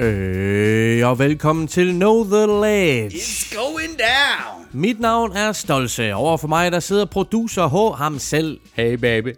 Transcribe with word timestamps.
Øh, 0.00 1.08
og 1.08 1.18
velkommen 1.18 1.66
til 1.68 1.92
Know 1.92 2.24
The 2.24 2.46
Ledge. 2.46 3.16
It's 3.16 3.56
going 3.56 3.98
down. 3.98 4.66
Mit 4.72 5.00
navn 5.00 5.32
er 5.36 5.52
Stolse. 5.52 6.14
Over 6.14 6.36
for 6.36 6.48
mig, 6.48 6.72
der 6.72 6.80
sidder 6.80 7.04
producer 7.04 7.68
H. 7.68 7.98
ham 7.98 8.18
selv. 8.18 8.58
Hey 8.74 8.94
baby. 8.94 9.28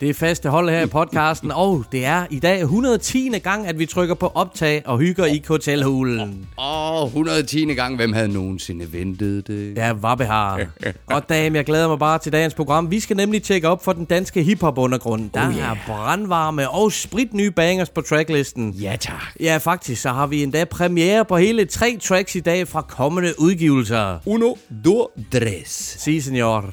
Det 0.00 0.10
er 0.10 0.14
faste 0.14 0.48
hold 0.48 0.70
her 0.70 0.80
i 0.82 0.86
podcasten, 0.86 1.50
og 1.50 1.84
det 1.92 2.04
er 2.04 2.26
i 2.30 2.38
dag 2.38 2.60
110. 2.60 3.38
gang, 3.42 3.66
at 3.66 3.78
vi 3.78 3.86
trykker 3.86 4.14
på 4.14 4.32
optag 4.34 4.82
og 4.86 4.98
hygger 4.98 5.24
i 5.26 5.42
hotelhulen. 5.48 6.46
Åh, 6.58 7.02
oh, 7.02 7.06
110. 7.08 7.74
gang. 7.74 7.96
Hvem 7.96 8.12
havde 8.12 8.28
nogensinde 8.28 8.92
ventet 8.92 9.46
det? 9.46 9.76
Ja, 9.76 9.92
hvad 9.92 10.26
har. 10.26 10.60
Og 11.06 11.28
dame, 11.28 11.56
jeg 11.56 11.64
glæder 11.64 11.88
mig 11.88 11.98
bare 11.98 12.18
til 12.18 12.32
dagens 12.32 12.54
program. 12.54 12.90
Vi 12.90 13.00
skal 13.00 13.16
nemlig 13.16 13.42
tjekke 13.42 13.68
op 13.68 13.84
for 13.84 13.92
den 13.92 14.04
danske 14.04 14.42
hiphop-undergrund. 14.42 15.30
Der 15.30 15.40
Oh, 15.42 15.48
oh, 15.48 15.54
yeah. 15.54 15.70
er 15.70 15.76
brandvarme 15.86 16.70
og 16.70 16.92
spritnye 16.92 17.50
bangers 17.50 17.88
på 17.90 18.00
tracklisten. 18.00 18.70
Ja, 18.70 18.96
tak. 19.00 19.14
Ja, 19.40 19.56
faktisk, 19.56 20.02
så 20.02 20.08
har 20.08 20.26
vi 20.26 20.42
endda 20.42 20.64
premiere 20.64 21.24
på 21.24 21.36
hele 21.36 21.64
tre 21.64 21.98
tracks 22.02 22.34
i 22.34 22.40
dag 22.40 22.68
fra 22.68 22.80
kommende 22.80 23.32
udgivelser. 23.38 24.18
Uno, 24.26 24.54
do, 24.84 25.08
tres. 25.32 25.96
Si, 25.98 26.20
senor. 26.20 26.64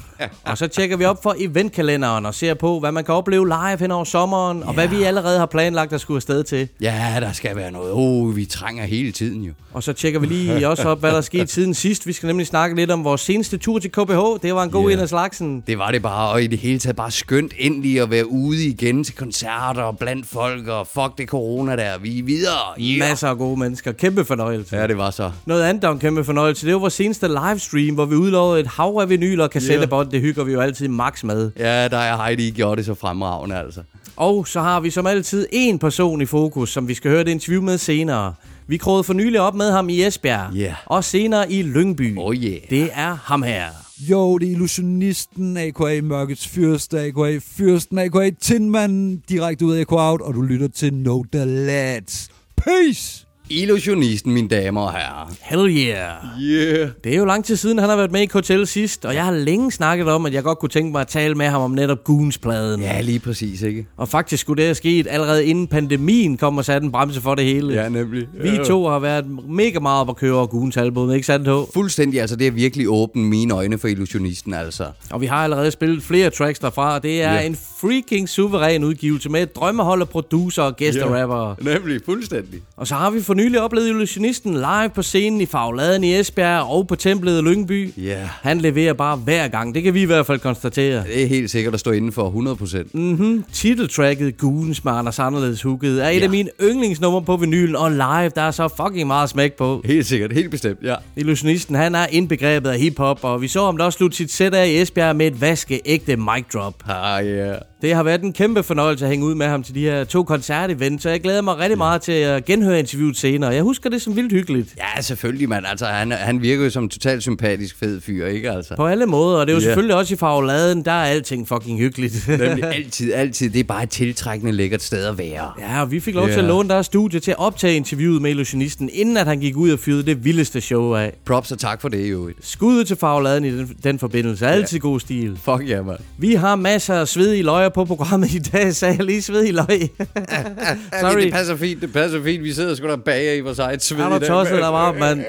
og 0.45 0.57
så 0.57 0.67
tjekker 0.67 0.97
vi 0.97 1.05
op 1.05 1.23
for 1.23 1.35
eventkalenderen 1.39 2.25
og 2.25 2.33
ser 2.35 2.53
på, 2.53 2.79
hvad 2.79 2.91
man 2.91 3.03
kan 3.03 3.12
opleve 3.13 3.47
live 3.47 3.77
hen 3.79 3.91
over 3.91 4.03
sommeren, 4.03 4.63
og 4.63 4.73
hvad 4.73 4.87
vi 4.87 5.03
allerede 5.03 5.39
har 5.39 5.45
planlagt 5.45 5.93
at 5.93 6.01
skulle 6.01 6.15
afsted 6.15 6.43
til. 6.43 6.67
Ja, 6.81 7.17
der 7.19 7.31
skal 7.31 7.55
være 7.55 7.71
noget. 7.71 7.91
Oh, 7.93 8.35
vi 8.35 8.45
trænger 8.45 8.83
hele 8.85 9.11
tiden 9.11 9.41
jo. 9.43 9.51
Og 9.73 9.83
så 9.83 9.93
tjekker 9.93 10.19
vi 10.19 10.25
lige 10.25 10.67
også 10.69 10.89
op, 10.89 10.99
hvad 10.99 11.11
der 11.11 11.17
er 11.17 11.21
sket 11.21 11.49
siden 11.49 11.73
sidst. 11.73 12.07
Vi 12.07 12.13
skal 12.13 12.27
nemlig 12.27 12.47
snakke 12.47 12.75
lidt 12.75 12.91
om 12.91 13.03
vores 13.03 13.21
seneste 13.21 13.57
tur 13.57 13.79
til 13.79 13.91
KBH. 13.91 14.19
Det 14.43 14.55
var 14.55 14.63
en 14.63 14.69
god 14.71 14.89
Ja. 14.89 14.93
en 14.95 14.99
af 15.01 15.09
slagsen. 15.09 15.63
Det 15.67 15.77
var 15.77 15.91
det 15.91 16.01
bare, 16.01 16.29
og 16.29 16.43
i 16.43 16.47
det 16.47 16.59
hele 16.59 16.79
taget 16.79 16.95
bare 16.95 17.11
skønt 17.11 17.53
endelig 17.59 18.01
at 18.01 18.09
være 18.11 18.27
ude 18.31 18.65
igen 18.65 19.03
til 19.03 19.15
koncerter 19.15 19.81
og 19.81 19.97
blandt 19.97 20.27
folk, 20.27 20.67
og 20.67 20.87
fuck 20.87 21.17
det 21.17 21.27
corona 21.29 21.75
der, 21.75 21.97
vi 22.01 22.19
er 22.19 22.23
videre. 22.23 22.53
Yeah. 22.81 22.99
Masser 23.09 23.27
af 23.27 23.37
gode 23.37 23.59
mennesker. 23.59 23.91
Kæmpe 23.91 24.25
fornøjelse. 24.25 24.75
Ja, 24.77 24.87
det 24.87 24.97
var 24.97 25.11
så. 25.11 25.31
Noget 25.45 25.63
andet, 25.63 25.81
der 25.81 25.87
var 25.87 25.93
en 25.95 25.99
kæmpe 25.99 26.23
fornøjelse, 26.23 26.65
det 26.65 26.73
var 26.73 26.79
vores 26.79 26.93
seneste 26.93 27.27
livestream, 27.27 27.95
hvor 27.95 28.05
vi 28.05 28.15
udlovede 28.15 28.59
et 28.59 28.67
hav 28.67 28.97
af 29.01 29.09
vinyler 29.09 29.43
og 29.43 29.49
kassettebånd. 29.51 30.11
Det 30.11 30.21
hygger 30.21 30.43
vi 30.43 30.51
jo 30.53 30.59
altid 30.61 30.87
max 30.87 31.23
med. 31.23 31.51
Ja, 31.59 31.87
der 31.87 31.97
er 31.97 32.23
Heidi 32.23 32.49
gjort 32.51 32.77
det 32.77 32.85
så 32.85 32.93
fremragende, 33.03 33.55
altså. 33.55 33.81
Og 34.15 34.47
så 34.47 34.61
har 34.61 34.79
vi 34.79 34.89
som 34.89 35.07
altid 35.07 35.47
en 35.51 35.79
person 35.79 36.21
i 36.21 36.25
fokus, 36.25 36.69
som 36.69 36.87
vi 36.87 36.93
skal 36.93 37.11
høre 37.11 37.21
et 37.21 37.27
interview 37.27 37.61
med 37.61 37.77
senere. 37.77 38.33
Vi 38.67 38.77
krogede 38.77 39.03
for 39.03 39.13
nylig 39.13 39.39
op 39.39 39.55
med 39.55 39.71
ham 39.71 39.89
i 39.89 40.03
Esbjerg, 40.05 40.53
Ja. 40.55 40.75
og 40.85 41.03
senere 41.03 41.51
i 41.51 41.61
Lyngby. 41.61 42.17
Oh 42.17 42.35
yeah. 42.35 42.59
Det 42.69 42.89
er 42.93 43.17
ham 43.23 43.43
her. 43.43 43.65
Jo, 44.09 44.37
det 44.37 44.47
er 44.47 44.51
illusionisten, 44.51 45.57
a.k.a. 45.57 46.01
Mørkets 46.01 46.47
Fyrste, 46.47 46.99
a.k.a. 46.99 47.39
Fyrsten, 47.57 47.97
a.k.a. 47.99 48.29
Tinman, 48.41 49.21
direkte 49.29 49.65
ud 49.65 49.73
af 49.75 49.81
Echo 49.81 49.95
Out, 49.99 50.21
og 50.21 50.33
du 50.33 50.41
lytter 50.41 50.67
til 50.67 50.89
Know 50.91 51.23
The 51.33 51.45
Lads. 51.45 52.29
Peace! 52.57 53.25
Illusionisten, 53.49 54.31
mine 54.33 54.47
damer 54.47 54.81
og 54.81 54.91
herrer. 54.91 55.33
Hell 55.41 55.77
yeah. 55.77 56.11
Yeah. 56.41 56.89
Det 57.03 57.13
er 57.13 57.17
jo 57.17 57.25
lang 57.25 57.45
tid 57.45 57.55
siden, 57.55 57.77
han 57.79 57.89
har 57.89 57.95
været 57.95 58.11
med 58.11 58.21
i 58.21 58.27
Hotel 58.33 58.67
sidst, 58.67 59.05
og 59.05 59.13
jeg 59.15 59.25
har 59.25 59.31
længe 59.31 59.71
snakket 59.71 60.07
om, 60.07 60.25
at 60.25 60.33
jeg 60.33 60.43
godt 60.43 60.59
kunne 60.59 60.69
tænke 60.69 60.91
mig 60.91 61.01
at 61.01 61.07
tale 61.07 61.35
med 61.35 61.45
ham 61.45 61.61
om 61.61 61.71
netop 61.71 62.03
Goons-pladen. 62.03 62.81
Ja, 62.81 63.01
lige 63.01 63.19
præcis, 63.19 63.61
ikke? 63.61 63.85
Og 63.97 64.09
faktisk 64.09 64.41
skulle 64.41 64.57
det 64.57 64.65
have 64.65 64.75
sket 64.75 65.07
allerede 65.09 65.45
inden 65.45 65.67
pandemien 65.67 66.37
kom 66.37 66.57
og 66.57 66.65
satte 66.65 66.85
en 66.85 66.91
bremse 66.91 67.21
for 67.21 67.35
det 67.35 67.45
hele. 67.45 67.73
Ja, 67.73 67.89
nemlig. 67.89 68.27
Vi 68.41 68.59
to 68.65 68.87
har 68.87 68.99
været 68.99 69.25
mega 69.49 69.79
meget 69.79 70.01
op 70.01 70.09
at 70.09 70.15
køre 70.15 70.33
over 70.33 70.45
Goons 70.47 70.77
album, 70.77 71.11
ikke 71.11 71.25
sandt, 71.25 71.47
H? 71.47 71.51
Fuldstændig, 71.73 72.21
altså 72.21 72.35
det 72.35 72.47
er 72.47 72.51
virkelig 72.51 72.89
åbent 72.89 73.25
mine 73.25 73.53
øjne 73.53 73.77
for 73.77 73.87
illusionisten, 73.87 74.53
altså. 74.53 74.85
Og 75.11 75.21
vi 75.21 75.25
har 75.25 75.35
allerede 75.43 75.71
spillet 75.71 76.03
flere 76.03 76.29
tracks 76.29 76.59
derfra, 76.59 76.93
og 76.95 77.03
det 77.03 77.23
er 77.23 77.33
Ja. 77.33 77.41
en 77.41 77.57
freaking 77.81 78.29
suveræn 78.29 78.83
udgivelse 78.83 79.29
med 79.29 79.41
et 79.43 79.55
drømmehold 79.55 80.01
af 80.01 80.09
producer 80.09 80.63
og 80.63 80.75
gæsterapper. 80.75 81.55
Nemlig, 81.61 82.01
fuldstændig. 82.05 82.61
Og 82.77 82.87
så 82.87 82.95
har 82.95 83.09
vi 83.09 83.21
for 83.21 83.32
nylig 83.33 83.61
oplevet 83.61 83.87
illusionisten 83.87 84.53
live 84.53 84.89
på 84.95 85.01
scenen 85.01 85.41
i 85.41 85.45
Fagladen 85.45 86.03
i 86.03 86.19
Esbjerg 86.19 86.63
og 86.69 86.87
på 86.87 86.95
templet 86.95 87.39
i 87.39 87.41
Lyngby. 87.41 87.93
Ja. 87.97 88.29
Han 88.41 88.61
leverer 88.61 88.93
bare 88.93 89.15
hver 89.17 89.47
gang, 89.47 89.75
det 89.75 89.83
kan 89.83 89.93
vi 89.93 90.01
i 90.01 90.05
hvert 90.05 90.25
fald 90.25 90.39
konstatere. 90.39 91.03
Det 91.03 91.23
er 91.23 91.27
helt 91.27 91.51
sikkert 91.51 91.73
at 91.73 91.79
stå 91.79 91.91
inden 91.91 92.11
for 92.11 92.55
100%. 92.83 92.89
Mm-hmm. 92.93 93.43
Titeltracket 93.53 94.37
Goons 94.37 94.83
med 94.85 94.93
Anders 94.93 95.19
Anderledes 95.19 95.61
Hooket 95.61 96.03
er 96.05 96.09
et 96.09 96.19
Ja. 96.19 96.23
af 96.23 96.29
mine 96.29 96.49
yndlingsnumre 96.61 97.21
på 97.21 97.37
vinylen, 97.37 97.75
og 97.75 97.91
live 97.91 98.29
der 98.35 98.41
er 98.41 98.51
så 98.51 98.67
fucking 98.83 99.07
meget 99.07 99.29
smæk 99.29 99.53
på. 99.53 99.81
Helt 99.85 100.05
sikkert, 100.05 100.33
helt 100.33 100.51
bestemt, 100.51 100.79
ja. 100.83 100.95
Illusionisten, 101.15 101.75
han 101.75 101.95
er 101.95 102.05
indbegrebet 102.11 102.69
af 102.69 102.79
hiphop, 102.79 103.19
og 103.23 103.41
vi 103.41 103.47
så 103.47 103.65
ham 103.65 103.77
da 103.77 103.83
også 103.83 103.97
slutte 103.97 104.17
sit 104.17 104.31
sæt 104.31 104.53
af 104.53 104.67
i 104.67 104.81
Esbjerg 104.81 105.15
med 105.15 105.27
et 105.27 105.41
vaskeægte 105.41 106.15
mic 106.17 106.45
drop. 106.53 106.73
Ah, 106.89 107.27
ja. 107.27 107.53
Det 107.83 107.95
har 107.95 108.03
været 108.03 108.21
en 108.21 108.33
kæmpe 108.33 108.63
fornøjelse 108.63 109.05
at 109.05 109.09
hænge 109.11 109.25
ud 109.25 109.35
med 109.35 109.45
ham 109.47 109.63
til 109.63 109.75
de 109.75 109.81
her 109.81 110.03
to 110.03 110.23
koncertevents, 110.23 111.03
så 111.03 111.09
jeg 111.09 111.21
glæder 111.21 111.41
mig 111.41 111.57
rigtig 111.57 111.77
meget 111.77 112.01
til 112.01 112.11
at 112.11 112.45
genhøre 112.45 112.79
interviewet 112.79 113.17
senere. 113.17 113.49
Jeg 113.49 113.63
husker 113.63 113.89
det 113.89 114.01
som 114.01 114.15
vildt 114.15 114.31
hyggeligt. 114.31 114.75
Ja, 114.77 115.01
selvfølgelig, 115.01 115.49
mand. 115.49 115.65
Altså, 115.65 115.85
han, 115.85 116.11
han 116.11 116.41
virker 116.41 116.63
jo 116.63 116.69
som 116.69 116.83
en 116.83 116.89
totalt 116.89 117.21
sympatisk 117.21 117.79
fed 117.79 118.01
fyr, 118.01 118.25
ikke 118.25 118.51
altså? 118.51 118.75
På 118.75 118.87
alle 118.87 119.05
måder, 119.05 119.39
og 119.39 119.47
det 119.47 119.53
er 119.53 119.55
jo 119.55 119.59
Ja. 119.61 119.65
selvfølgelig 119.65 119.95
også 119.95 120.13
i 120.13 120.17
Fagladen, 120.17 120.85
der 120.85 120.91
er 120.91 121.03
alting 121.05 121.47
fucking 121.47 121.79
hyggeligt. 121.79 122.27
Nemlig 122.39 122.63
altid, 122.63 123.13
altid. 123.13 123.49
Det 123.49 123.59
er 123.59 123.63
bare 123.63 123.83
et 123.83 123.89
tiltrækkende 123.89 124.51
lækkert 124.51 124.81
sted 124.83 125.05
at 125.05 125.17
være. 125.17 125.51
Ja, 125.59 125.81
og 125.81 125.91
vi 125.91 125.99
fik 125.99 126.15
lov 126.15 126.25
til 126.27 126.33
Ja. 126.33 126.39
at 126.39 126.45
låne 126.45 126.69
deres 126.69 126.85
studie 126.85 127.19
til 127.19 127.31
at 127.31 127.39
optage 127.39 127.75
interviewet 127.75 128.21
med 128.21 128.29
illusionisten, 128.29 128.89
inden 128.93 129.17
at 129.17 129.27
han 129.27 129.39
gik 129.39 129.57
ud 129.57 129.69
og 129.71 129.79
fyrede 129.79 130.03
det 130.05 130.25
vildeste 130.25 130.61
show 130.61 130.93
af. 130.93 131.13
Props 131.25 131.51
og 131.51 131.59
tak 131.59 131.81
for 131.81 131.89
det, 131.89 132.11
jo. 132.11 132.29
Skuddet 132.41 132.87
til 132.87 132.95
Fagladen 132.97 133.45
i 133.45 133.57
den, 133.57 133.75
den 133.83 133.99
forbindelse. 133.99 134.47
Altid 134.47 134.79
god 134.79 134.99
stil. 134.99 135.39
Fuck 135.43 135.69
ja, 135.69 135.81
mand. 135.81 135.99
Vi 136.17 136.33
har 136.33 136.55
masser 136.55 136.93
af 136.95 137.07
svedige 137.07 137.43
løjer 137.43 137.69
på 137.73 137.85
programmet 137.85 138.31
i 138.31 138.39
dag, 138.39 138.75
sagde 138.75 138.95
jeg 138.97 139.05
lige 139.05 139.21
svedige 139.21 139.51
løg. 139.53 139.67
Sorry. 141.01 141.21
Det 141.23 141.33
passer 141.33 141.55
fint, 141.55 141.81
det 141.81 141.93
passer 141.93 142.23
fint. 142.23 142.43
Vi 142.43 142.53
sidder 142.53 142.75
sgu 142.75 142.87
da 142.87 142.95
bag 142.95 143.37
i 143.37 143.39
vores 143.39 143.59
eget 143.59 143.83
sved 143.83 143.99
Er 143.99 144.15
i 144.15 144.19
du 144.19 144.25
tosset 144.27 144.57
der 144.57 144.67
var, 144.67 144.93
mand? 144.93 145.21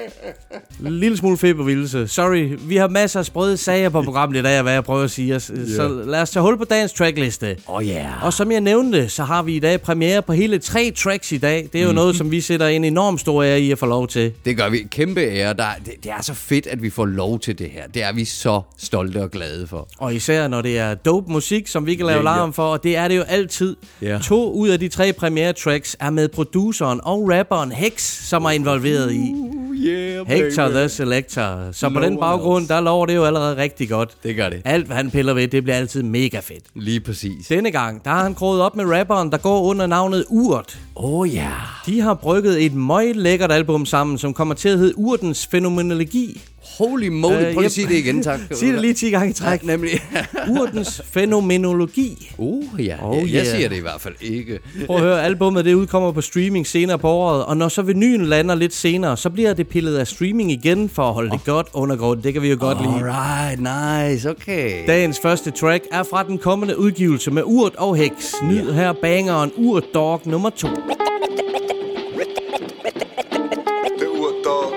Lille 0.79 1.17
smule 1.17 1.37
febervildelse. 1.37 2.07
Sorry, 2.07 2.57
vi 2.67 2.75
har 2.75 2.87
masser 2.87 3.19
af 3.19 3.25
sprøde 3.25 3.57
sager 3.57 3.89
på 3.89 4.01
programmet 4.01 4.39
i 4.39 4.41
dag, 4.43 4.61
hvad 4.61 4.73
jeg 4.73 4.83
prøver 4.83 5.03
at 5.03 5.11
sige. 5.11 5.39
Så 5.39 6.01
lad 6.05 6.21
os 6.21 6.29
tage 6.29 6.43
hul 6.43 6.57
på 6.57 6.63
dagens 6.63 6.93
trackliste. 6.93 7.57
Åh, 7.67 7.75
oh, 7.75 7.87
ja. 7.87 8.05
Og 8.21 8.33
som 8.33 8.51
jeg 8.51 8.61
nævnte, 8.61 9.09
så 9.09 9.23
har 9.23 9.43
vi 9.43 9.55
i 9.55 9.59
dag 9.59 9.81
premiere 9.81 10.21
på 10.21 10.33
hele 10.33 10.59
tre 10.59 10.91
tracks 10.91 11.31
i 11.31 11.37
dag. 11.37 11.69
Det 11.73 11.79
er 11.79 11.83
jo 11.83 11.89
Mhm. 11.89 11.95
noget, 11.95 12.15
som 12.15 12.31
vi 12.31 12.41
sætter 12.41 12.67
en 12.67 12.83
enorm 12.83 13.17
stor 13.17 13.43
ære 13.43 13.59
i 13.61 13.71
at 13.71 13.79
få 13.79 13.85
lov 13.85 14.07
til. 14.07 14.31
Det 14.45 14.57
gør 14.57 14.69
vi. 14.69 14.77
Kæmpe 14.91 15.21
ære. 15.21 15.53
Der, 15.53 15.65
det, 15.85 15.93
det 16.03 16.11
er 16.11 16.21
så 16.21 16.33
fedt, 16.33 16.67
at 16.67 16.81
vi 16.83 16.89
får 16.89 17.05
lov 17.05 17.39
til 17.39 17.59
det 17.59 17.69
her. 17.69 17.87
Det 17.87 18.03
er 18.03 18.13
vi 18.13 18.25
så 18.25 18.61
stolte 18.77 19.21
og 19.21 19.31
glade 19.31 19.67
for. 19.67 19.87
Og 19.97 20.15
især 20.15 20.47
når 20.47 20.61
det 20.61 20.77
er 20.79 20.93
dope 20.93 21.31
musik, 21.31 21.67
som 21.67 21.85
vi 21.85 21.95
kan 21.95 22.05
lave 22.05 22.23
Larm 22.37 22.53
for, 22.53 22.63
og 22.63 22.83
det 22.83 22.97
er 22.97 23.07
det 23.07 23.17
jo 23.17 23.21
altid. 23.21 23.75
Ja. 24.01 24.19
To 24.23 24.51
ud 24.51 24.69
af 24.69 24.79
de 24.79 24.87
tre 24.87 25.13
premiere 25.13 25.53
tracks 25.53 25.97
er 25.99 26.09
med 26.09 26.27
produceren 26.27 26.99
og 27.03 27.29
rapperen 27.33 27.71
Hex, 27.71 28.01
som 28.27 28.45
er 28.45 28.49
involveret 28.49 29.13
i. 29.13 29.35
Yeah, 29.77 30.27
Hector 30.27 30.67
the 30.67 30.89
Selector. 30.89 31.71
Så 31.71 31.89
på 31.89 31.99
No 31.99 32.05
den 32.05 32.19
baggrund, 32.19 32.67
der 32.67 32.81
lover 32.81 33.05
det 33.05 33.15
jo 33.15 33.23
allerede 33.25 33.57
rigtig 33.57 33.89
godt. 33.89 34.09
Det 34.23 34.35
gør 34.35 34.49
det. 34.49 34.61
Alt, 34.65 34.85
hvad 34.85 34.95
han 34.95 35.11
piller 35.11 35.33
ved, 35.33 35.47
det 35.47 35.63
bliver 35.63 35.77
altid 35.77 36.03
mega 36.03 36.39
fedt. 36.39 36.63
Lige 36.75 36.99
præcis. 36.99 37.47
Denne 37.47 37.71
gang, 37.71 38.05
der 38.05 38.11
har 38.11 38.23
han 38.23 38.35
kroget 38.35 38.61
op 38.61 38.75
med 38.75 38.85
rapperen, 38.85 39.31
der 39.31 39.37
går 39.37 39.61
under 39.61 39.87
navnet 39.87 40.25
Urt. 40.29 40.79
Oh, 40.95 41.33
ja. 41.33 41.51
De 41.85 42.01
har 42.01 42.13
brygget 42.13 42.65
et 42.65 42.73
meget 42.73 43.15
lækkert 43.15 43.51
album 43.51 43.85
sammen, 43.85 44.17
som 44.17 44.33
kommer 44.33 44.53
til 44.53 44.69
at 44.69 44.77
hedde 44.77 44.97
Urtens 44.97 45.47
Fænomenologi. 45.51 46.41
Holy 46.77 47.07
moly. 47.07 47.33
Øh, 47.33 47.53
Prøv 47.53 47.63
at 47.63 47.71
sige 47.71 47.87
det 47.87 47.95
igen, 47.95 48.23
tak. 48.23 48.39
Sig 48.51 48.73
det 48.73 48.81
lige 48.81 48.93
10 48.93 49.09
gange 49.09 49.29
i 49.29 49.33
træk. 49.33 49.63
Nemlig. 49.63 49.91
Urtens 50.59 51.01
Fænomenologi. 51.11 52.31
Uh, 52.37 52.85
ja. 52.85 52.95
Oh, 53.01 53.17
jeg, 53.17 53.27
jeg 53.27 53.33
yeah. 53.33 53.45
siger 53.45 53.69
det 53.69 53.75
i 53.75 53.79
hvert 53.79 54.01
fald 54.01 54.13
ikke. 54.21 54.59
Prøv 54.87 54.95
at 54.95 55.01
høre, 55.01 55.23
albumet 55.23 55.65
det 55.65 55.73
udkommer 55.73 56.11
på 56.11 56.21
streaming 56.21 56.67
senere 56.67 56.99
på 56.99 57.09
året, 57.09 57.45
og 57.45 57.57
når 57.57 57.67
så 57.67 57.81
vinylen 57.81 58.25
lander 58.25 58.55
lidt 58.55 58.73
senere, 58.73 59.17
så 59.17 59.29
bliver 59.29 59.53
det 59.53 59.67
pillet 59.67 59.97
af 59.97 60.07
streaming 60.07 60.51
igen 60.51 60.89
for 60.89 61.03
at 61.03 61.13
holde 61.13 61.31
det 61.31 61.43
godt 61.45 61.67
undergrund. 61.73 62.21
Det 62.21 62.33
kan 62.33 62.41
vi 62.41 62.49
jo 62.49 62.57
godt 62.59 62.81
lide. 62.81 62.93
Alright, 62.93 63.59
nice, 64.11 64.29
okay. 64.29 64.87
Dagens 64.87 65.19
første 65.19 65.51
track 65.51 65.83
er 65.91 66.03
fra 66.03 66.23
den 66.23 66.37
kommende 66.37 66.79
udgivelse 66.79 67.31
med 67.31 67.43
Urt 67.45 67.75
og 67.75 67.95
Hex. 67.95 68.11
Nyd 68.43 68.71
her 68.71 68.93
bangeren 68.93 69.51
Urt 69.55 69.83
Dog 69.93 70.21
nummer 70.25 70.49
2. 70.49 70.67
Det 73.99 74.07
ur, 74.19 74.31
dog. 74.45 74.73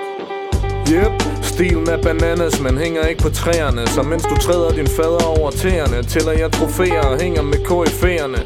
Yep, 0.91 1.28
stilen 1.59 1.89
er 1.89 2.01
bananas, 2.01 2.61
men 2.61 2.77
hænger 2.77 3.03
ikke 3.07 3.21
på 3.21 3.29
træerne. 3.29 3.87
Så 3.87 4.01
mens 4.03 4.23
du 4.23 4.35
træder 4.45 4.71
din 4.71 4.87
fader 4.87 5.25
over 5.25 5.51
tæerne 5.51 6.03
Tæller 6.03 6.31
jeg 6.31 6.51
trofæer 6.51 7.01
og 7.01 7.19
hænger 7.21 7.41
med 7.41 7.59
KF'erne. 7.69 8.41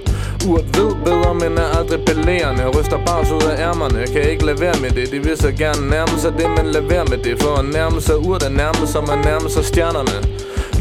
Urt 0.50 0.68
ved 0.78 0.92
bedre, 1.06 1.34
men 1.34 1.58
er 1.58 1.70
aldrig 1.80 2.00
belærende. 2.06 2.64
Ryster 2.76 3.00
bars 3.06 3.32
ud 3.32 3.44
af 3.52 3.56
ærmerne 3.70 4.08
Kan 4.14 4.22
ikke 4.32 4.46
lade 4.46 4.60
være 4.60 4.78
med 4.82 4.92
det. 4.98 5.12
De 5.12 5.20
vil 5.26 5.38
så 5.38 5.52
gerne 5.52 5.90
nærme 5.90 6.16
sig 6.24 6.34
det, 6.40 6.50
men 6.58 6.66
lad 6.76 6.82
være 6.82 7.06
med 7.06 7.18
det 7.18 7.42
For 7.42 7.56
at 7.62 7.66
nærme 7.66 8.02
sig 8.02 8.18
urt 8.18 8.44
er 8.44 8.50
nærme 8.50 8.88
som 8.88 9.04
at 9.14 9.20
nærme 9.26 9.50
sig 9.50 9.66
stjernerne. 9.66 10.18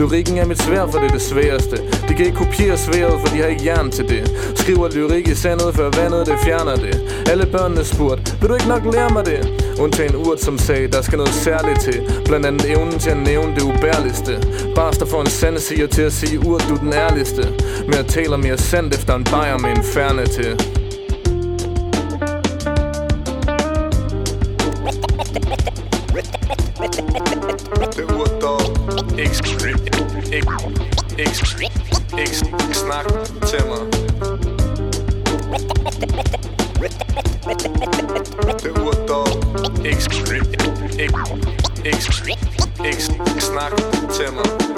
Lyrikken 0.02 0.38
er 0.38 0.46
mit 0.46 0.62
svær, 0.62 0.86
for 0.86 0.98
det 0.98 1.08
er 1.08 1.12
det 1.12 1.22
sværeste. 1.22 1.76
De 2.08 2.14
kan 2.14 2.26
ikke 2.26 2.38
kopiere 2.38 2.78
sværet, 2.78 3.20
for 3.20 3.26
de 3.34 3.42
har 3.42 3.48
ikke 3.48 3.64
jern 3.64 3.90
til 3.90 4.08
det. 4.08 4.22
Skriver 4.54 4.88
lyrik 4.88 5.28
i 5.28 5.34
sandet, 5.34 5.74
før 5.74 5.90
vandet 6.00 6.26
det 6.26 6.38
fjerner 6.44 6.76
det. 6.76 6.94
Alle 7.30 7.46
børnene 7.46 7.84
spurgt, 7.84 8.36
vil 8.40 8.48
du 8.48 8.54
ikke 8.54 8.68
nok 8.68 8.94
lære 8.94 9.10
mig 9.10 9.26
det? 9.26 9.62
Undtagen 9.80 10.16
urt, 10.16 10.40
som 10.40 10.58
sagde, 10.58 10.88
der 10.88 11.02
skal 11.02 11.16
noget 11.16 11.34
særligt 11.34 11.80
til. 11.80 11.98
Blandt 12.24 12.46
andet 12.46 12.70
evnen 12.70 12.98
til 12.98 13.10
at 13.10 13.16
nævne 13.16 13.54
det 13.54 13.62
ubærligste. 13.62 14.32
Bars, 14.74 14.98
der 14.98 15.06
får 15.06 15.20
en 15.20 15.26
sande 15.30 15.60
siger 15.60 15.86
til 15.86 16.02
at 16.02 16.12
sige 16.12 16.38
urt, 16.46 16.64
du 16.68 16.74
er 16.74 16.78
den 16.78 16.92
ærligste. 16.92 17.42
Men 17.86 17.94
jeg 17.94 18.06
taler 18.06 18.36
mere 18.36 18.58
sandt 18.58 18.94
efter 18.94 19.14
en 19.14 19.24
bajer 19.24 19.58
med 19.58 19.70
en 19.70 19.84
færne 19.84 20.26
til 20.26 20.56
er 27.94 28.40
dog. 28.40 29.91
Ikke 30.32 30.50
ikke 31.18 31.46
ikke 32.18 32.36
snak 32.74 33.06
til 33.46 33.66
mig 33.66 33.80
Det 38.62 38.66
er 38.66 38.80
urt, 38.84 39.08
dog. 39.08 39.26
Ikke 39.84 40.02
ikke 40.98 41.18
ikke 41.84 42.12
ikke 42.86 43.42
snak 43.42 43.72
til 44.12 44.32
mig 44.34 44.71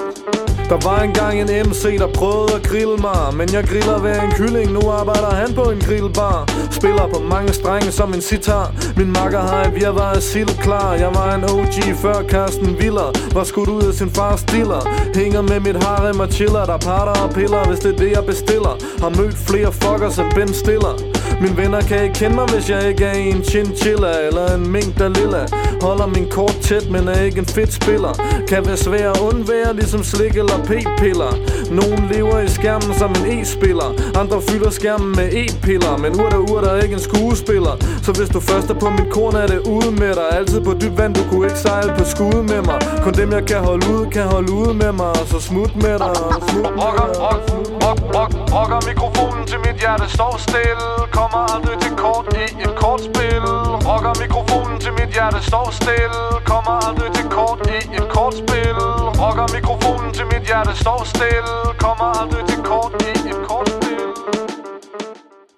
der 0.70 0.78
var 0.88 0.98
engang 1.00 1.40
en 1.40 1.48
MC, 1.68 1.98
der 1.98 2.06
prøvede 2.06 2.54
at 2.54 2.62
grille 2.62 2.96
mig 2.96 3.34
Men 3.36 3.52
jeg 3.52 3.64
griller 3.64 3.98
ved 3.98 4.16
en 4.22 4.30
kylling, 4.30 4.72
nu 4.72 4.90
arbejder 4.90 5.30
han 5.30 5.54
på 5.54 5.62
en 5.62 5.80
grillbar. 5.80 6.38
Spiller 6.70 7.06
på 7.14 7.18
mange 7.32 7.52
strenge 7.52 7.92
som 7.92 8.14
en 8.14 8.20
sitar. 8.20 8.72
Min 8.96 9.12
makker 9.12 9.40
har 9.40 9.62
et 9.64 9.74
virvar 9.74 10.12
af 10.12 10.22
sild 10.22 10.58
klar. 10.62 10.94
Jeg 10.94 11.10
var 11.14 11.34
en 11.34 11.44
OG 11.44 11.96
før 12.02 12.22
Carsten 12.28 12.78
Viller 12.78 13.10
Var 13.34 13.44
skudt 13.44 13.68
ud 13.68 13.82
af 13.82 13.94
sin 13.94 14.10
fars 14.10 14.40
stiller 14.40 14.80
Hænger 15.14 15.42
med 15.42 15.60
mit 15.60 15.84
harem 15.84 16.20
og 16.20 16.28
chiller. 16.28 16.64
Der 16.64 16.78
parter 16.78 17.22
og 17.22 17.30
piller, 17.30 17.64
hvis 17.68 17.78
det 17.78 17.92
er 17.94 17.96
det 17.96 18.10
jeg 18.10 18.24
bestiller. 18.26 18.74
Har 19.00 19.08
mødt 19.08 19.36
flere 19.48 19.72
fuckers 19.72 20.18
end 20.18 20.32
Ben 20.34 20.54
Stiller. 20.54 20.94
Mine 21.40 21.56
venner 21.56 21.80
kan 21.80 22.02
ikke 22.02 22.14
kende 22.14 22.36
mig, 22.36 22.46
hvis 22.54 22.70
jeg 22.70 22.88
ikke 22.88 23.04
er 23.04 23.12
en 23.12 23.44
chinchilla 23.44 24.26
Eller 24.26 24.54
en 24.54 24.70
mink, 24.72 24.98
der 24.98 25.08
lilla. 25.08 25.42
Holder 25.82 26.06
min 26.06 26.26
kort 26.30 26.53
tæt, 26.64 26.90
men 26.90 27.08
er 27.08 27.20
ikke 27.20 27.38
en 27.38 27.46
fedt 27.46 27.72
spiller. 27.72 28.12
Kan 28.48 28.66
være 28.66 28.76
svær 28.76 29.10
at 29.10 29.20
undvære, 29.20 29.76
ligesom 29.80 30.02
slik 30.02 30.36
eller 30.36 30.58
p-piller. 30.68 31.32
Nogen 31.80 32.02
lever 32.12 32.38
i 32.40 32.48
skærmen 32.48 32.94
som 33.00 33.10
en 33.10 33.24
e-spiller. 33.34 33.90
Andre 34.20 34.38
fylder 34.48 34.70
skærmen 34.70 35.10
med 35.18 35.28
e-piller. 35.42 35.96
Men 35.96 36.10
urter 36.20 36.40
urter 36.50 36.68
er 36.68 36.82
ikke 36.82 36.94
en 36.94 37.04
skuespiller. 37.10 37.74
Så 38.02 38.10
hvis 38.12 38.28
du 38.28 38.40
først 38.40 38.70
er 38.70 38.78
på 38.84 38.88
mit 38.90 39.10
korn, 39.16 39.34
er 39.42 39.46
det 39.46 39.60
ude 39.74 39.90
med 40.02 40.12
dig. 40.14 40.28
Altid 40.38 40.60
på 40.60 40.72
dyb 40.80 40.98
vand, 40.98 41.14
du 41.14 41.22
kunne 41.30 41.46
ikke 41.48 41.58
sejle 41.58 41.90
på 41.98 42.04
skud 42.04 42.42
med 42.52 42.62
mig. 42.68 42.78
Kun 43.04 43.14
dem 43.20 43.32
jeg 43.32 43.44
kan 43.46 43.60
holde 43.68 43.84
ud, 43.94 44.10
kan 44.10 44.26
holde 44.34 44.52
ud 44.52 44.74
med 44.82 44.92
mig. 44.92 45.14
Så 45.26 45.40
smut 45.40 45.72
med 45.84 45.96
dig, 46.02 46.14
smut 46.48 46.70
med 46.76 46.82
Rocker, 46.82 47.06
dig 47.12 47.20
rock, 47.24 47.42
rock, 47.84 48.00
rock, 48.16 48.32
rocker 48.56 48.80
mikrofonen 48.90 49.44
til 49.50 49.58
mit 49.66 49.76
hjerte. 49.82 50.06
Står 50.16 50.34
stille 50.48 50.86
Kommer 51.18 51.40
aldrig 51.54 51.76
til 51.84 51.92
kort 52.02 52.26
i 52.42 52.44
et 52.64 52.74
kortspil. 52.82 53.44
Rocker 53.90 54.14
mikrofonen 54.22 54.76
til 54.84 54.92
mit 54.98 55.10
hjerte. 55.16 55.38
Står 55.50 55.68
stille 55.80 56.20
Kommer 56.54 56.88
aldrig 56.88 57.14
til 57.14 57.24
kort 57.30 57.60
i 57.76 57.96
et 57.96 58.08
kortspil 58.08 58.78
Rocker 59.22 59.54
mikrofonen 59.54 60.14
til 60.14 60.24
mit 60.32 60.44
hjerte 60.46 60.72
står 60.80 61.04
stille 61.04 61.54
Kommer 61.78 62.08
aldrig 62.20 62.48
til 62.48 62.58
kort 62.64 62.92
i 63.08 63.28
et 63.28 63.40
kortspil 63.48 64.08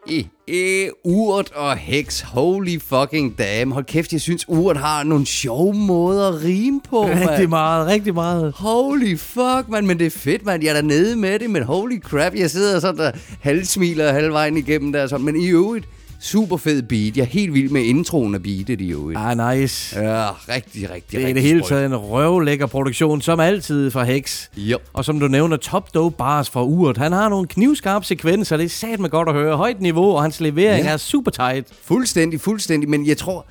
I, 0.06 0.28
e, 0.48 0.90
urt 1.04 1.52
og 1.54 1.76
heks, 1.76 2.20
holy 2.20 2.80
fucking 2.80 3.38
damn. 3.38 3.72
Hold 3.72 3.84
kæft, 3.84 4.12
jeg 4.12 4.20
synes, 4.20 4.48
urt 4.48 4.76
har 4.76 5.02
nogle 5.02 5.26
sjove 5.26 5.74
måder 5.74 6.28
at 6.28 6.44
rime 6.44 6.80
på, 6.90 7.04
Rigtig 7.06 7.26
mand. 7.26 7.48
meget, 7.48 7.86
rigtig 7.86 8.14
meget. 8.14 8.52
Holy 8.56 9.18
fuck, 9.18 9.68
man, 9.68 9.86
men 9.86 9.98
det 9.98 10.06
er 10.06 10.10
fedt, 10.10 10.44
man. 10.44 10.62
Jeg 10.62 10.68
er 10.68 10.74
dernede 10.74 11.16
med 11.16 11.38
det, 11.38 11.50
men 11.50 11.62
holy 11.62 12.00
crap, 12.00 12.34
jeg 12.34 12.50
sidder 12.50 12.80
sådan 12.80 12.98
der 12.98 13.10
halvsmiler 13.40 14.12
halvvejen 14.12 14.56
igennem 14.56 14.92
der, 14.92 15.06
sådan. 15.06 15.26
men 15.26 15.36
i 15.40 15.46
øvrigt, 15.46 15.88
super 16.20 16.56
fed 16.56 16.82
beat. 16.82 17.16
Jeg 17.16 17.22
er 17.22 17.26
helt 17.26 17.54
vild 17.54 17.70
med 17.70 17.82
introen 17.82 18.34
af 18.34 18.42
beatet 18.42 18.80
i 18.80 18.90
øvrigt. 18.92 19.18
Ah, 19.22 19.58
nice. 19.58 20.00
Ja, 20.00 20.28
rigtig, 20.30 20.90
rigtig, 20.90 21.10
Det 21.10 21.16
er 21.16 21.20
i 21.20 21.24
rigtig 21.26 21.34
det 21.34 21.42
hele 21.42 21.58
sprøjt. 21.60 21.68
taget 21.68 21.86
en 21.86 21.96
røvlækker 21.96 22.66
produktion, 22.66 23.20
som 23.20 23.40
altid 23.40 23.90
fra 23.90 24.04
Hex. 24.04 24.48
Yep. 24.58 24.80
Og 24.92 25.04
som 25.04 25.20
du 25.20 25.28
nævner, 25.28 25.56
Top 25.56 25.94
Dope 25.94 26.16
Bars 26.16 26.50
fra 26.50 26.64
Urt. 26.64 26.96
Han 26.96 27.12
har 27.12 27.28
nogle 27.28 27.46
knivskarpe 27.48 28.04
sekvenser, 28.04 28.56
det 28.56 28.64
er 28.64 28.68
sat 28.68 29.00
med 29.00 29.10
godt 29.10 29.28
at 29.28 29.34
høre. 29.34 29.56
Højt 29.56 29.80
niveau, 29.80 30.04
og 30.16 30.22
hans 30.22 30.40
levering 30.40 30.84
Ja. 30.84 30.90
er 30.92 30.96
super 30.96 31.30
tight. 31.30 31.68
Fuldstændig, 31.84 32.40
fuldstændig, 32.40 32.88
men 32.90 33.06
jeg 33.06 33.16
tror, 33.16 33.46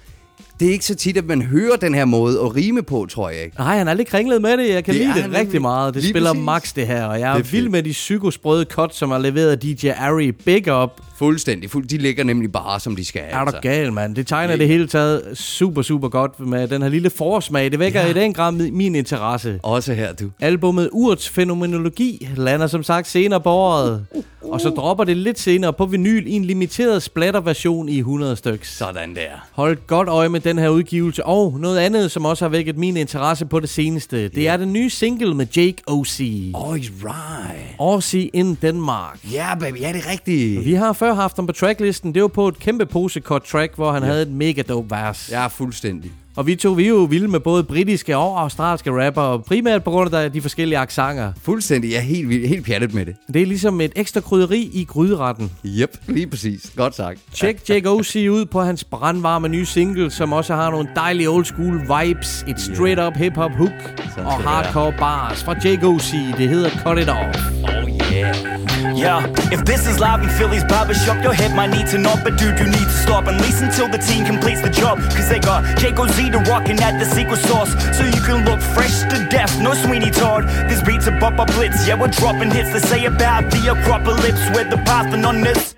det 0.60 0.68
er 0.68 0.72
ikke 0.72 0.86
så 0.86 0.96
tit, 0.96 1.18
at 1.18 1.26
man 1.26 1.42
hører 1.42 1.76
den 1.76 1.94
her 1.94 2.06
måde 2.06 2.40
at 2.40 2.56
rime 2.56 2.84
på, 2.84 3.06
tror 3.10 3.30
jeg 3.30 3.44
ikke. 3.44 3.58
Nej, 3.58 3.78
han 3.78 3.88
er 3.88 3.94
lidt 3.94 4.08
kringlet 4.08 4.42
med 4.42 4.58
det. 4.58 4.70
Jeg 4.70 4.84
kan 4.84 4.94
Det 4.94 5.02
lide 5.02 5.14
det 5.14 5.24
rigtig 5.24 5.44
nemlig. 5.44 5.62
meget. 5.62 5.94
Det 5.94 6.02
Lige 6.02 6.10
spiller 6.14 6.30
præcis. 6.34 6.46
max 6.46 6.74
det 6.76 6.88
her, 6.88 7.06
og 7.06 7.20
jeg 7.20 7.30
er, 7.32 7.38
Det 7.38 7.46
er 7.46 7.52
vild 7.52 7.70
med 7.70 7.84
de 7.84 7.92
psykosprøde 7.92 8.66
cut, 8.70 8.96
som 8.96 9.12
har 9.12 9.18
leveret 9.18 9.64
DJ 9.64 9.90
Ari. 9.90 10.32
Big 10.32 10.74
up. 10.84 11.02
Fuldstændig, 11.18 11.70
fuld, 11.70 11.88
de 11.88 11.98
ligger 11.98 12.24
nemlig 12.24 12.52
bare, 12.52 12.80
som 12.80 12.96
de 12.96 13.06
skal. 13.06 13.22
Er 13.30 13.46
du 13.46 13.52
gal, 13.62 13.94
mand? 13.94 14.16
Det 14.16 14.28
tegner 14.28 14.56
det 14.56 14.68
hele 14.68 14.88
taget 14.88 15.38
super, 15.38 15.82
super 15.82 16.10
godt 16.10 16.40
med 16.40 16.68
den 16.68 16.82
her 16.82 16.90
lille 16.90 17.10
forsmag. 17.10 17.72
Det 17.72 17.80
vækker 17.80 18.02
ja. 18.02 18.08
i 18.08 18.14
den 18.14 18.34
grad 18.34 18.54
mi- 18.54 18.72
min 18.72 18.96
interesse. 18.96 19.60
Også 19.64 19.94
her, 19.94 20.14
du. 20.14 20.32
Albummet 20.40 20.90
Urts 20.92 21.30
Fænomenologi 21.30 22.28
lander 22.36 22.68
som 22.68 22.84
sagt 22.84 23.08
senere 23.08 23.42
på 23.42 23.50
året. 23.50 24.06
Og 24.42 24.62
så 24.62 24.70
dropper 24.70 25.04
det 25.04 25.18
lidt 25.18 25.40
senere 25.40 25.74
på 25.74 25.86
vinyl 25.86 26.28
i 26.28 26.32
en 26.32 26.46
limiteret 26.46 27.04
splatterversion 27.04 27.90
i 27.90 27.98
100 27.98 28.36
styks. 28.36 28.78
Sådan 28.78 29.16
der. 29.16 29.48
Hold 29.52 29.78
godt 29.88 30.08
øje 30.08 30.30
med 30.30 30.40
den 30.40 30.58
her 30.58 30.70
udgivelse. 30.70 31.26
Og 31.26 31.60
noget 31.60 31.80
andet, 31.80 32.12
som 32.12 32.26
også 32.26 32.46
har 32.46 32.50
vækket 32.50 32.78
min 32.78 32.98
interesse 32.98 33.46
på 33.46 33.60
det 33.60 33.70
seneste. 33.70 34.28
Det 34.28 34.48
er 34.48 34.58
den 34.58 34.74
nye 34.74 34.90
single 34.90 35.34
med 35.34 35.46
Jake 35.56 35.76
O.C. 35.88 36.52
Oh, 36.54 36.76
right. 36.76 37.76
Aussie 37.80 38.28
in 38.28 38.58
Denmark. 38.62 39.20
Ja, 39.32 39.38
yeah, 39.38 39.60
baby, 39.60 39.82
ja, 39.82 39.94
det 39.94 40.02
er 40.06 40.12
rigtigt. 40.12 40.66
Vi 40.66 40.74
har 40.74 40.94
før 41.06 41.14
haft 41.14 41.36
ham 41.36 41.48
på 41.48 41.54
tracklisten. 41.54 42.14
Det 42.14 42.22
var 42.22 42.28
på 42.28 42.48
et 42.48 42.60
kæmpe 42.60 42.86
posekort 42.86 43.44
track, 43.44 43.76
hvor 43.76 43.92
han 43.92 44.04
havde 44.04 44.22
et 44.22 44.32
mega 44.32 44.62
dope 44.62 44.92
vers. 44.92 45.30
Ja, 45.32 45.48
fuldstændig. 45.48 46.12
Og 46.36 46.48
vi 46.48 46.56
to, 46.56 46.72
vi 46.72 46.84
er 46.84 46.90
jo 46.90 47.04
vilde 47.04 47.28
med 47.28 47.40
både 47.40 47.64
britiske 47.64 48.18
og 48.18 48.42
australske 48.42 49.06
rapper, 49.06 49.38
primært 49.38 49.84
på 49.84 49.92
grund 49.92 50.14
af 50.14 50.32
de 50.32 50.42
forskellige 50.42 50.78
aksanger. 50.78 51.34
Fuldstændig, 51.42 51.92
jeg 51.92 51.98
er 51.98 52.02
helt, 52.02 52.48
helt 52.48 52.66
pjattet 52.66 52.94
med 52.94 53.06
det. 53.06 53.16
Det 53.34 53.42
er 53.42 53.46
ligesom 53.46 53.82
et 53.82 53.92
ekstra 53.96 54.22
krydderi 54.22 54.70
i 54.74 54.84
gryderetten. 54.84 55.52
Yep, 55.66 55.98
lige 56.08 56.28
præcis. 56.28 56.72
Godt 56.76 56.96
sagt. 56.96 57.20
Tjek 57.34 57.70
Jake 57.70 57.90
O.C. 57.90 58.28
ud 58.32 58.46
på 58.46 58.62
hans 58.62 58.84
brandvarme 58.84 59.48
nye 59.48 59.66
single, 59.66 60.12
som 60.12 60.34
også 60.34 60.56
har 60.56 60.72
nogle 60.72 60.88
dejlige 60.96 61.30
old 61.30 61.46
school 61.46 61.82
vibes, 61.82 62.46
et 62.48 62.60
straight 62.60 63.00
up 63.00 63.14
hip 63.14 63.36
hop 63.36 63.52
hook 63.52 64.04
Sådan 64.10 64.26
og 64.26 64.34
hardcore 64.34 64.94
bars 65.00 65.44
fra 65.44 65.56
Jake 65.64 65.88
O.C. 65.88 66.12
Det 66.38 66.50
hedder 66.50 66.70
Cut 66.70 66.98
It 67.00 67.10
Off. 67.10 67.40
Oh, 67.64 67.90
yeah. 68.14 68.55
Yeah, 68.94 69.26
if 69.52 69.66
this 69.66 69.88
is 69.88 70.00
live 70.00 70.22
in 70.22 70.30
Philly's 70.30 70.64
barbershop, 70.64 71.24
your 71.24 71.34
head 71.34 71.56
might 71.56 71.72
need 71.72 71.88
to 71.88 71.98
know. 71.98 72.16
But 72.24 72.38
dude, 72.38 72.60
you 72.60 72.66
need 72.66 72.88
to 72.88 72.98
stop 73.04 73.28
at 73.28 73.42
least 73.42 73.64
until 73.64 73.88
the 73.88 73.98
team 73.98 74.26
completes 74.26 74.62
the 74.62 74.70
job. 74.70 75.00
Cause 75.16 75.30
they 75.30 75.40
got 75.40 75.64
Jaco 75.78 76.08
Z 76.12 76.32
to 76.32 76.40
rockin' 76.40 76.82
at 76.82 77.00
the 77.00 77.06
secret 77.06 77.40
sauce. 77.40 77.72
So 77.98 78.04
you 78.04 78.22
can 78.22 78.46
look 78.46 78.62
fresh 78.62 79.02
to 79.12 79.28
death, 79.30 79.60
no 79.62 79.74
Sweeney 79.74 80.12
Todd. 80.12 80.44
This 80.70 80.82
beat's 80.82 81.08
a 81.08 81.12
bumper 81.12 81.46
blitz, 81.46 81.88
yeah, 81.88 82.00
we're 82.00 82.08
dropping 82.08 82.52
hits 82.52 82.72
to 82.72 82.80
say 82.80 83.06
about 83.06 83.52
the 83.52 83.72
Acropolis. 83.72 84.40
We're 84.56 84.70
the 84.70 84.82
Parthenon 84.86 85.42
this, 85.42 85.76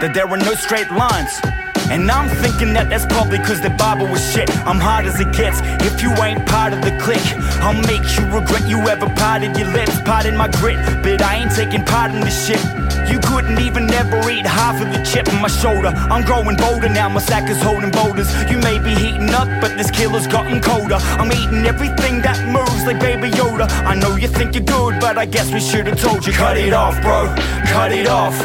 that 0.00 0.14
there 0.14 0.28
are 0.28 0.36
no 0.36 0.54
straight 0.54 0.90
lines. 0.92 1.67
And 1.90 2.10
I'm 2.10 2.28
thinking 2.28 2.74
that 2.74 2.90
that's 2.90 3.06
probably 3.06 3.38
cause 3.38 3.60
the 3.60 3.70
Bible 3.70 4.06
was 4.06 4.20
shit. 4.32 4.48
I'm 4.66 4.78
hard 4.78 5.06
as 5.06 5.18
it 5.20 5.32
gets. 5.32 5.60
If 5.80 6.02
you 6.02 6.12
ain't 6.22 6.44
part 6.46 6.72
of 6.72 6.82
the 6.82 6.92
clique, 7.00 7.24
I'll 7.64 7.80
make 7.88 8.04
you 8.16 8.24
regret 8.28 8.68
you 8.68 8.78
ever 8.88 9.08
parted 9.16 9.56
your 9.56 9.72
lips. 9.72 9.96
Pardon 10.02 10.36
my 10.36 10.48
grit, 10.48 10.76
but 11.02 11.22
I 11.22 11.36
ain't 11.36 11.52
taking 11.52 11.84
part 11.84 12.12
in 12.12 12.20
this 12.20 12.46
shit. 12.46 12.60
You 13.08 13.18
couldn't 13.20 13.58
even 13.60 13.88
ever 13.94 14.20
eat 14.28 14.44
half 14.44 14.80
of 14.82 14.92
the 14.92 15.02
chip 15.02 15.28
on 15.32 15.40
my 15.40 15.48
shoulder. 15.48 15.88
I'm 15.88 16.24
growing 16.24 16.56
bolder 16.56 16.90
now, 16.90 17.08
my 17.08 17.20
sack 17.20 17.48
is 17.48 17.60
holding 17.62 17.90
boulders. 17.90 18.28
You 18.50 18.58
may 18.58 18.78
be 18.78 18.94
heating 18.94 19.30
up, 19.30 19.48
but 19.60 19.76
this 19.78 19.90
killer's 19.90 20.26
gotten 20.26 20.60
colder. 20.60 20.98
I'm 21.16 21.32
eating 21.32 21.64
everything 21.64 22.20
that 22.20 22.36
moves 22.52 22.84
like 22.84 23.00
Baby 23.00 23.30
Yoda. 23.30 23.66
I 23.86 23.94
know 23.94 24.16
you 24.16 24.28
think 24.28 24.54
you're 24.54 24.64
good, 24.64 25.00
but 25.00 25.16
I 25.16 25.24
guess 25.24 25.52
we 25.52 25.60
should 25.60 25.86
have 25.86 25.98
told 25.98 26.26
you. 26.26 26.34
Cut 26.34 26.58
it 26.58 26.74
off, 26.74 27.00
bro. 27.00 27.34
Cut 27.72 27.92
it 27.92 28.06
off. 28.06 28.38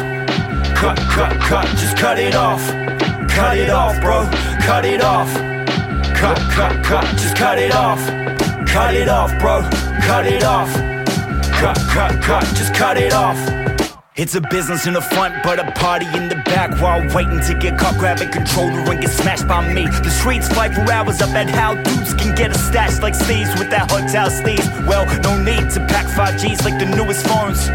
Cut, 0.74 0.98
cut, 0.98 1.38
cut, 1.40 1.66
just 1.76 1.96
cut 1.96 2.18
it 2.18 2.34
off. 2.34 2.93
Cut 3.34 3.58
it 3.58 3.68
off, 3.68 4.00
bro. 4.00 4.28
Cut 4.60 4.84
it 4.84 5.02
off. 5.02 5.34
Cut, 6.14 6.38
cut, 6.52 6.84
cut, 6.84 7.04
just 7.16 7.36
cut 7.36 7.58
it 7.58 7.74
off. 7.74 7.98
Cut 8.68 8.94
it 8.94 9.08
off, 9.08 9.36
bro. 9.40 9.60
Cut 10.02 10.24
it 10.26 10.44
off. 10.44 10.72
Cut, 11.52 11.76
cut, 11.90 12.22
cut, 12.22 12.44
just 12.54 12.72
cut 12.74 12.96
it 12.96 13.12
off. 13.12 13.36
It's 14.14 14.36
a 14.36 14.40
business 14.40 14.86
in 14.86 14.92
the 14.92 15.00
front, 15.00 15.34
but 15.42 15.58
a 15.58 15.72
party 15.72 16.06
in 16.16 16.28
the 16.28 16.36
back 16.46 16.80
while 16.80 17.02
waiting 17.12 17.40
to 17.40 17.58
get 17.58 17.76
caught 17.76 17.98
grabbing 17.98 18.30
controller 18.30 18.78
and 18.88 19.00
get 19.00 19.10
smashed 19.10 19.48
by 19.48 19.66
me. 19.74 19.86
The 19.86 20.10
streets 20.10 20.46
fight 20.46 20.72
for 20.72 20.82
hours 20.92 21.20
up 21.20 21.30
at 21.30 21.50
how 21.50 21.74
dudes 21.74 22.14
can 22.14 22.36
get 22.36 22.52
a 22.52 22.58
stash 22.58 23.00
like 23.00 23.16
Steve's 23.16 23.58
with 23.58 23.70
that 23.70 23.90
hotel 23.90 24.30
sleeves. 24.30 24.68
Well, 24.86 25.06
no 25.22 25.42
need 25.42 25.68
to 25.70 25.80
pack 25.86 26.06
5Gs 26.06 26.64
like 26.64 26.78
the 26.78 26.86
newest 26.86 27.26
phones. 27.26 27.68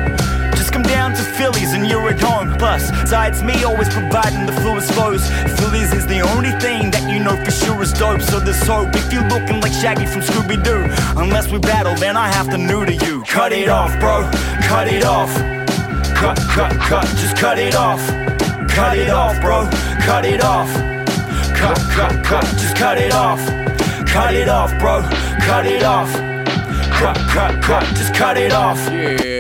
Just 0.69 0.83
come 0.83 0.93
down 0.93 1.15
to 1.15 1.23
Phillies 1.23 1.73
and 1.73 1.87
you're 1.87 2.09
at 2.09 2.21
home. 2.21 2.55
Plus, 2.59 2.91
besides 2.91 3.41
me 3.41 3.63
always 3.63 3.89
providing 3.89 4.45
the 4.45 4.51
fluidest 4.51 4.93
flows, 4.93 5.27
Phillies 5.57 5.91
is 5.93 6.05
the 6.05 6.21
only 6.21 6.51
thing 6.61 6.91
that 6.91 7.09
you 7.11 7.17
know 7.17 7.35
for 7.43 7.49
sure 7.49 7.81
is 7.81 7.91
dope. 7.91 8.21
So 8.21 8.39
there's 8.39 8.61
hope 8.67 8.93
if 8.93 9.11
you're 9.11 9.27
looking 9.29 9.61
like 9.61 9.73
Shaggy 9.73 10.05
from 10.05 10.21
Scooby 10.21 10.63
Doo. 10.63 10.85
Unless 11.19 11.51
we 11.51 11.57
battle, 11.57 11.95
then 11.95 12.15
I 12.15 12.27
have 12.27 12.51
to 12.51 12.57
new 12.59 12.85
to 12.85 12.93
you. 12.93 13.23
Cut 13.23 13.51
it 13.51 13.67
off, 13.67 13.99
bro. 13.99 14.29
Cut 14.61 14.87
it 14.87 15.03
off. 15.05 15.33
Cut, 16.13 16.37
cut, 16.37 16.71
cut. 16.77 17.07
Just 17.17 17.35
cut 17.35 17.57
it 17.57 17.73
off. 17.73 18.05
Cut 18.69 18.95
it 18.95 19.09
off, 19.09 19.41
bro. 19.41 19.67
Cut 20.05 20.23
it 20.23 20.43
off. 20.43 20.71
Cut, 21.57 21.79
cut, 21.97 22.23
cut. 22.23 22.45
Just 22.61 22.75
cut 22.75 22.99
it 22.99 23.11
off. 23.11 23.41
Cut 24.05 24.35
it 24.35 24.47
off, 24.47 24.69
bro. 24.77 25.01
Cut 25.41 25.65
it 25.65 25.81
off. 25.81 26.13
Cut, 26.93 27.17
cut, 27.33 27.59
cut. 27.63 27.83
Just 27.97 28.13
cut 28.13 28.37
it 28.37 28.51
off. 28.53 28.77
Yeah. 28.91 29.38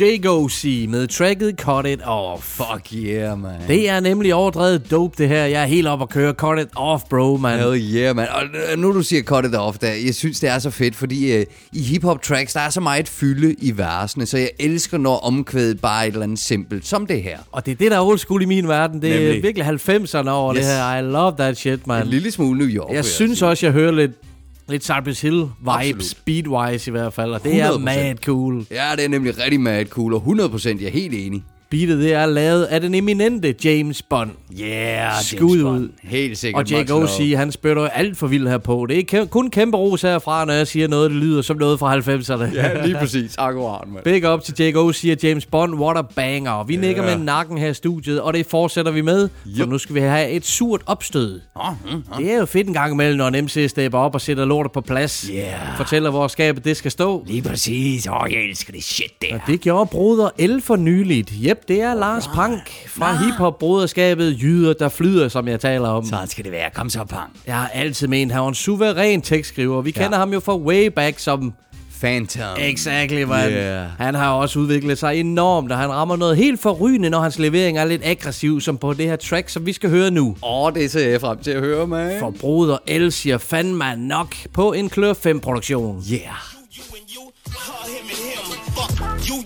J-Go-C 0.00 0.86
med 0.88 1.06
tracket 1.08 1.60
Cut 1.60 1.86
It 1.86 2.00
Off. 2.04 2.42
Fuck 2.44 2.92
yeah, 2.94 3.38
man. 3.40 3.52
Det 3.68 3.88
er 3.88 4.00
nemlig 4.00 4.34
overdrevet 4.34 4.90
dope, 4.90 5.14
det 5.18 5.28
her. 5.28 5.44
Jeg 5.44 5.62
er 5.62 5.66
helt 5.66 5.86
op 5.88 6.02
at 6.02 6.08
køre. 6.08 6.32
Cut 6.32 6.58
it 6.58 6.68
off, 6.76 7.04
bro, 7.10 7.36
man. 7.36 7.58
Hell 7.58 7.94
yeah, 7.94 8.16
man. 8.16 8.26
Og 8.28 8.42
øh, 8.72 8.78
nu 8.78 8.92
du 8.94 9.02
siger 9.02 9.22
cut 9.22 9.44
it 9.44 9.54
off, 9.54 9.78
der, 9.78 9.88
jeg 10.06 10.14
synes, 10.14 10.40
det 10.40 10.48
er 10.50 10.58
så 10.58 10.70
fedt, 10.70 10.96
fordi 10.96 11.32
øh, 11.36 11.46
i 11.72 11.82
hip-hop 11.82 12.22
tracks, 12.22 12.52
der 12.52 12.60
er 12.60 12.70
så 12.70 12.80
meget 12.80 13.08
fylde 13.08 13.54
i 13.58 13.76
versene, 13.76 14.26
så 14.26 14.38
jeg 14.38 14.50
elsker, 14.60 14.98
når 14.98 15.16
omkvædet 15.16 15.80
bare 15.80 16.02
er 16.04 16.08
et 16.08 16.12
eller 16.12 16.22
andet 16.22 16.38
simpelt, 16.38 16.86
som 16.86 17.06
det 17.06 17.22
her. 17.22 17.38
Og 17.52 17.66
det 17.66 17.72
er 17.72 17.76
det, 17.76 17.90
der 17.90 17.96
er 17.96 18.02
old 18.02 18.18
school 18.18 18.42
i 18.42 18.46
min 18.46 18.68
verden. 18.68 19.02
Det 19.02 19.14
er 19.14 19.20
Nemlig. 19.20 19.42
virkelig 19.42 19.66
90'erne 19.66 20.28
over 20.28 20.54
Yes. 20.54 20.64
det 20.64 20.74
her. 20.74 20.96
I 20.98 21.02
love 21.02 21.32
that 21.38 21.56
shit, 21.56 21.86
man. 21.86 22.02
En 22.02 22.08
lille 22.08 22.30
smule 22.30 22.58
New 22.58 22.68
York. 22.68 22.88
vil 22.90 22.94
Jeg 22.94 23.04
synes 23.04 23.38
sige. 23.38 23.48
også, 23.48 23.66
jeg 23.66 23.72
hører 23.72 23.92
lidt, 23.92 24.10
lidt 24.68 24.84
Cypress 24.84 25.20
Hill 25.20 25.36
vibes, 25.36 25.52
Absolut. 25.66 26.16
beatwise 26.24 26.90
i 26.90 26.92
hvert 26.92 27.12
fald. 27.12 27.32
Og 27.32 27.44
det 27.44 27.60
er 27.60 27.70
100%. 27.72 27.78
mad 27.78 28.14
cool. 28.24 28.66
Ja, 28.70 28.92
det 28.96 29.04
er 29.04 29.08
nemlig 29.08 29.38
rigtig 29.38 29.60
mad 29.60 29.84
cool, 29.84 30.14
og 30.14 30.22
100% 30.26 30.68
jeg 30.68 30.82
er 30.86 30.90
helt 30.90 31.14
enig. 31.14 31.44
Beatet 31.70 31.98
det 31.98 32.12
er 32.12 32.26
lavet 32.26 32.64
af 32.64 32.80
den 32.80 32.94
eminente 32.94 33.54
James 33.64 34.02
Bond. 34.02 34.30
Yeah, 34.60 35.12
Skud 35.22 35.62
ud. 35.62 35.88
Helt 36.02 36.38
sikkert. 36.38 36.72
Og 36.72 36.84
J.O.C. 36.88 37.18
love. 37.18 37.36
han 37.36 37.52
spytter 37.52 37.88
alt 37.88 38.16
for 38.16 38.26
vildt 38.26 38.50
her 38.50 38.58
på. 38.58 38.86
Det 38.88 39.14
er 39.14 39.24
kun 39.24 39.50
kæmpe 39.50 39.76
ros 39.76 40.02
herfra, 40.02 40.44
når 40.44 40.52
jeg 40.52 40.66
siger 40.66 40.88
noget, 40.88 41.10
der 41.10 41.16
lyder 41.16 41.42
som 41.42 41.56
noget 41.56 41.78
fra 41.78 41.96
90'erne. 41.98 42.54
Ja, 42.54 42.86
lige 42.86 42.96
præcis. 43.00 43.34
Akkurat, 43.38 43.88
mand. 43.88 44.04
Big 44.04 44.32
up 44.32 44.42
til 44.42 44.54
J.O.C. 44.58 45.08
og 45.12 45.22
James 45.22 45.46
Bond. 45.46 45.74
What 45.74 45.96
a 45.98 46.02
banger. 46.02 46.64
Vi 46.64 46.74
yeah. 46.74 46.80
nikker 46.86 47.02
med 47.02 47.16
nakken 47.24 47.58
her 47.58 47.68
i 47.68 47.74
studiet, 47.74 48.20
og 48.20 48.32
det 48.34 48.46
fortsætter 48.46 48.92
vi 48.92 49.00
med. 49.00 49.28
For 49.28 49.62
Yep. 49.62 49.68
nu 49.68 49.78
skal 49.78 49.94
vi 49.94 50.00
have 50.00 50.30
et 50.30 50.46
surt 50.46 50.80
opstød. 50.86 51.40
Oh, 51.54 51.72
mm, 51.92 52.02
Det 52.18 52.32
er 52.32 52.38
jo 52.38 52.44
fedt 52.46 52.66
en 52.68 52.74
gang 52.74 52.92
imellem, 52.92 53.16
når 53.16 53.28
en 53.28 53.44
MC 53.44 53.66
stepper 53.68 53.98
op 53.98 54.14
og 54.14 54.20
sætter 54.20 54.44
lortet 54.44 54.72
på 54.72 54.80
plads. 54.80 55.30
Yeah. 55.34 55.76
Fortæller, 55.76 56.10
hvor 56.10 56.28
skabet 56.28 56.64
det 56.64 56.76
skal 56.76 56.90
stå. 56.90 57.24
Lige 57.26 57.42
præcis. 57.42 58.06
Åh, 58.06 58.22
oh, 58.22 58.32
jeg 58.32 58.40
elsker 58.42 58.72
det 58.72 58.84
shit 58.84 59.12
der. 59.22 59.34
Og 59.34 59.40
det 59.46 59.60
gjorde 59.60 59.86
broder 59.86 60.28
L 60.46 60.60
for 60.60 60.76
nyligt. 60.76 61.32
Jep, 61.58 61.68
det 61.68 61.82
er 61.82 61.94
Lars 61.94 62.26
Pank 62.26 62.88
fra 62.88 63.16
hiphop-broderskabet 63.16 64.42
Jyder, 64.42 64.72
der 64.72 64.88
flyder, 64.88 65.28
som 65.28 65.48
jeg 65.48 65.60
taler 65.60 65.88
om. 65.88 66.06
Sådan 66.06 66.28
skal 66.28 66.44
det 66.44 66.52
være. 66.52 66.70
Kom 66.74 66.90
så, 66.90 67.04
pang. 67.04 67.30
Jeg 67.46 67.54
har 67.54 67.68
altid 67.68 68.08
ment, 68.08 68.32
han 68.32 68.40
var 68.40 68.48
en 68.48 68.54
suveræn 68.54 69.22
tekstskriver. 69.22 69.82
Vi 69.82 69.90
kender 69.90 70.18
ham 70.18 70.32
jo 70.32 70.40
fra 70.40 70.56
way 70.56 70.86
back 70.86 71.18
som... 71.18 71.52
Phantom. 72.00 72.56
Exactly, 72.58 73.22
man. 73.22 73.50
Yeah. 73.50 73.86
Han 73.98 74.14
har 74.14 74.32
også 74.32 74.58
udviklet 74.58 74.98
sig 74.98 75.16
enormt, 75.16 75.72
og 75.72 75.78
han 75.78 75.90
rammer 75.90 76.16
noget 76.16 76.36
helt 76.36 76.60
forrygende, 76.60 77.10
når 77.10 77.20
hans 77.20 77.38
levering 77.38 77.78
er 77.78 77.84
lidt 77.84 78.02
aggressiv, 78.04 78.60
som 78.60 78.78
på 78.78 78.92
det 78.92 79.06
her 79.06 79.16
track, 79.16 79.48
som 79.48 79.66
vi 79.66 79.72
skal 79.72 79.90
høre 79.90 80.10
nu. 80.10 80.26
Åh, 80.28 80.36
oh, 80.42 80.72
det 80.74 80.90
ser 80.90 81.10
jeg 81.10 81.20
frem 81.20 81.38
til 81.38 81.50
at 81.50 81.60
høre, 81.60 81.86
man. 81.86 82.20
For 82.20 82.30
broder 82.30 82.78
L 82.98 83.10
siger 83.10 83.38
fandme 83.38 83.96
nok 83.96 84.34
på 84.52 84.72
en 84.72 84.88
Klør 84.88 85.12
5-produktion. 85.12 86.04
Yeah. 86.12 86.22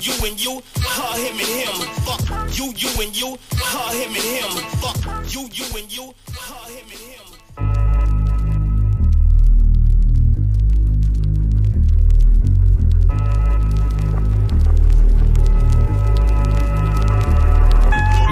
You, 0.00 0.14
and 0.26 0.44
you, 0.44 0.62
her, 0.80 1.16
him 1.18 1.38
and 1.38 1.48
him. 1.48 1.76
Fuck 2.04 2.58
you, 2.58 2.72
you 2.76 3.02
and 3.02 3.16
you, 3.16 3.36
her, 3.56 3.94
him 3.94 4.14
and 4.14 4.16
him. 4.16 4.50
Fuck 4.80 4.98
you, 5.32 5.48
you 5.52 5.78
and 5.78 5.96
you, 5.96 6.14
her, 6.32 6.70
him 6.70 6.86
and 6.90 6.98
him. 6.98 7.21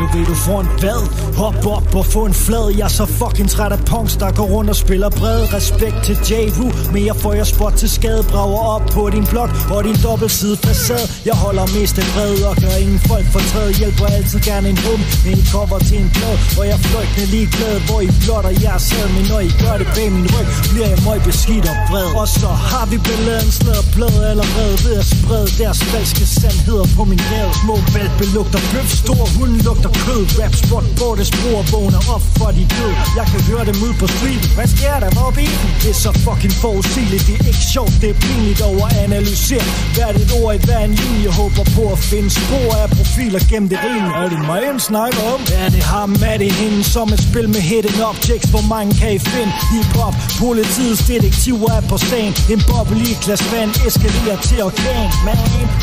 Nu 0.00 0.06
ved 0.14 0.26
du 0.32 0.34
for 0.46 0.60
en 0.60 0.68
hvad 0.80 1.00
Hop 1.40 1.66
op 1.76 1.94
og 2.00 2.06
få 2.14 2.22
en 2.30 2.36
flad. 2.46 2.66
Jeg 2.78 2.86
er 2.90 2.94
så 3.00 3.06
fucking 3.20 3.50
træt 3.54 3.72
af 3.72 3.82
punks 3.92 4.14
Der 4.22 4.30
går 4.38 4.48
rundt 4.54 4.70
og 4.74 4.76
spiller 4.84 5.10
bred. 5.20 5.40
Respekt 5.58 5.98
til 6.06 6.16
J.Ru 6.28 6.66
Mere 6.96 7.14
får 7.22 7.32
jeg 7.40 7.46
spot 7.54 7.74
til 7.82 7.90
skade. 7.98 8.22
Brager 8.32 8.64
op 8.76 8.84
på 8.96 9.02
din 9.14 9.26
blok 9.32 9.50
Og 9.74 9.80
din 9.84 9.98
dobbeltside 10.04 10.56
facade. 10.64 11.06
Jeg 11.28 11.36
holder 11.44 11.64
mest 11.76 11.96
en 12.02 12.10
red 12.18 12.34
Og 12.50 12.56
gør 12.62 12.74
ingen 12.84 13.00
folk 13.10 13.26
fortræd 13.34 13.68
Hjælper 13.80 14.06
altid 14.16 14.40
gerne 14.50 14.66
en 14.72 14.78
hum 14.84 15.00
En 15.32 15.40
cover 15.52 15.78
til 15.88 15.96
en 16.04 16.10
blad 16.16 16.36
Hvor 16.54 16.64
jeg 16.72 16.78
fløjtende 16.88 17.26
ligeglad 17.34 17.76
Hvor 17.88 18.00
I 18.08 18.10
blotter 18.24 18.52
jeg 18.66 18.76
sad. 18.88 19.08
Men 19.16 19.24
når 19.32 19.40
I 19.48 19.50
gør 19.62 19.74
det 19.80 19.88
bag 19.96 20.08
min 20.16 20.26
ryg 20.34 20.48
Bliver 20.72 20.88
jeg 20.92 21.00
møg 21.06 21.20
beskidt 21.28 21.66
og 21.72 21.76
bred 21.88 22.08
Og 22.20 22.28
så 22.40 22.50
har 22.70 22.84
vi 22.90 22.96
balladen 23.06 23.50
Slader 23.58 23.86
blad 23.94 24.16
allerede 24.30 24.74
Ved 24.84 24.94
at 25.02 25.06
sprede 25.14 25.48
deres 25.60 25.80
falske 25.92 26.24
sandheder 26.40 26.86
på 26.96 27.02
min 27.10 27.22
gade. 27.30 27.52
Små 27.62 27.76
valpe 27.94 28.24
lugter 28.36 28.62
bøf 28.72 28.90
Store 29.04 29.28
hunde 29.36 29.58
lugter 29.68 29.89
kød 30.04 30.22
Rap 30.40 30.54
spot 30.62 30.86
Bortes 30.98 31.30
bror 31.38 31.60
vågner 31.72 32.02
op 32.14 32.24
for 32.38 32.50
de 32.58 32.64
død 32.76 32.94
Jeg 33.18 33.26
kan 33.32 33.40
høre 33.50 33.64
dem 33.70 33.76
ud 33.86 33.94
på 34.00 34.06
street. 34.14 34.44
Hvad 34.56 34.68
sker 34.74 34.96
der? 35.04 35.10
Hvor 35.16 35.30
er? 35.44 35.54
Det 35.82 35.90
er 35.94 36.00
så 36.06 36.12
fucking 36.26 36.54
forudsigeligt. 36.62 37.24
Det 37.28 37.34
er 37.40 37.46
ikke 37.52 37.66
sjovt, 37.74 37.94
det 38.02 38.08
er 38.14 38.18
pinligt 38.24 38.60
over 38.70 38.86
at 38.90 38.96
analysere 39.06 39.66
Hvert 39.94 40.16
et 40.22 40.30
ord 40.40 40.52
i 40.58 40.60
hver 40.66 40.82
en 40.88 40.94
linje? 41.02 41.28
Håber 41.40 41.64
på 41.76 41.82
at 41.94 42.00
finde 42.10 42.30
spor 42.40 42.68
af 42.82 42.88
profiler 42.98 43.40
gennem 43.50 43.68
det 43.72 43.78
rimelig 43.86 44.14
Er 44.22 44.28
det 44.32 44.40
mig, 44.50 44.62
han 44.70 44.80
snakker 44.90 45.22
om? 45.34 45.40
Ja, 45.54 45.64
det? 45.74 45.82
Har 45.92 46.06
med 46.22 46.36
det 46.42 46.52
hende 46.60 46.80
Som 46.94 47.08
et 47.16 47.22
spil 47.28 47.46
med 47.54 47.62
hidden 47.70 47.96
objects 48.12 48.48
Hvor 48.54 48.64
mange 48.74 48.90
kan 49.00 49.10
I 49.18 49.20
finde? 49.32 49.52
Hip-hop, 49.72 50.14
politiets 50.42 51.02
detektiver 51.10 51.70
er 51.78 51.82
på 51.92 51.96
sagen 52.08 52.32
En 52.52 52.60
boble 52.70 52.98
i 53.08 53.10
et 53.14 53.20
glas 53.24 53.42
vand 53.52 53.72
Eskalerer 53.86 54.40
til 54.48 54.58
orkan. 54.68 55.08
Man, 55.26 55.38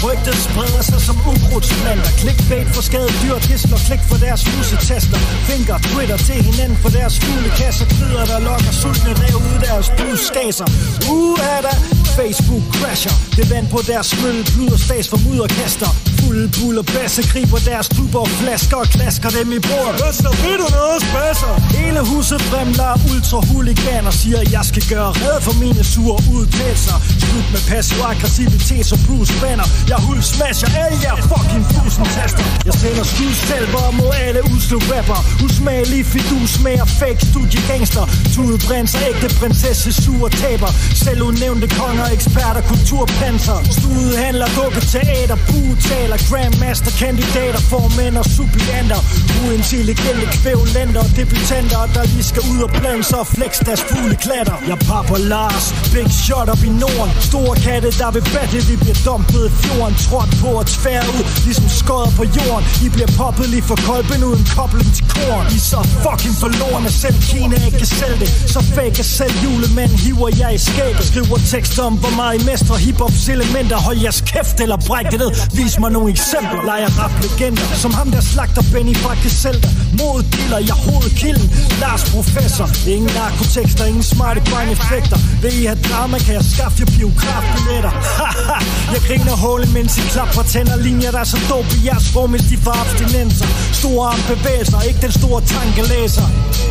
rygtet 0.06 0.38
spreder 0.46 0.84
sig 0.90 1.00
som 1.08 1.18
ukrudtsplanter 1.32 2.12
Clickbait 2.20 2.68
for 2.76 2.82
skadet 2.90 3.14
dyr 3.22 3.38
Det 3.50 3.60
slår 3.64 3.82
klik 3.88 3.97
for 4.10 4.18
deres 4.25 4.42
lusetaster 4.54 5.20
Finger, 5.50 5.77
Twitter 5.92 6.18
til 6.18 6.39
hinanden 6.50 6.77
for 6.84 6.89
deres 6.89 7.16
fuglekasser 7.20 7.86
Klyder 7.96 8.25
der 8.32 8.39
lokker 8.39 8.74
sultne 8.82 9.12
rev 9.24 9.36
ud 9.50 9.58
deres 9.68 9.88
budskaser 9.98 10.68
Uh, 11.12 11.39
er 11.56 11.62
der 11.68 11.75
Facebook 12.18 12.63
crasher. 12.75 13.16
Det 13.38 13.46
vand 13.51 13.68
på 13.75 13.80
deres 13.92 14.10
mølle 14.22 14.44
Bluder 14.54 14.77
stas 14.86 15.08
for 15.12 15.20
mudderkaster 15.25 15.89
Fulde 16.20 16.48
buller 16.58 16.86
basse 16.96 17.22
Griber 17.32 17.60
deres 17.72 17.88
tuber 17.96 18.20
og 18.20 18.32
flasker 18.42 18.77
Og 18.84 18.88
klasker 18.96 19.30
dem 19.38 19.48
i 19.58 19.60
bordet 19.68 19.96
Hvad 20.01 20.13
så 20.24 20.32
ved 20.44 20.58
du 20.63 20.68
noget 20.80 21.00
spasser? 21.08 21.51
Hele 21.77 22.00
huset 22.12 22.42
fremler 22.50 22.92
ultra 23.12 23.39
huliganer 23.50 24.12
Siger 24.22 24.42
jeg 24.56 24.63
skal 24.72 24.84
gøre 24.94 25.12
red 25.25 25.39
for 25.48 25.56
mine 25.63 25.84
sure 25.94 26.18
udtalelser. 26.36 26.98
Slut 27.24 27.48
med 27.54 27.62
passiv 27.72 28.00
aggressivitet 28.12 28.86
som 28.92 29.00
Bruce 29.08 29.34
Banner. 29.42 29.68
Jeg 29.92 29.98
hul 30.08 30.20
smasher 30.34 30.70
alle 30.84 30.98
jer 31.06 31.16
fucking 31.32 31.66
fusentaster. 31.74 32.44
Jeg 32.68 32.75
sender 32.82 33.06
skudsalver 33.12 33.87
mod 33.91 34.13
alle 34.25 34.41
usle 34.53 34.77
rapper. 34.91 35.20
Usmagelig 35.46 36.06
fidus 36.06 36.50
smager 36.50 36.86
fake 36.86 37.22
studie 37.32 37.62
gangster. 37.70 38.06
Tude 38.36 38.53
og 38.56 38.62
ægte 39.10 39.27
prinsesse 39.39 39.89
sure 40.03 40.29
taber. 40.29 40.72
Selvudnævnte 41.03 41.67
konger, 41.79 42.08
eksperter, 42.15 42.62
kulturpanser. 42.72 43.58
Stude 43.77 44.17
handler, 44.24 44.48
dukke 44.58 44.82
teater, 44.94 45.38
bugtaler 45.48 46.20
Grandmaster 46.29 46.91
kandidater, 47.03 47.62
formænd 47.72 48.15
og 48.22 48.25
supplianter 48.38 49.00
Uintelligente 49.46 50.25
kvævlenter 50.38 51.01
og 51.06 51.10
debutanter 51.20 51.79
Der 51.96 52.03
lige 52.13 52.27
skal 52.32 52.44
ud 52.51 52.60
og 52.67 52.70
blande 52.79 53.03
sig 53.03 53.20
og 53.20 53.27
flex 53.27 53.51
deres 53.67 53.82
fugle 53.89 54.15
klatter. 54.25 54.58
Jeg 54.70 54.77
papper 54.89 55.17
Lars, 55.32 55.65
big 55.94 56.10
shot 56.25 56.50
op 56.53 56.63
i 56.70 56.72
Norden. 56.84 57.12
Store 57.29 57.56
katte, 57.65 57.89
der 58.01 58.10
vil 58.15 58.24
battle, 58.36 58.62
vi 58.70 58.75
bliver 58.84 59.00
dumpet 59.08 59.44
i 59.50 59.51
fjorden. 59.62 59.96
Trådt 60.06 60.32
på 60.41 60.50
og 60.62 60.65
tvær 60.75 61.01
ud, 61.17 61.24
ligesom 61.46 61.67
skodder 61.79 62.12
på 62.20 62.24
jorden. 62.38 62.63
I 62.86 62.88
bliver 62.96 63.12
poppet 63.20 63.48
lige 63.53 63.65
for 63.68 63.80
kolben 63.90 64.24
uden 64.24 64.46
kobling 64.56 64.92
til 64.96 65.06
korn. 65.16 65.46
I 65.58 65.60
så 65.72 65.80
fucking 66.04 66.36
forlorene, 66.44 66.92
selv 67.04 67.18
Kina 67.30 67.56
ikke 67.66 67.78
kan 67.78 67.92
sælge 68.00 68.20
det. 68.24 68.30
Så 68.54 68.60
fake 68.76 69.04
selv 69.04 69.34
julemanden 69.44 69.98
hiver 70.06 70.30
jeg 70.42 70.52
i 70.58 70.58
skabet. 70.70 71.06
Skriver 71.12 71.38
tekster 71.54 71.84
om, 71.84 71.94
hvor 72.04 72.14
meget 72.20 72.34
I 72.42 72.46
mestrer 72.50 72.78
hiphops 72.86 73.30
elementer. 73.30 73.78
Hold 73.88 73.98
jeres 74.06 74.22
kæft 74.32 74.58
eller 74.64 74.78
bræk 74.88 75.06
det 75.12 75.20
ned. 75.24 75.32
Vis 75.58 75.80
mig 75.80 75.92
nogle 75.92 76.10
eksempler. 76.16 76.62
Leger 76.70 76.92
rap 77.00 77.14
legender 77.24 77.66
Som 77.84 77.94
ham 78.00 78.08
der 78.12 78.22
slagter 78.22 78.64
Benny 78.72 78.96
fra 79.04 79.14
selv 79.46 79.60
Mod 80.00 80.24
dealer, 80.34 80.60
jeg 80.70 80.78
hovedkilden. 80.88 81.48
Lars 81.82 82.04
professor. 82.14 82.68
Ingen 82.94 83.12
narkotekster, 83.20 83.86
ingen 83.86 84.04
smarte 84.04 84.40
grime 84.50 84.72
effekter. 84.72 85.18
Vil 85.42 85.54
I 85.62 85.66
have 85.72 85.82
drama, 85.90 86.18
kan 86.26 86.34
jeg 86.40 86.46
skaffe 86.54 86.78
jer 86.80 86.90
biografbilletter. 86.98 87.92
Haha, 88.20 88.58
jeg 88.94 89.02
griner 89.08 89.36
hålen, 89.46 89.70
mens 89.74 89.98
I 89.98 90.02
klapper 90.14 90.44
tænder. 90.54 90.76
Linjer, 90.76 91.12
der 91.12 91.22
er 91.26 91.30
så 91.36 91.40
dope 91.50 91.70
i 91.78 91.80
jeres 91.88 92.08
rum, 92.16 92.34
de 92.50 92.58
får 92.64 92.76
abstinenser. 92.84 93.48
Store 93.74 94.04
armbevægelser, 94.12 94.82
ikke 94.82 95.02
den 95.02 95.12
store 95.12 95.42
tankelæser 95.42 96.28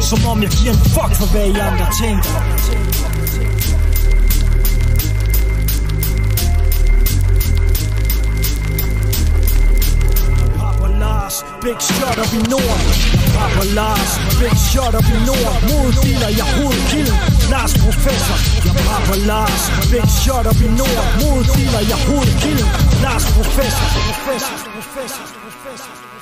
Som 0.08 0.18
om 0.30 0.42
jeg 0.42 0.50
giver 0.50 0.72
en 0.72 0.78
fuck 0.94 1.12
for 1.20 1.26
hvad 1.32 1.46
I 1.46 1.58
andre 1.68 1.86
tænker. 2.02 2.34
Big 11.66 11.80
shot 11.80 12.18
op 12.24 12.32
i 12.38 12.40
nord. 12.52 12.78
Papa 13.36 13.64
Lars, 13.78 14.12
big 14.40 14.56
shot 14.70 14.94
op 14.94 15.08
i 15.14 15.18
nord. 15.30 15.54
Moddealer, 15.68 16.30
jeg 16.40 16.48
hovedkilden 16.56 17.16
Lars 17.52 17.72
Professor. 17.84 18.36
Jeg 18.66 18.74
Papa 18.88 19.16
Lars, 19.30 19.62
big 19.92 20.08
shot 20.22 20.46
op 20.50 20.60
i 20.66 20.68
nord. 20.80 21.04
Moddealer, 21.20 21.82
jeg 21.92 21.98
hovedkilden 22.08 22.68
Lars 23.04 23.24
Professor 23.36 23.86
Professor, 24.08 24.54
professor, 24.76 25.24
professor. 25.44 26.15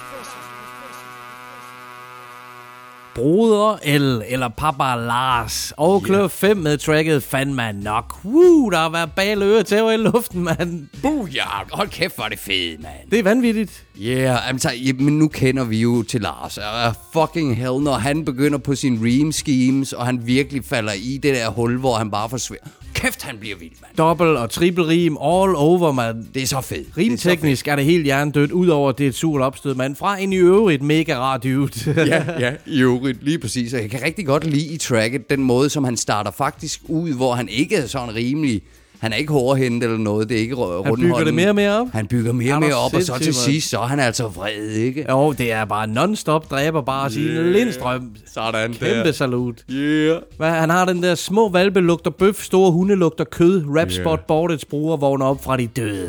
Broder 3.14 3.98
L, 3.98 4.22
eller 4.28 4.48
Papa 4.48 4.94
Lars. 4.94 5.72
Og 5.76 6.02
klør 6.02 6.28
5 6.28 6.56
med 6.56 6.78
tracket 6.78 7.22
fandme 7.22 7.72
nok. 7.72 8.24
Woo, 8.24 8.70
der 8.70 8.78
har 8.78 8.88
været 8.88 9.12
bale 9.16 9.44
øre 9.44 9.62
til 9.62 9.76
i 9.76 9.96
luften, 9.96 10.44
mand. 10.44 10.88
Booyah! 11.02 11.70
Hold 11.72 11.88
kæft, 11.88 12.14
hvor 12.14 12.24
er 12.24 12.28
det 12.28 12.38
fedt, 12.38 12.82
mand. 12.82 13.10
Det 13.10 13.18
er 13.18 13.22
vanvittigt. 13.22 13.83
Ja, 14.00 14.06
yeah, 14.06 14.48
altså, 14.48 14.70
ja, 14.86 14.92
men 14.92 15.18
nu 15.18 15.28
kender 15.28 15.64
vi 15.64 15.80
jo 15.80 16.02
til 16.02 16.20
Lars. 16.20 16.58
Og 16.58 16.94
fucking 17.12 17.56
hell, 17.56 17.80
når 17.80 17.94
han 17.94 18.24
begynder 18.24 18.58
på 18.58 18.74
sine 18.74 18.98
ream 19.02 19.32
schemes, 19.32 19.92
og 19.92 20.06
han 20.06 20.26
virkelig 20.26 20.64
falder 20.64 20.92
i 20.92 21.18
det 21.22 21.34
der 21.34 21.48
hul, 21.48 21.78
hvor 21.78 21.94
han 21.94 22.10
bare 22.10 22.30
forsvinder. 22.30 22.66
Kæft, 22.94 23.22
han 23.22 23.38
bliver 23.38 23.56
vild, 23.56 23.72
mand. 23.80 23.96
Dobbelt 23.98 24.30
og 24.30 24.50
triple 24.50 24.88
rim 24.88 25.16
all 25.16 25.56
over, 25.56 25.92
mand. 25.92 26.24
Det 26.34 26.42
er 26.42 26.46
så 26.46 26.60
fedt. 26.60 26.88
Rimteknisk 26.96 27.68
er 27.68 27.76
det 27.76 27.84
helt 27.84 28.04
hjernedødt, 28.04 28.52
udover 28.52 28.92
det 28.92 29.04
er 29.04 29.08
et 29.08 29.14
surt 29.14 29.42
opstød, 29.42 29.74
mand. 29.74 29.96
Fra 29.96 30.20
en 30.20 30.32
i 30.32 30.36
øvrigt 30.36 30.82
mega 30.82 31.18
rar 31.18 31.38
dude. 31.38 31.94
ja, 32.06 32.24
ja, 32.38 32.52
i 32.66 32.80
øvrigt, 32.80 33.24
lige 33.24 33.38
præcis. 33.38 33.74
Og 33.74 33.80
jeg 33.80 33.90
kan 33.90 34.02
rigtig 34.02 34.26
godt 34.26 34.44
lide 34.44 34.66
i 34.66 34.76
tracket 34.78 35.30
den 35.30 35.42
måde, 35.42 35.70
som 35.70 35.84
han 35.84 35.96
starter 35.96 36.30
faktisk 36.30 36.80
ud, 36.88 37.12
hvor 37.12 37.34
han 37.34 37.48
ikke 37.48 37.76
er 37.76 37.86
sådan 37.86 38.14
rimelig... 38.14 38.62
Han 39.04 39.12
er 39.12 39.16
ikke 39.16 39.32
hårdhændet 39.32 39.82
eller 39.82 39.98
noget, 39.98 40.28
det 40.28 40.36
er 40.36 40.40
ikke 40.40 40.54
rundhånden. 40.54 41.04
Han 41.04 41.12
bygger 41.12 41.24
det 41.24 41.34
mere 41.34 41.48
og 41.48 41.54
mere 41.54 41.80
op. 41.80 41.86
Han 41.92 42.06
bygger 42.06 42.32
mere 42.32 42.50
Er 42.50 42.54
og 42.54 42.60
mere 42.60 42.74
op, 42.74 42.94
og 42.94 43.02
så 43.02 43.18
til 43.18 43.34
sidst, 43.34 43.70
så 43.70 43.78
er 43.78 43.86
han 43.86 44.00
altså 44.00 44.28
vred, 44.28 44.68
ikke? 44.70 45.06
Jo, 45.10 45.32
det 45.32 45.52
er 45.52 45.64
bare 45.64 45.86
non-stop 45.86 46.50
dræber 46.50 46.82
bare 46.82 47.10
sin 47.10 47.22
Yeah. 47.22 47.46
Lindstrøm. 47.46 48.10
Sådan 48.34 48.74
Kæmpe 48.74 49.12
salut. 49.12 49.64
Yeah. 49.70 50.20
Hvad, 50.36 50.50
han 50.50 50.70
har 50.70 50.84
den 50.84 51.02
der 51.02 51.14
små 51.14 51.48
valpe 51.48 51.80
lugter 51.80 52.10
bøf, 52.10 52.42
store 52.42 52.72
hunde 52.72 52.96
lugter 52.96 53.24
kød, 53.24 53.64
rap 53.76 53.90
spot, 53.90 54.18
Yeah. 54.18 54.26
Bordets 54.28 54.64
bruger 54.64 54.96
vågner 54.96 55.26
op 55.26 55.44
fra 55.44 55.56
de 55.56 55.66
døde. 55.66 56.06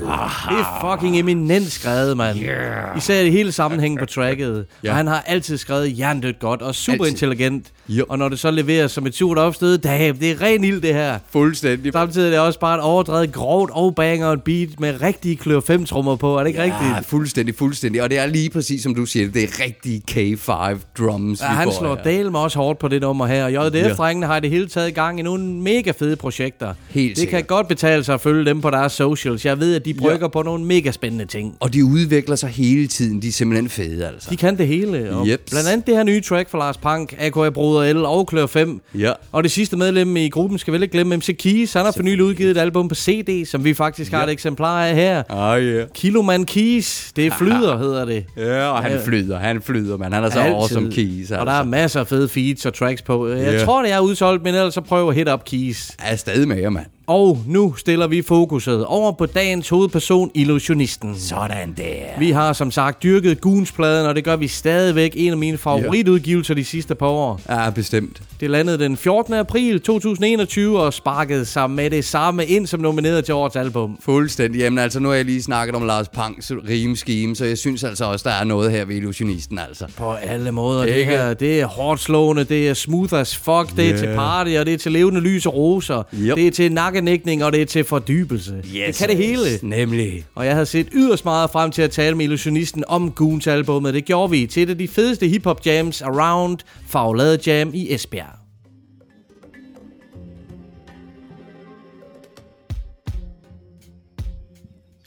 Det 0.50 0.60
er 0.60 0.92
fucking 0.92 1.20
eminent 1.20 1.72
skrevet, 1.72 2.18
mand. 2.18 2.40
Yeah. 2.40 2.98
Især 2.98 3.22
i 3.22 3.30
hele 3.30 3.52
sammenhængen 3.52 4.00
på 4.00 4.06
tracket. 4.06 4.66
Ja. 4.84 4.90
Og 4.90 4.96
han 4.96 5.08
har 5.08 5.24
altid 5.28 5.58
skrevet 5.58 6.00
jerndødt 6.00 6.40
godt 6.40 6.62
og 6.62 6.76
super 6.76 7.06
intelligent. 7.06 7.66
Yep. 7.92 8.06
Og 8.10 8.18
når 8.18 8.30
det 8.30 8.40
så 8.40 8.52
leveres 8.52 8.92
som 8.92 9.06
et 9.06 9.16
surt 9.16 9.38
opstød, 9.38 9.78
damn, 9.78 10.18
det 10.20 10.32
er 10.32 10.42
ren 10.42 10.64
ild 10.64 10.82
det 10.82 10.94
her. 10.94 11.20
Fuldstændig. 11.32 11.94
Samtidig 11.94 12.26
er 12.28 12.32
det 12.32 12.40
også 12.40 12.60
bare 12.60 12.76
et 12.78 12.82
overdrevet 12.86 13.32
grovt 13.32 13.72
og 13.74 13.96
banger 13.96 14.28
et 14.32 14.44
beat 14.44 14.80
med 14.80 15.02
rigtige 15.02 15.36
klør 15.36 15.60
5 15.60 15.86
trommer 15.86 16.16
på. 16.16 16.36
Er 16.36 16.40
det 16.40 16.48
ikke 16.48 16.62
Ja, 16.64 16.66
rigtigt? 16.86 17.10
fuldstændig, 17.10 17.56
fuldstændig. 17.56 18.02
Og 18.04 18.10
det 18.10 18.18
er 18.20 18.26
lige 18.26 18.50
præcis 18.50 18.84
som 18.84 18.96
du 18.96 19.06
siger, 19.06 19.32
det 19.32 19.44
er 19.44 19.64
rigtige 19.66 20.02
K5 20.12 20.80
drums, 21.00 21.42
Ja, 21.42 21.46
han 21.46 21.64
får 21.68 21.72
slår 21.80 21.96
her. 21.96 22.04
Dale 22.04 22.32
med 22.32 22.40
også 22.40 22.58
hårdt 22.60 22.80
på 22.80 22.88
det 22.88 23.02
nummer 23.02 23.26
her. 23.28 23.44
Og 23.46 23.52
JDF-drengene 23.68 24.26
har 24.26 24.38
i 24.38 24.40
det 24.42 24.50
hele 24.50 24.68
taget 24.68 24.94
gang 24.96 25.20
i 25.20 25.22
nogle 25.24 25.44
mega 25.46 25.92
fede 25.92 26.16
projekter. 26.16 26.74
Helt 26.90 27.10
det 27.10 27.18
sikkert. 27.18 27.38
kan 27.38 27.48
godt 27.48 27.68
betale 27.68 28.04
sig 28.04 28.14
at 28.14 28.22
følge 28.22 28.46
dem 28.46 28.62
på 28.62 28.70
deres 28.70 28.92
socials. 28.94 29.46
Jeg 29.46 29.60
ved, 29.60 29.76
at 29.76 29.86
de 29.86 29.94
brygger 29.94 30.28
på 30.28 30.42
nogle 30.42 30.66
mega 30.66 30.92
spændende 30.92 31.26
ting. 31.26 31.56
Og 31.60 31.74
de 31.74 31.86
udvikler 31.86 32.36
sig 32.36 32.50
hele 32.50 32.88
tiden. 32.88 33.22
De 33.22 33.28
er 33.28 33.32
simpelthen 33.32 33.70
fede, 33.70 34.08
altså. 34.08 34.28
De 34.32 34.38
kan 34.38 34.58
det 34.58 34.68
hele. 34.68 35.12
Og 35.16 35.30
Jeps. 35.30 35.52
Blandt 35.52 35.70
andet 35.70 35.88
det 35.88 35.96
her 35.96 36.04
nye 36.04 36.22
track 36.22 36.50
fra 36.50 36.58
Lars 36.58 36.78
Pank, 36.78 37.16
AKA 37.20 37.50
Broder 37.50 37.94
L 37.94 38.06
og 38.06 38.28
Klør 38.28 38.46
5. 38.46 38.82
Ja. 38.98 39.12
Og 39.32 39.44
det 39.44 39.52
sidste 39.52 39.78
medlem 39.78 40.18
i 40.18 40.30
gruppen 40.30 40.60
skal 40.60 40.74
vel 40.74 40.84
ikke 40.84 40.92
glemme 40.92 41.18
MC 41.18 41.38
Keys. 41.38 41.74
Han 41.74 41.86
har 41.86 41.92
for 41.92 42.04
nylig 42.04 42.24
udgivet 42.24 42.52
et 42.52 42.58
album 42.58 42.75
på 42.84 42.96
CD, 42.96 43.46
som 43.46 43.64
vi 43.64 43.74
faktisk 43.74 44.12
har 44.12 44.24
et 44.24 44.30
eksemplar 44.30 44.86
af 44.86 44.96
her. 44.96 45.24
Ah, 45.30 45.62
yeah. 45.64 45.88
Kiloman 45.96 46.46
Keys. 46.46 47.12
Det 47.16 47.26
er 47.28 47.32
flyder, 47.38 47.78
hedder 47.78 48.06
det. 48.06 48.26
Ja, 48.38 48.68
og 48.68 48.84
han 48.84 48.92
Ja. 48.92 49.06
flyder, 49.06 49.40
han 49.40 49.62
flyder, 49.62 49.98
man. 49.98 50.14
Han 50.14 50.24
er 50.24 50.30
så 50.30 50.40
Altid. 50.40 50.56
awesome 50.56 50.92
keys, 50.92 51.20
altså. 51.20 51.36
Og 51.36 51.46
der 51.46 51.52
er 51.52 51.64
masser 51.64 52.00
af 52.00 52.08
fede 52.08 52.30
feeds 52.30 52.66
og 52.66 52.74
tracks 52.74 53.02
på. 53.02 53.28
Jeg 53.28 53.54
Ja. 53.54 53.64
tror, 53.66 53.82
det 53.84 53.92
er 53.92 54.00
udsolgt, 54.00 54.44
men 54.44 54.56
ellers 54.56 54.74
så 54.74 54.82
prøv 54.82 55.10
at 55.10 55.16
hit 55.16 55.30
up 55.30 55.46
Keys. 55.46 55.92
Jeg 56.04 56.12
er 56.12 56.16
stadig 56.16 56.48
med 56.48 56.58
jer, 56.58 56.70
mand. 56.70 56.86
Og 57.08 57.40
nu 57.48 57.74
stiller 57.78 58.08
vi 58.08 58.22
fokuset 58.22 58.86
over 58.86 59.12
på 59.12 59.26
dagens 59.26 59.70
hovedperson, 59.70 60.32
Illusionisten. 60.34 61.16
Sådan 61.20 61.74
der. 61.78 62.20
Vi 62.20 62.32
har 62.32 62.54
som 62.54 62.72
sagt 62.72 63.04
dyrket 63.04 63.42
Goons-pladen, 63.42 64.08
og 64.08 64.16
det 64.16 64.24
gør 64.24 64.36
vi 64.36 64.48
stadigvæk 64.48 65.12
en 65.16 65.32
af 65.32 65.38
mine 65.38 65.58
favoritudgivelser 65.58 66.54
de 66.54 66.66
sidste 66.66 66.96
par 66.96 67.08
år. 67.08 67.42
Ja, 67.50 67.70
bestemt. 67.70 68.22
Det 68.40 68.50
landede 68.50 68.80
den 68.80 68.98
14. 68.98 69.34
april 69.34 69.82
2021 69.82 70.80
og 70.82 70.94
sparkede 70.94 71.46
sig 71.46 71.70
med 71.72 71.90
det 71.90 72.06
samme 72.06 72.46
ind 72.46 72.68
som 72.68 72.80
nomineret 72.80 73.26
til 73.26 73.34
årets 73.34 73.56
album. 73.56 73.98
Fuldstændig. 74.02 74.60
Jamen 74.60 74.80
altså, 74.80 75.00
nu 75.00 75.10
har 75.10 75.16
jeg 75.16 75.26
lige 75.26 75.44
snakket 75.44 75.76
om 75.76 75.86
Lars 75.86 76.10
Panks 76.10 76.52
rimeskeme, 76.70 77.36
så 77.36 77.46
jeg 77.46 77.58
synes 77.58 77.84
altså 77.84 78.06
også, 78.06 78.30
der 78.30 78.36
er 78.36 78.44
noget 78.44 78.72
her 78.72 78.86
ved 78.86 78.96
illusionisten, 78.96 79.60
altså. 79.60 79.86
På 79.98 80.12
alle 80.14 80.52
måder. 80.52 80.86
Det 80.86 80.96
Ikke? 80.96 81.12
her, 81.12 81.34
det 81.34 81.62
er 81.62 81.66
hårdt 81.66 82.02
slående, 82.02 82.44
det 82.44 82.70
er 82.70 82.74
smooth 82.74 83.14
as 83.14 83.36
fuck, 83.38 83.76
det 83.76 83.80
er 83.80 83.90
Yeah. 83.90 84.00
til 84.00 84.16
party, 84.16 84.52
og 84.60 84.66
det 84.66 84.74
er 84.74 84.78
til 84.78 84.92
levende 84.92 85.22
lys 85.22 85.46
og 85.46 85.56
roser. 85.56 86.04
Yep. 86.14 86.36
Det 86.36 86.48
er 86.48 86.52
til 86.52 86.72
nakkenækning, 87.02 87.44
og 87.44 87.54
det 87.54 87.62
er 87.62 87.66
til 87.66 87.84
fordybelse. 87.84 88.54
det 88.56 88.96
kan 88.98 89.10
det 89.10 89.18
hele. 89.18 89.60
Nemlig. 89.62 90.26
Og 90.36 90.46
jeg 90.46 90.54
havde 90.54 90.66
set 90.66 90.88
yderst 90.94 91.26
meget 91.26 91.50
frem 91.50 91.72
til 91.72 91.82
at 91.82 91.92
tale 91.92 92.16
med 92.16 92.26
illusionisten 92.26 92.84
om 92.88 93.12
Goons 93.12 93.48
albumet. 93.48 93.94
Det 93.94 94.06
gjorde 94.06 94.32
vi 94.32 94.46
til 94.48 94.64
et 94.64 94.70
af 94.70 94.78
de 94.78 94.88
fedeste 94.88 95.28
hiphop 95.28 95.66
jams 95.66 96.02
around 96.02 96.58
Faglade 96.88 97.40
Jam 97.48 97.72
i 97.74 97.94
Esbjerg. 97.94 98.40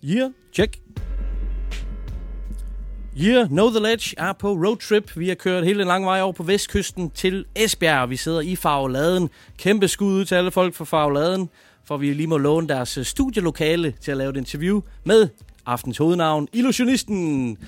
Yeah, 0.04 0.30
check. 0.52 0.76
Yeah, 3.20 3.48
Know 3.48 3.70
The 3.70 3.80
Ledge 3.80 4.14
er 4.18 4.32
på 4.32 4.52
roadtrip. 4.52 5.16
Vi 5.16 5.28
har 5.28 5.34
kørt 5.34 5.64
hele 5.64 5.78
den 5.78 5.86
lange 5.88 6.06
vej 6.06 6.20
over 6.20 6.32
på 6.32 6.42
vestkysten 6.42 7.10
til 7.10 7.44
Esbjerg. 7.56 8.10
Vi 8.10 8.16
sidder 8.16 8.40
i 8.40 8.56
Farveladen. 8.56 9.30
Kæmpe 9.58 9.88
skud 9.88 10.12
ud 10.12 10.24
til 10.24 10.34
alle 10.34 10.50
folk 10.50 10.74
fra 10.74 10.84
Farveladen, 10.84 11.48
for 11.88 11.96
vi 11.96 12.12
lige 12.12 12.26
må 12.26 12.38
låne 12.38 12.68
deres 12.68 12.98
øh, 12.98 13.04
studielokale 13.04 13.94
til 14.00 14.10
at 14.10 14.16
lave 14.16 14.30
et 14.30 14.36
interview 14.36 14.80
med 15.04 15.28
aftens 15.66 15.98
hovednavn, 15.98 16.48
Illusionisten. 16.52 17.58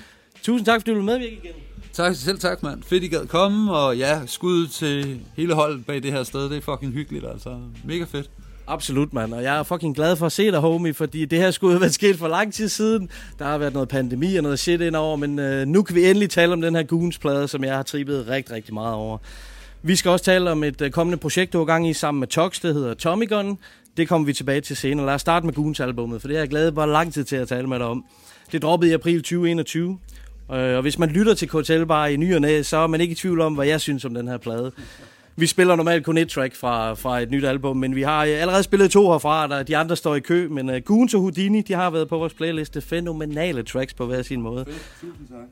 Tusind 0.41 0.65
tak, 0.65 0.81
fordi 0.81 0.91
du 0.91 0.95
vil 0.95 1.05
medvirke 1.05 1.33
igen. 1.43 1.53
Tak, 1.93 2.15
selv 2.15 2.39
tak, 2.39 2.63
mand. 2.63 2.83
Fedt, 2.83 3.03
I 3.03 3.07
gad 3.07 3.27
komme, 3.27 3.73
og 3.73 3.97
ja, 3.97 4.21
skud 4.25 4.67
til 4.67 5.19
hele 5.37 5.53
holdet 5.53 5.85
bag 5.85 6.03
det 6.03 6.11
her 6.11 6.23
sted. 6.23 6.49
Det 6.49 6.57
er 6.57 6.61
fucking 6.61 6.93
hyggeligt, 6.93 7.25
altså. 7.25 7.59
Mega 7.85 8.03
fedt. 8.03 8.29
Absolut, 8.67 9.13
mand. 9.13 9.33
Og 9.33 9.43
jeg 9.43 9.59
er 9.59 9.63
fucking 9.63 9.95
glad 9.95 10.15
for 10.15 10.25
at 10.25 10.31
se 10.31 10.51
dig, 10.51 10.59
homie, 10.59 10.93
fordi 10.93 11.25
det 11.25 11.39
her 11.39 11.51
skulle 11.51 11.73
have 11.73 11.81
været 11.81 11.93
sket 11.93 12.15
for 12.15 12.27
lang 12.27 12.53
tid 12.53 12.69
siden. 12.69 13.09
Der 13.39 13.45
har 13.45 13.57
været 13.57 13.73
noget 13.73 13.89
pandemi 13.89 14.35
og 14.35 14.43
noget 14.43 14.59
shit 14.59 14.81
indover, 14.81 15.15
men 15.15 15.39
øh, 15.39 15.67
nu 15.67 15.83
kan 15.83 15.95
vi 15.95 16.05
endelig 16.05 16.29
tale 16.29 16.53
om 16.53 16.61
den 16.61 16.75
her 16.75 16.83
Goons-plade, 16.83 17.47
som 17.47 17.63
jeg 17.63 17.75
har 17.75 17.83
trippet 17.83 18.27
rigtig, 18.27 18.55
rigtig 18.55 18.73
meget 18.73 18.93
over. 18.93 19.17
Vi 19.83 19.95
skal 19.95 20.11
også 20.11 20.25
tale 20.25 20.51
om 20.51 20.63
et 20.63 20.81
øh, 20.81 20.91
kommende 20.91 21.17
projekt, 21.17 21.53
du 21.53 21.63
i 21.63 21.65
gang 21.65 21.89
i 21.89 21.93
sammen 21.93 22.19
med 22.19 22.27
Tox, 22.27 22.61
det 22.61 22.73
hedder 22.73 22.93
Tommy 22.93 23.29
Gun. 23.29 23.57
Det 23.97 24.07
kommer 24.07 24.25
vi 24.25 24.33
tilbage 24.33 24.61
til 24.61 24.75
senere. 24.75 25.05
Lad 25.05 25.13
os 25.13 25.21
starte 25.21 25.45
med 25.45 25.53
Goons-albummet, 25.53 26.21
for 26.21 26.27
det 26.27 26.37
har 26.37 26.41
jeg 26.41 26.49
glædet 26.49 26.73
mig 26.73 26.87
lang 26.87 27.13
tid 27.13 27.23
til 27.23 27.35
at 27.35 27.47
tale 27.47 27.67
med 27.67 27.79
dig 27.79 27.87
om. 27.87 28.05
Det 28.51 28.61
droppede 28.61 28.91
i 28.91 28.93
april 28.93 29.17
2021. 29.17 29.99
Øh, 30.51 30.75
og 30.75 30.81
hvis 30.81 30.99
man 30.99 31.09
lytter 31.09 31.33
til 31.33 31.47
KTL 31.47 31.83
bare 31.83 32.13
i 32.13 32.17
ny 32.17 32.35
og 32.35 32.41
næ, 32.41 32.61
så 32.61 32.77
er 32.77 32.87
man 32.87 33.01
ikke 33.01 33.11
i 33.11 33.15
tvivl 33.15 33.41
om, 33.41 33.53
hvad 33.53 33.67
jeg 33.67 33.81
synes 33.81 34.05
om 34.05 34.13
den 34.13 34.27
her 34.27 34.37
plade. 34.37 34.71
Vi 35.35 35.45
spiller 35.47 35.75
normalt 35.75 36.05
kun 36.05 36.17
et 36.17 36.29
track 36.29 36.55
fra, 36.55 36.93
fra 36.93 37.19
et 37.19 37.31
nyt 37.31 37.45
album, 37.45 37.77
men 37.77 37.95
vi 37.95 38.01
har 38.01 38.25
øh, 38.25 38.41
allerede 38.41 38.63
spillet 38.63 38.91
to 38.91 39.11
herfra, 39.11 39.47
der 39.47 39.63
de 39.63 39.77
andre 39.77 39.95
står 39.95 40.15
i 40.15 40.19
kø. 40.19 40.47
Men 40.47 40.69
uh, 40.69 40.75
Goons 40.85 41.13
og 41.13 41.19
Houdini, 41.21 41.61
de 41.61 41.73
har 41.73 41.89
været 41.89 42.07
på 42.07 42.17
vores 42.17 42.33
playliste. 42.33 42.81
Fænomenale 42.81 43.63
tracks 43.63 43.93
på 43.93 44.05
hver 44.05 44.21
sin 44.21 44.41
måde. 44.41 44.65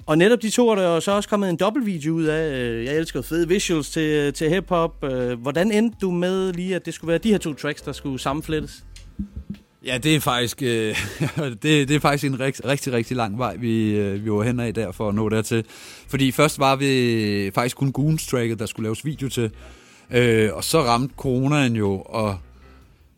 Og 0.05 0.17
netop 0.17 0.41
de 0.41 0.49
to 0.49 0.69
er 0.69 0.75
der 0.75 0.83
jo 0.83 0.99
så 0.99 1.11
også 1.11 1.29
kommet 1.29 1.49
en 1.49 1.55
dobbeltvideo 1.57 2.13
ud 2.13 2.23
af. 2.23 2.59
Øh, 2.59 2.85
Jeg 2.85 2.97
elsker 2.97 3.21
fede 3.21 3.47
visuals 3.47 3.89
til, 3.89 4.33
til 4.33 4.49
hiphop. 4.49 5.03
Øh, 5.03 5.41
Hvordan 5.41 5.71
endte 5.71 5.97
du 6.01 6.11
med 6.11 6.53
lige, 6.53 6.75
at 6.75 6.85
det 6.85 6.93
skulle 6.93 7.09
være 7.09 7.17
de 7.17 7.31
her 7.31 7.37
to 7.37 7.53
tracks, 7.53 7.81
der 7.81 7.91
skulle 7.91 8.19
sammenflettes? 8.19 8.83
Ja, 9.85 9.97
det 9.97 10.15
er 10.15 10.19
faktisk, 10.19 10.61
øh, 10.61 10.95
det, 11.63 11.63
det 11.63 11.91
er 11.91 11.99
faktisk 11.99 12.25
en 12.25 12.39
rigtig, 12.39 12.65
rigtig, 12.65 12.93
rigtig 12.93 13.17
lang 13.17 13.37
vej, 13.37 13.55
vi, 13.55 13.89
øh, 13.89 14.25
vi 14.25 14.31
var 14.31 14.43
hen 14.43 14.59
af 14.59 14.73
der 14.73 14.91
for 14.91 15.09
at 15.09 15.15
nå 15.15 15.29
dertil. 15.29 15.65
Fordi 16.07 16.31
først 16.31 16.59
var 16.59 16.75
vi 16.75 17.51
faktisk 17.55 17.77
kun 17.77 17.91
Goons 17.91 18.27
tracket, 18.27 18.59
der 18.59 18.65
skulle 18.65 18.83
laves 18.83 19.05
video 19.05 19.29
til. 19.29 19.51
Øh, 20.11 20.49
og 20.53 20.63
så 20.63 20.81
ramte 20.81 21.13
coronaen 21.17 21.75
jo, 21.75 22.01
og 22.01 22.37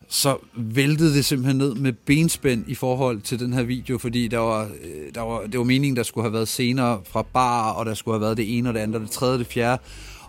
så 0.08 0.36
væltede 0.54 1.14
det 1.14 1.24
simpelthen 1.24 1.56
ned 1.56 1.74
med 1.74 1.92
benspænd 1.92 2.64
i 2.66 2.74
forhold 2.74 3.20
til 3.20 3.38
den 3.38 3.52
her 3.52 3.62
video, 3.62 3.98
fordi 3.98 4.28
der 4.28 4.38
var, 4.38 4.62
øh, 4.62 5.14
der 5.14 5.20
var, 5.20 5.42
det 5.42 5.58
var 5.58 5.64
meningen, 5.64 5.96
der 5.96 6.02
skulle 6.02 6.24
have 6.24 6.32
været 6.32 6.48
senere 6.48 7.00
fra 7.04 7.22
bar, 7.22 7.70
og 7.70 7.86
der 7.86 7.94
skulle 7.94 8.14
have 8.14 8.22
været 8.22 8.36
det 8.36 8.58
ene 8.58 8.68
og 8.70 8.74
det 8.74 8.80
andet, 8.80 8.96
og 8.96 9.00
det 9.02 9.10
tredje 9.10 9.34
og 9.34 9.38
det 9.38 9.46
fjerde. 9.46 9.82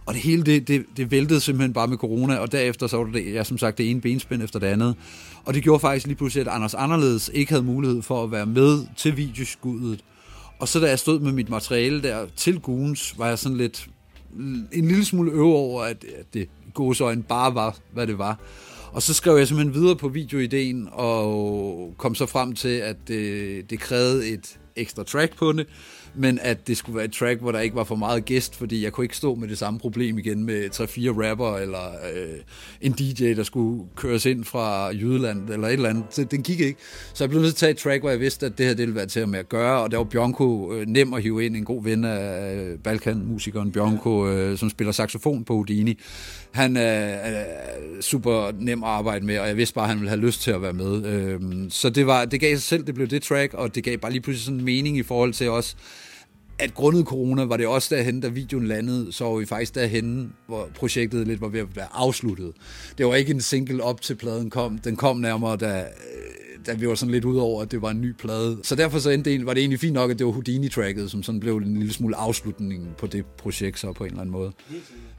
Og 0.06 0.14
det 0.14 0.22
hele, 0.22 0.44
det, 0.44 0.68
det, 0.68 0.86
det 0.98 1.12
væltede 1.12 1.40
simpelthen 1.40 1.74
bare 1.74 1.88
med 1.88 1.98
corona, 1.98 2.38
og 2.38 2.52
derefter 2.52 2.88
så 2.88 2.98
var 2.98 3.12
det, 3.12 3.34
ja, 3.34 3.44
som 3.44 3.58
sagt, 3.58 3.78
det 3.78 3.90
ene 3.90 4.02
benspænd 4.02 4.42
efter 4.44 4.60
det 4.60 4.68
andet. 4.68 4.96
Og 5.46 5.54
det 5.54 5.64
gjorde 5.64 5.80
faktisk 5.80 6.08
lige 6.08 6.16
pludselig, 6.16 6.48
at 6.48 6.54
Anders 6.54 6.74
Anderledes 6.74 7.32
ikke 7.34 7.52
havde 7.52 7.64
mulighed 7.64 8.02
for 8.02 8.24
at 8.24 8.32
være 8.32 8.46
med 8.46 8.86
til 8.98 9.18
videoskuddet. 9.18 10.04
Og 10.60 10.68
så 10.68 10.80
da 10.80 10.90
jeg 10.90 11.00
stod 11.00 11.20
med 11.20 11.32
mit 11.32 11.50
materiale 11.50 12.04
der 12.04 12.26
til 12.36 12.60
Goons, 12.60 13.16
var 13.18 13.28
jeg 13.28 13.40
sådan 13.40 13.58
lidt 13.58 13.90
en 14.72 14.88
lille 14.88 15.06
smule 15.06 15.32
øve 15.32 15.56
over, 15.56 15.84
at, 15.84 16.06
at 16.20 16.34
det 16.34 16.50
gåsøjne 16.74 17.24
bare 17.24 17.56
var, 17.56 17.78
hvad 17.94 18.08
det 18.08 18.18
var. 18.18 18.40
Og 18.92 19.02
så 19.02 19.14
skrev 19.14 19.38
jeg 19.38 19.48
simpelthen 19.48 19.82
videre 19.82 19.96
på 19.96 20.08
videoideen, 20.08 20.90
og 20.92 21.94
kom 21.98 22.16
så 22.16 22.26
frem 22.26 22.56
til, 22.56 22.70
at 22.70 22.96
det, 23.08 23.70
det 23.70 23.80
krævede 23.80 24.30
et 24.30 24.60
ekstra 24.76 25.04
track 25.04 25.38
på 25.38 25.52
det, 25.52 25.68
men 26.16 26.40
at 26.42 26.68
det 26.68 26.78
skulle 26.78 26.96
være 26.96 27.06
et 27.06 27.12
track, 27.12 27.42
hvor 27.42 27.52
der 27.52 27.60
ikke 27.60 27.76
var 27.76 27.84
for 27.84 27.96
meget 27.96 28.26
gæst, 28.26 28.56
fordi 28.56 28.84
jeg 28.84 28.92
kunne 28.92 29.06
ikke 29.06 29.18
stå 29.18 29.36
med 29.36 29.48
det 29.48 29.58
samme 29.58 29.80
problem 29.80 30.18
igen 30.18 30.44
med 30.44 30.70
3-4 30.74 31.30
rapper, 31.30 31.58
eller 31.58 31.92
øh, 32.16 32.40
en 32.82 32.92
DJ, 32.92 33.34
der 33.34 33.44
skulle 33.44 33.84
køres 33.96 34.26
ind 34.26 34.46
fra 34.46 34.88
Jylland, 34.88 35.50
eller 35.50 35.68
et 35.68 35.74
eller 35.74 35.90
andet. 35.90 36.04
Så 36.10 36.24
den 36.24 36.44
gik 36.44 36.60
ikke. 36.60 36.80
Så 37.14 37.24
jeg 37.24 37.30
blev 37.30 37.42
nødt 37.42 37.56
til 37.56 37.66
at 37.66 37.68
tage 37.68 37.72
et 37.72 37.78
track, 37.78 38.02
hvor 38.02 38.10
jeg 38.10 38.20
vidste, 38.20 38.46
at 38.46 38.58
det 38.58 38.66
her 38.66 38.74
det 38.74 38.80
ville 38.80 38.96
være 38.96 39.06
til 39.06 39.20
at 39.20 39.30
med 39.30 39.40
at 39.40 39.50
gøre, 39.50 39.82
og 39.82 39.92
der 39.92 39.98
var 39.98 40.04
Bjørnko 40.04 40.74
øh, 40.74 40.88
nem 40.88 41.14
at 41.14 41.22
hive 41.22 41.46
ind, 41.46 41.56
en 41.56 41.66
god 41.66 41.84
ven 41.84 42.04
af 42.04 42.56
øh, 42.56 42.80
Balkan-musikeren 42.80 43.72
Bjørnko, 43.72 44.28
øh, 44.28 44.58
som 44.58 44.70
spiller 44.70 44.92
saxofon 44.92 45.44
på 45.44 45.54
Houdini. 45.54 46.00
Han 46.52 46.78
er, 46.78 46.82
er 46.82 47.46
super 48.02 48.52
nem 48.60 48.84
at 48.84 48.90
arbejde 48.90 49.26
med, 49.26 49.40
og 49.40 49.48
jeg 49.48 49.58
vidste 49.58 49.76
bare, 49.76 49.84
at 49.84 49.90
han 49.90 49.98
ville 49.98 50.10
have 50.10 50.22
lyst 50.22 50.42
til 50.42 50.52
at 50.52 50.62
være 50.62 50.74
med. 50.74 51.06
Øh, 51.06 51.40
så 51.70 51.90
det, 51.90 52.08
var, 52.08 52.26
det 52.26 52.40
gav 52.40 52.56
sig 52.56 52.64
selv, 52.64 52.84
det 52.88 52.96
blev 52.96 53.08
det 53.08 53.24
track, 53.24 53.54
og 53.54 53.76
det 53.76 53.84
gav 53.84 53.98
bare 53.98 54.12
lige 54.12 54.22
pludselig 54.22 54.46
sådan 54.46 54.60
en 54.60 54.66
mening 54.66 54.98
i 54.98 55.04
forhold 55.04 55.34
til 55.34 55.50
også, 55.50 55.76
at 56.60 56.74
grundet 56.74 57.06
corona 57.06 57.44
var 57.44 57.58
det 57.58 57.68
også 57.68 57.96
derhen, 57.96 58.22
da 58.22 58.28
videoen 58.28 58.68
landede, 58.68 59.12
så 59.12 59.26
var 59.26 59.36
vi 59.36 59.46
faktisk 59.46 59.76
derhen, 59.76 60.34
hvor 60.48 60.70
projektet 60.76 61.28
lidt 61.28 61.42
var 61.42 61.48
ved 61.48 61.60
at 61.60 61.76
være 61.76 61.88
afsluttet. 61.94 62.52
Det 62.98 63.06
var 63.06 63.16
ikke 63.16 63.34
en 63.34 63.42
single 63.42 63.84
op 63.84 64.02
til 64.02 64.16
pladen 64.16 64.50
kom. 64.50 64.78
Den 64.78 64.96
kom 64.96 65.18
nærmere, 65.18 65.58
da, 65.58 65.86
da 66.66 66.74
vi 66.74 66.88
var 66.88 66.96
sådan 66.96 67.12
lidt 67.12 67.26
ud 67.26 67.38
over, 67.38 67.62
at 67.62 67.72
det 67.72 67.82
var 67.82 67.90
en 67.90 68.02
ny 68.02 68.12
plade. 68.12 68.60
Så 68.64 68.76
derfor 68.76 69.00
så 69.00 69.10
endte 69.10 69.30
det, 69.30 69.46
var 69.46 69.54
det 69.54 69.62
egentlig 69.62 69.80
fint 69.80 69.94
nok, 69.94 70.12
at 70.12 70.20
det 70.20 70.26
var 70.26 70.32
Houdini-tracket, 70.32 71.12
som 71.12 71.24
sådan 71.24 71.40
blev 71.40 71.58
en 71.58 71.78
lille 71.78 71.94
smule 71.94 72.16
afslutningen 72.16 72.90
på 72.98 73.08
det 73.08 73.26
projekt 73.26 73.80
så 73.80 73.94
på 73.94 74.04
en 74.04 74.10
eller 74.10 74.22
anden 74.22 74.32
måde. 74.32 74.52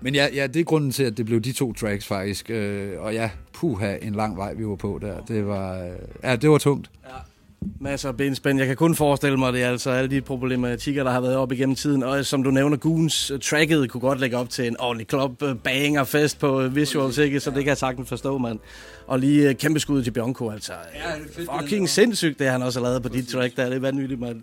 Men 0.01 0.15
ja, 0.15 0.29
ja, 0.35 0.47
det 0.47 0.61
er 0.61 0.65
grunden 0.65 0.91
til, 0.91 1.03
at 1.03 1.17
det 1.17 1.27
blev 1.27 1.41
de 1.41 1.53
to 1.53 1.73
tracks 1.73 2.07
faktisk. 2.07 2.51
Øh, 2.51 3.01
og 3.01 3.15
ja, 3.15 3.31
puha, 3.53 3.97
en 4.03 4.15
lang 4.15 4.37
vej, 4.37 4.55
vi 4.55 4.67
var 4.67 4.77
på 4.77 4.99
der. 5.03 5.21
Det 5.21 5.47
var, 5.47 5.91
ja, 6.23 6.37
det 6.37 6.51
var 6.51 6.59
tungt. 6.59 6.91
Ja. 7.05 7.34
Masser 7.81 8.09
af 8.09 8.17
benspænd. 8.17 8.59
Jeg 8.59 8.67
kan 8.67 8.77
kun 8.77 8.95
forestille 8.95 9.37
mig, 9.37 9.53
det 9.53 9.63
altså 9.63 9.91
alle 9.91 10.11
de 10.11 10.21
problematikker, 10.21 11.05
der 11.05 11.11
har 11.11 11.21
været 11.21 11.37
op 11.37 11.53
igennem 11.53 11.77
tiden. 11.77 12.03
Og 12.03 12.25
som 12.25 12.43
du 12.43 12.51
nævner, 12.51 12.77
Goons 12.77 13.31
uh, 13.31 13.39
tracket 13.41 13.91
kunne 13.91 14.01
godt 14.01 14.21
lægge 14.21 14.37
op 14.37 14.51
til 14.51 14.67
en 14.67 14.81
ordentlig 14.81 15.07
club 15.09 15.43
uh, 15.43 15.55
banger 15.65 16.05
fest 16.05 16.39
på 16.39 16.65
uh, 16.65 16.77
visuals, 16.77 17.19
ikke? 17.19 17.41
Så 17.41 17.51
det 17.51 17.59
kan 17.59 17.67
jeg 17.67 17.77
sagtens 17.77 18.09
forstå, 18.09 18.39
mand. 18.39 18.59
Og 19.07 19.19
lige 19.19 19.55
kæmpe 19.55 19.81
skud 19.81 20.03
til 20.03 20.11
Bjørnko, 20.11 20.51
altså. 20.51 20.73
Ja, 20.95 21.59
fucking 21.59 21.89
sindssygt, 21.89 22.39
det 22.39 22.49
han 22.49 22.63
også 22.63 22.81
har 22.81 22.89
lavet 22.89 23.03
på 23.03 23.09
dit 23.09 23.29
track 23.29 23.57
der. 23.57 23.65
Det 23.65 23.77
er 23.77 23.81
vanvittigt, 23.81 24.21
mand. 24.21 24.43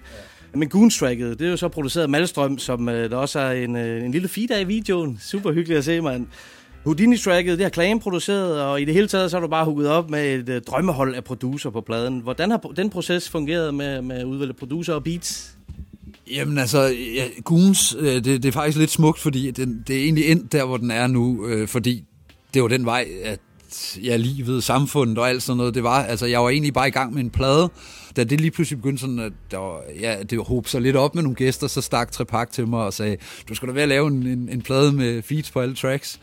Men 0.53 0.69
Goons 0.69 0.97
tracket, 0.97 1.39
det 1.39 1.47
er 1.47 1.51
jo 1.51 1.57
så 1.57 1.67
produceret 1.67 2.03
af 2.03 2.09
Malstrøm, 2.09 2.57
som 2.57 2.85
der 2.85 3.17
også 3.17 3.39
er 3.39 3.51
en, 3.51 3.75
en 3.75 4.11
lille 4.11 4.27
feed 4.27 4.51
af 4.51 4.61
i 4.61 4.63
videoen. 4.63 5.19
Super 5.21 5.51
hyggeligt 5.51 5.77
at 5.77 5.85
se, 5.85 6.01
mand. 6.01 6.27
Houdini-tracket, 6.83 7.57
det 7.57 7.65
har 7.65 7.69
Clan 7.69 7.99
produceret, 7.99 8.61
og 8.61 8.81
i 8.81 8.85
det 8.85 8.93
hele 8.93 9.07
taget 9.07 9.31
så 9.31 9.37
har 9.37 9.41
du 9.41 9.47
bare 9.47 9.65
hugget 9.65 9.87
op 9.87 10.09
med 10.09 10.33
et 10.33 10.49
øh, 10.49 10.61
drømmehold 10.61 11.15
af 11.15 11.23
producer 11.23 11.69
på 11.69 11.81
pladen. 11.81 12.19
Hvordan 12.19 12.51
har 12.51 12.57
den 12.57 12.89
proces 12.89 13.29
fungeret 13.29 13.73
med, 13.73 14.01
med 14.01 14.15
at 14.15 14.23
udvælge 14.23 14.53
producer 14.53 14.93
og 14.93 15.03
beats? 15.03 15.55
Jamen 16.31 16.57
altså, 16.57 16.81
ja, 17.15 17.27
Goons, 17.43 17.95
øh, 17.99 18.15
det, 18.15 18.25
det 18.25 18.45
er 18.45 18.51
faktisk 18.51 18.77
lidt 18.77 18.91
smukt, 18.91 19.19
fordi 19.19 19.51
det, 19.51 19.83
det 19.87 19.95
er 19.95 20.03
egentlig 20.03 20.25
endt 20.25 20.51
der, 20.51 20.65
hvor 20.65 20.77
den 20.77 20.91
er 20.91 21.07
nu, 21.07 21.47
øh, 21.47 21.67
fordi 21.67 22.03
det 22.53 22.61
var 22.61 22.67
den 22.67 22.85
vej, 22.85 23.07
at 23.23 23.39
ja, 24.03 24.15
livet, 24.15 24.63
samfundet 24.63 25.17
og 25.17 25.29
alt 25.29 25.43
sådan 25.43 25.57
noget, 25.57 25.75
det 25.75 25.83
var, 25.83 26.03
altså 26.03 26.25
jeg 26.25 26.43
var 26.43 26.49
egentlig 26.49 26.73
bare 26.73 26.87
i 26.87 26.91
gang 26.91 27.13
med 27.13 27.23
en 27.23 27.29
plade, 27.29 27.69
da 28.15 28.23
det 28.23 28.41
lige 28.41 28.51
pludselig 28.51 28.81
begyndte 28.81 29.01
sådan, 29.01 29.19
at 29.19 29.31
der 29.51 29.57
var, 29.57 29.81
ja, 29.99 30.23
det 30.29 30.39
håb 30.39 30.67
sig 30.67 30.81
lidt 30.81 30.95
op 30.95 31.15
med 31.15 31.23
nogle 31.23 31.35
gæster, 31.35 31.67
så 31.67 31.81
stak 31.81 32.11
Trepak 32.11 32.51
til 32.51 32.67
mig 32.67 32.85
og 32.85 32.93
sagde, 32.93 33.17
du 33.49 33.55
skal 33.55 33.67
da 33.67 33.73
være 33.73 33.83
at 33.83 33.89
lave 33.89 34.07
en, 34.07 34.27
en, 34.27 34.49
en 34.51 34.61
plade 34.61 34.91
med 34.91 35.21
feeds 35.21 35.51
på 35.51 35.59
alle 35.59 35.75
tracks. 35.75 36.19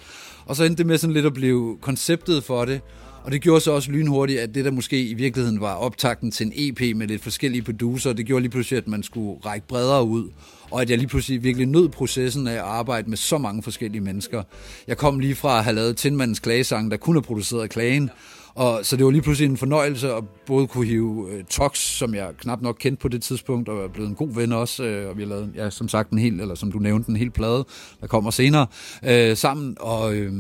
Og 0.48 0.56
så 0.56 0.64
endte 0.64 0.78
det 0.78 0.87
med 0.87 0.98
sådan 0.98 1.14
lidt 1.14 1.26
at 1.26 1.34
blive 1.34 1.78
konceptet 1.80 2.44
for 2.44 2.64
det. 2.64 2.80
Og 3.24 3.32
det 3.32 3.40
gjorde 3.40 3.61
så 3.61 3.72
også 3.72 3.90
lynhurtigt, 3.90 4.40
at 4.40 4.54
det 4.54 4.64
der 4.64 4.70
måske 4.70 5.02
i 5.02 5.14
virkeligheden 5.14 5.61
var 5.61 5.74
optakten 5.74 6.30
til 6.30 6.46
en 6.46 6.52
EP 6.56 6.96
med 6.96 7.06
lidt 7.06 7.22
forskellige 7.22 7.62
producer, 7.62 8.12
det 8.12 8.26
gjorde 8.26 8.42
lige 8.42 8.50
pludselig, 8.50 8.76
at 8.76 8.88
man 8.88 9.02
skulle 9.02 9.40
række 9.46 9.66
bredere 9.66 10.04
ud. 10.04 10.30
Og 10.70 10.82
at 10.82 10.90
jeg 10.90 10.98
lige 10.98 11.08
pludselig 11.08 11.42
virkelig 11.42 11.66
nød 11.66 11.88
processen 11.88 12.46
af 12.46 12.52
at 12.52 12.58
arbejde 12.58 13.11
med 13.11 13.16
så 13.16 13.38
mange 13.38 13.62
forskellige 13.62 14.00
mennesker. 14.00 14.42
Jeg 14.87 14.96
kom 14.96 15.18
lige 15.18 15.34
fra 15.34 15.58
at 15.58 15.64
have 15.64 15.76
lavet 15.76 15.96
Tindmandens 15.96 16.40
klagesang, 16.40 16.90
der 16.90 16.96
kun 16.96 17.16
er 17.16 17.20
produceret 17.20 17.62
af 17.62 17.70
klagen. 17.70 18.11
Og 18.59 18.81
så 18.83 18.97
det 18.97 19.05
var 19.05 19.11
lige 19.11 19.23
pludselig 19.23 19.51
en 19.51 19.57
fornøjelse 19.57 20.12
at 20.12 20.25
både 20.47 20.66
kunne 20.66 20.87
hive 20.87 21.29
øh, 21.31 21.44
Tox, 21.44 21.79
som 21.79 22.14
jeg 22.14 22.29
knap 22.40 22.62
nok 22.62 22.77
kendte 22.81 23.01
på 23.01 23.09
det 23.09 23.23
tidspunkt, 23.23 23.68
og 23.68 23.85
er 23.85 23.88
blevet 23.88 24.09
en 24.09 24.14
god 24.14 24.35
ven 24.35 24.53
også, 24.53 24.85
øh, 24.85 25.11
og 25.11 25.16
vi 25.16 25.23
har 25.23 25.29
lavet, 25.29 25.53
ja, 25.57 25.71
som 25.71 25.88
sagt, 25.88 26.11
en 26.11 26.18
hel, 26.18 26.40
eller 26.40 26.55
som 26.55 26.73
du 26.73 26.79
nævnte, 26.79 27.11
en 27.11 27.16
hel 27.16 27.31
plade, 27.31 27.64
der 28.01 28.07
kommer 28.07 28.31
senere, 28.31 28.66
øh, 29.05 29.37
sammen, 29.37 29.77
og 29.81 30.14
Øh, 30.14 30.33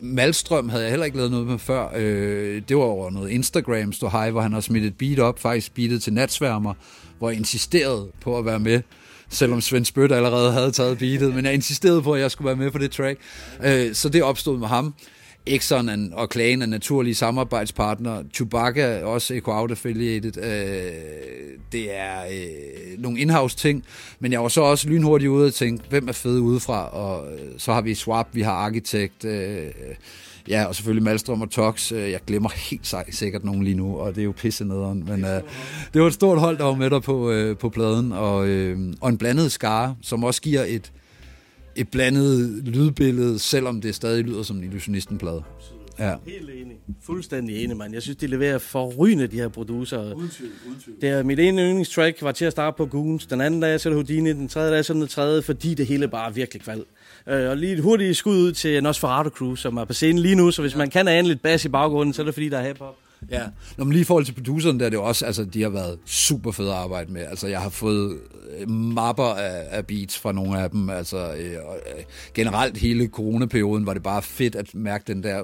Malstrøm 0.00 0.68
havde 0.68 0.82
jeg 0.82 0.90
heller 0.90 1.04
ikke 1.04 1.16
lavet 1.16 1.30
noget 1.30 1.46
med 1.46 1.58
før. 1.58 1.88
Øh, 1.96 2.62
det 2.68 2.76
var 2.76 2.82
over 2.82 3.10
noget 3.10 3.30
Instagram 3.30 3.92
stå 3.92 4.08
hej, 4.08 4.30
hvor 4.30 4.40
han 4.40 4.52
har 4.52 4.60
smidt 4.60 4.84
et 4.84 4.98
beat 4.98 5.18
op, 5.18 5.38
faktisk 5.38 5.74
beatet 5.74 6.02
til 6.02 6.12
Natsværmer, 6.12 6.74
hvor 7.18 7.30
jeg 7.30 7.38
insisterede 7.38 8.08
på 8.20 8.38
at 8.38 8.44
være 8.44 8.58
med 8.58 8.80
selvom 9.28 9.60
Svend 9.60 9.84
Spødt 9.84 10.12
allerede 10.12 10.52
havde 10.52 10.70
taget 10.70 10.98
beatet, 10.98 11.34
men 11.34 11.44
jeg 11.44 11.54
insisterede 11.54 12.02
på, 12.02 12.12
at 12.12 12.20
jeg 12.20 12.30
skulle 12.30 12.46
være 12.46 12.56
med 12.56 12.70
på 12.70 12.78
det 12.78 12.90
track. 12.90 13.18
Øh, 13.64 13.94
så 13.94 14.08
det 14.08 14.22
opstod 14.22 14.58
med 14.58 14.68
ham. 14.68 14.94
Exxon 15.46 16.12
og 16.12 16.28
Klagen 16.28 16.62
er 16.62 16.66
naturlige 16.66 17.14
samarbejdspartnere. 17.14 18.24
Chewbacca 18.34 18.82
er 18.82 19.04
også 19.04 19.34
Eco 19.34 19.50
Out 19.50 19.70
Affiliated. 19.70 20.36
Øh, 20.36 20.92
det 21.72 21.96
er 21.96 22.20
øh, 22.32 22.98
nogle 23.02 23.20
in-house 23.20 23.56
ting, 23.56 23.84
men 24.20 24.32
jeg 24.32 24.42
var 24.42 24.48
så 24.48 24.60
også 24.60 24.88
lynhurtigt 24.88 25.30
ude 25.30 25.46
og 25.46 25.54
tænke, 25.54 25.84
hvem 25.90 26.08
er 26.08 26.12
fede 26.12 26.40
udefra? 26.40 26.88
Og 26.88 27.32
øh, 27.32 27.38
så 27.58 27.72
har 27.72 27.80
vi 27.80 27.94
Swap, 27.94 28.28
vi 28.32 28.42
har 28.42 28.52
Architect, 28.52 29.24
øh, 29.24 29.66
ja, 30.48 30.64
og 30.64 30.74
selvfølgelig 30.74 31.04
Malstrøm 31.04 31.42
og 31.42 31.50
Tox. 31.50 31.92
Øh, 31.92 32.10
jeg 32.10 32.20
glemmer 32.26 32.50
helt 32.70 32.94
sikkert 33.10 33.44
nogen 33.44 33.64
lige 33.64 33.76
nu, 33.76 33.96
og 33.96 34.14
det 34.14 34.20
er 34.20 34.24
jo 34.24 34.34
pisse 34.36 34.64
nederen. 34.64 35.04
Men 35.08 35.24
øh, 35.24 35.42
det 35.94 36.02
var 36.02 36.06
et 36.06 36.14
stort 36.14 36.40
hold, 36.40 36.58
der 36.58 36.64
var 36.64 36.74
med 36.74 36.90
dig 36.90 37.02
på, 37.02 37.30
øh, 37.30 37.56
på 37.56 37.68
pladen, 37.68 38.12
og, 38.12 38.46
øh, 38.46 38.78
og 39.00 39.08
en 39.08 39.18
blandet 39.18 39.52
skare, 39.52 39.96
som 40.02 40.24
også 40.24 40.42
giver 40.42 40.64
et 40.64 40.92
et 41.76 41.88
blandet 41.88 42.62
lydbillede, 42.64 43.38
selvom 43.38 43.80
det 43.80 43.94
stadig 43.94 44.24
lyder 44.24 44.42
som 44.42 44.56
en 44.56 44.64
illusionistenplade. 44.64 45.42
Ja. 45.98 46.14
Helt 46.26 46.50
enig. 46.50 46.76
Fuldstændig 47.02 47.64
enig, 47.64 47.76
mand. 47.76 47.92
Jeg 47.94 48.02
synes, 48.02 48.16
de 48.16 48.26
leverer 48.26 48.58
forrygende, 48.58 49.26
de 49.26 49.36
her 49.36 49.48
producer. 49.48 50.14
Uden 50.14 50.28
tvivl, 50.28 50.50
uden 50.68 50.80
tvivl. 50.80 51.00
Det 51.00 51.08
er 51.08 51.22
mit 51.22 51.38
ene 51.38 51.62
yndlingstrack 51.62 52.22
var 52.22 52.32
til 52.32 52.44
at 52.44 52.52
starte 52.52 52.76
på 52.76 52.86
Goons. 52.86 53.26
Den 53.26 53.40
anden 53.40 53.60
dag 53.60 53.80
så 53.80 53.88
er 53.88 53.90
det 53.90 53.96
Houdini, 53.96 54.32
den 54.32 54.48
tredje 54.48 54.72
dag 54.72 54.84
så 54.84 54.92
er 54.92 54.94
det 54.94 55.00
den 55.00 55.08
tredje, 55.08 55.42
fordi 55.42 55.74
det 55.74 55.86
hele 55.86 56.08
bare 56.08 56.34
virkelig 56.34 56.62
kval. 56.62 56.84
Øh, 57.28 57.50
og 57.50 57.56
lige 57.56 57.72
et 57.72 57.80
hurtigt 57.80 58.16
skud 58.16 58.36
ud 58.36 58.52
til 58.52 58.82
Nosferatu 58.82 59.30
Crew, 59.30 59.54
som 59.54 59.76
er 59.76 59.84
på 59.84 59.92
scenen 59.92 60.18
lige 60.18 60.34
nu, 60.34 60.50
så 60.50 60.62
hvis 60.62 60.72
ja. 60.72 60.78
man 60.78 60.90
kan 60.90 61.08
ane 61.08 61.28
lidt 61.28 61.42
bas 61.42 61.64
i 61.64 61.68
baggrunden, 61.68 62.12
så 62.12 62.22
er 62.22 62.24
det 62.24 62.34
fordi, 62.34 62.48
der 62.48 62.58
er 62.58 62.66
hip-hop. 62.66 62.96
Ja, 63.30 63.42
Nå, 63.76 63.84
men 63.84 63.92
lige 63.92 64.00
i 64.00 64.04
forhold 64.04 64.24
til 64.24 64.32
produceren 64.32 64.80
der, 64.80 64.88
det 64.88 64.96
er 64.96 65.00
jo 65.00 65.08
også, 65.08 65.26
altså, 65.26 65.44
de 65.44 65.62
har 65.62 65.68
været 65.68 65.98
super 66.06 66.52
fede 66.52 66.70
at 66.70 66.76
arbejde 66.76 67.12
med. 67.12 67.22
Altså, 67.22 67.46
jeg 67.46 67.60
har 67.60 67.68
fået 67.68 68.18
øh, 68.60 68.70
mapper 68.70 69.24
af, 69.24 69.66
af 69.70 69.86
beats 69.86 70.18
fra 70.18 70.32
nogle 70.32 70.60
af 70.60 70.70
dem. 70.70 70.90
Altså, 70.90 71.34
øh, 71.34 71.52
øh, 71.52 72.04
generelt 72.34 72.78
hele 72.78 73.06
coronaperioden 73.06 73.86
var 73.86 73.94
det 73.94 74.02
bare 74.02 74.22
fedt 74.22 74.54
at 74.54 74.74
mærke 74.74 75.04
den 75.06 75.22
der 75.22 75.42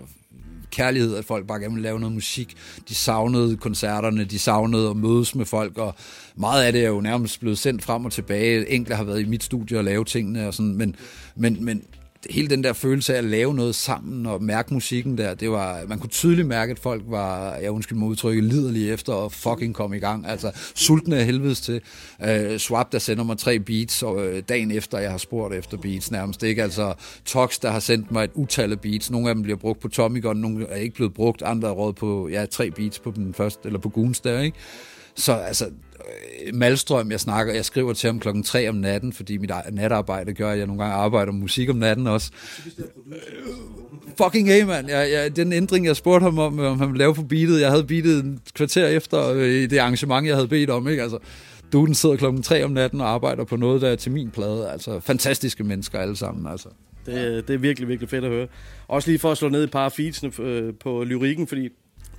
kærlighed, 0.71 1.17
at 1.17 1.25
folk 1.25 1.47
bare 1.47 1.61
gerne 1.61 1.75
ville 1.75 1.89
lave 1.89 2.01
noget 2.01 2.15
musik. 2.15 2.57
De 2.89 2.95
savnede 2.95 3.57
koncerterne, 3.57 4.25
de 4.25 4.39
savnede 4.39 4.91
at 4.91 4.97
mødes 4.97 5.35
med 5.35 5.45
folk, 5.45 5.79
og 5.79 5.95
meget 6.37 6.65
af 6.65 6.73
det 6.73 6.85
er 6.85 6.89
jo 6.89 7.01
nærmest 7.01 7.41
blevet 7.41 7.59
sendt 7.59 7.85
frem 7.85 8.05
og 8.05 8.13
tilbage. 8.13 8.69
Enkelte 8.69 8.97
har 8.97 9.05
været 9.05 9.21
i 9.21 9.25
mit 9.25 9.43
studie 9.43 9.79
og 9.79 9.85
lave 9.85 10.05
tingene 10.05 10.47
og 10.47 10.55
sådan, 10.55 10.77
men, 10.77 10.97
men, 11.37 11.65
men 11.65 11.83
hele 12.31 12.49
den 12.49 12.65
der 12.65 12.73
følelse 12.73 13.15
af 13.15 13.19
at 13.19 13.25
lave 13.25 13.55
noget 13.55 13.75
sammen 13.75 14.27
og 14.27 14.43
mærke 14.43 14.75
musikken 14.75 15.19
der, 15.19 15.35
det 15.35 15.51
var, 15.51 15.81
man 15.89 15.99
kunne 15.99 16.11
tydeligt 16.11 16.49
mærke, 16.49 16.71
at 16.71 16.79
folk 16.79 17.03
var, 17.07 17.57
jeg 17.57 17.71
undskyld 17.71 17.99
mig 17.99 18.09
udtrykket, 18.09 18.45
liderlige 18.45 18.93
efter 18.93 19.25
at 19.25 19.33
fucking 19.33 19.75
komme 19.75 19.97
i 19.97 20.01
gang. 20.01 20.27
Altså, 20.27 20.53
sultne 20.75 21.17
af 21.17 21.25
helvedes 21.25 21.61
til. 21.61 21.81
Uh, 22.19 22.57
Swap, 22.57 22.93
der 22.93 22.99
sender 22.99 23.25
mig 23.25 23.39
tre 23.39 23.59
beats, 23.59 24.03
og 24.03 24.15
uh, 24.15 24.39
dagen 24.49 24.71
efter, 24.71 24.99
jeg 24.99 25.11
har 25.11 25.19
spurgt 25.19 25.55
efter 25.55 25.77
beats 25.77 26.11
nærmest, 26.11 26.43
ikke? 26.43 26.63
Altså, 26.63 26.95
Tox, 27.25 27.61
der 27.61 27.71
har 27.71 27.81
sendt 27.81 28.13
mig 28.13 28.25
et 28.25 28.31
utal 28.35 28.73
af 28.73 28.81
beats. 28.81 29.11
Nogle 29.11 29.29
af 29.29 29.35
dem 29.35 29.43
bliver 29.43 29.59
brugt 29.59 29.81
på 29.81 29.89
Tommy 29.89 30.23
Gun, 30.23 30.37
nogle 30.37 30.67
er 30.67 30.77
ikke 30.77 30.95
blevet 30.95 31.15
brugt, 31.15 31.43
andre 31.43 31.69
er 31.69 31.73
råd 31.73 31.93
på, 31.93 32.29
ja, 32.29 32.47
tre 32.47 32.71
beats 32.71 32.99
på 32.99 33.13
den 33.17 33.35
første, 33.35 33.67
eller 33.67 33.79
på 33.79 33.89
Goons 33.89 34.21
der, 34.21 34.41
ikke? 34.41 34.57
Så 35.15 35.33
altså, 35.33 35.65
Øh, 36.47 36.55
malstrøm, 36.55 37.11
jeg 37.11 37.21
snakker, 37.21 37.55
jeg 37.55 37.65
skriver 37.65 37.93
til 37.93 38.07
ham 38.07 38.21
klokken 38.21 38.43
3 38.43 38.69
om 38.69 38.75
natten, 38.75 39.13
fordi 39.13 39.37
mit 39.37 39.51
natarbejde 39.73 40.33
gør, 40.33 40.51
at 40.51 40.59
jeg 40.59 40.67
nogle 40.67 40.83
gange 40.83 40.97
arbejder 40.97 41.33
musik 41.33 41.71
om 41.71 41.77
natten 41.77 42.07
også. 42.07 42.31
Fucking 44.19 44.49
hey, 44.49 44.63
mand. 44.63 44.89
Jeg, 44.89 45.11
jeg, 45.13 45.37
den 45.37 45.53
ændring, 45.53 45.87
jeg 45.87 45.97
spurgte 45.97 46.25
ham 46.25 46.39
om, 46.39 46.61
øh, 46.61 46.71
om 46.71 46.79
han 46.79 46.89
ville 46.89 46.99
lave 46.99 47.15
på 47.15 47.23
beatet, 47.23 47.61
jeg 47.61 47.71
havde 47.71 47.85
beatet 47.85 48.25
en 48.25 48.41
kvarter 48.55 48.87
efter 48.87 49.33
øh, 49.33 49.49
i 49.49 49.67
det 49.67 49.79
arrangement, 49.79 50.27
jeg 50.27 50.35
havde 50.35 50.49
bedt 50.49 50.71
om, 50.71 50.89
ikke? 50.89 51.03
Altså, 51.03 51.19
duden 51.73 51.95
sidder 51.95 52.17
klokken 52.17 52.43
3 52.43 52.65
om 52.65 52.71
natten 52.71 53.01
og 53.01 53.09
arbejder 53.09 53.45
på 53.45 53.57
noget, 53.57 53.83
der 53.83 53.89
er 53.89 53.97
til 53.97 54.13
min 54.13 54.31
plade. 54.31 54.71
Altså, 54.71 55.01
fantastiske 55.01 55.65
mennesker 55.65 55.99
alle 55.99 56.17
sammen, 56.17 56.47
altså. 56.47 56.69
Det, 57.07 57.49
det 57.49 57.55
er 57.55 57.59
virkelig, 57.59 57.89
virkelig 57.89 58.11
fedt 58.11 58.25
at 58.25 58.31
høre. 58.31 58.47
Også 58.89 59.11
lige 59.11 59.19
for 59.19 59.31
at 59.31 59.39
slå 59.39 59.49
ned 59.49 59.65
et 59.65 59.71
par 59.71 59.85
af 59.85 59.93
feedsene 59.93 60.33
øh, 60.39 60.75
på 60.81 61.05
lyrikken, 61.05 61.47
fordi 61.47 61.69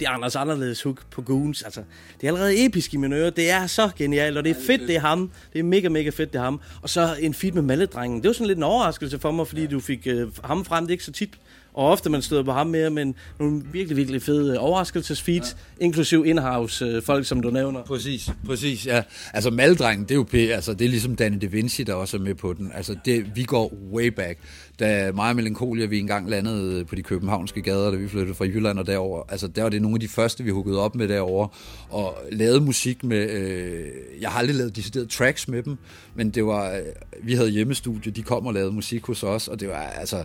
det 0.01 0.07
er 0.07 0.11
Anders 0.11 0.35
anderledes 0.35 0.81
hook 0.81 1.01
på 1.11 1.21
Goons. 1.21 1.61
Altså, 1.61 1.83
det 2.21 2.27
er 2.27 2.31
allerede 2.31 2.65
episk 2.65 2.93
i 2.93 2.97
mine 2.97 3.15
ører. 3.15 3.29
Det 3.29 3.51
er 3.51 3.67
så 3.67 3.89
genialt, 3.97 4.37
og 4.37 4.43
det 4.43 4.49
er 4.49 4.61
fedt, 4.67 4.81
det 4.81 4.95
er 4.95 4.99
ham. 4.99 5.31
Det 5.53 5.59
er 5.59 5.63
mega, 5.63 5.89
mega 5.89 6.09
fedt, 6.09 6.33
det 6.33 6.39
er 6.39 6.43
ham. 6.43 6.61
Og 6.81 6.89
så 6.89 7.15
en 7.19 7.33
feed 7.33 7.51
med 7.51 7.61
Malledrengen. 7.61 8.21
Det 8.21 8.27
var 8.27 8.33
sådan 8.33 8.47
lidt 8.47 8.57
en 8.57 8.63
overraskelse 8.63 9.19
for 9.19 9.31
mig, 9.31 9.47
fordi 9.47 9.67
du 9.67 9.79
fik 9.79 10.07
øh, 10.07 10.27
ham 10.43 10.65
frem. 10.65 10.83
Det 10.83 10.89
er 10.89 10.93
ikke 10.93 11.03
så 11.03 11.11
tit 11.11 11.29
Og 11.73 11.87
ofte 11.87 12.09
man 12.09 12.21
støder 12.21 12.43
på 12.43 12.51
ham 12.51 12.67
mere, 12.67 12.89
men 12.89 13.15
nogle 13.39 13.63
virkelig, 13.71 13.97
virkelig 13.97 14.21
fede 14.21 14.59
overraskelsesfeeds, 14.59 15.57
ja. 15.79 15.85
inklusiv 15.85 16.25
in-house 16.25 16.85
øh, 16.85 17.03
folk, 17.03 17.25
som 17.25 17.41
du 17.41 17.49
nævner. 17.49 17.83
Præcis, 17.83 18.29
præcis, 18.45 18.85
ja. 18.85 19.03
Altså 19.33 19.49
Maldrengen, 19.49 20.03
det 20.03 20.11
er 20.11 20.15
jo 20.15 20.25
p- 20.33 20.37
altså, 20.37 20.73
det 20.73 20.85
er 20.85 20.89
ligesom 20.89 21.15
Danny 21.15 21.37
Da 21.41 21.45
Vinci, 21.45 21.83
der 21.83 21.93
også 21.93 22.17
er 22.17 22.21
med 22.21 22.35
på 22.35 22.53
den. 22.53 22.71
Altså 22.75 22.95
det, 23.05 23.35
vi 23.35 23.43
går 23.43 23.73
way 23.93 24.07
back. 24.07 24.39
Da 24.79 25.11
mig 25.11 25.29
og 25.29 25.35
Melancholia, 25.35 25.85
vi 25.85 25.99
engang 25.99 26.29
landede 26.29 26.85
på 26.85 26.95
de 26.95 27.03
københavnske 27.03 27.61
gader, 27.61 27.91
da 27.91 27.97
vi 27.97 28.07
flyttede 28.07 28.35
fra 28.35 28.45
Jylland 28.45 28.79
og 28.79 28.87
derover. 28.87 29.23
Altså 29.29 29.47
der 29.47 29.63
var 29.63 29.69
det 29.69 29.81
nogle 29.81 29.95
af 29.95 29.99
de 29.99 30.07
første, 30.07 30.43
vi 30.43 30.49
huggede 30.49 30.79
op 30.79 30.95
med 30.95 31.07
derover 31.07 31.47
og 31.89 32.17
lavede 32.31 32.61
musik 32.61 33.03
med, 33.03 33.29
øh, 33.29 33.87
jeg 34.21 34.29
har 34.29 34.39
aldrig 34.39 34.55
lavet 34.55 34.75
deciderede 34.75 35.09
tracks 35.09 35.47
med 35.47 35.63
dem, 35.63 35.77
men 36.15 36.29
det 36.29 36.45
var, 36.45 36.71
øh, 36.71 36.81
vi 37.23 37.33
havde 37.33 37.49
hjemmestudie, 37.49 38.11
de 38.11 38.23
kom 38.23 38.45
og 38.45 38.53
lavede 38.53 38.71
musik 38.71 39.05
hos 39.05 39.23
os, 39.23 39.47
og 39.47 39.59
det 39.59 39.67
var 39.69 39.75
altså, 39.75 40.23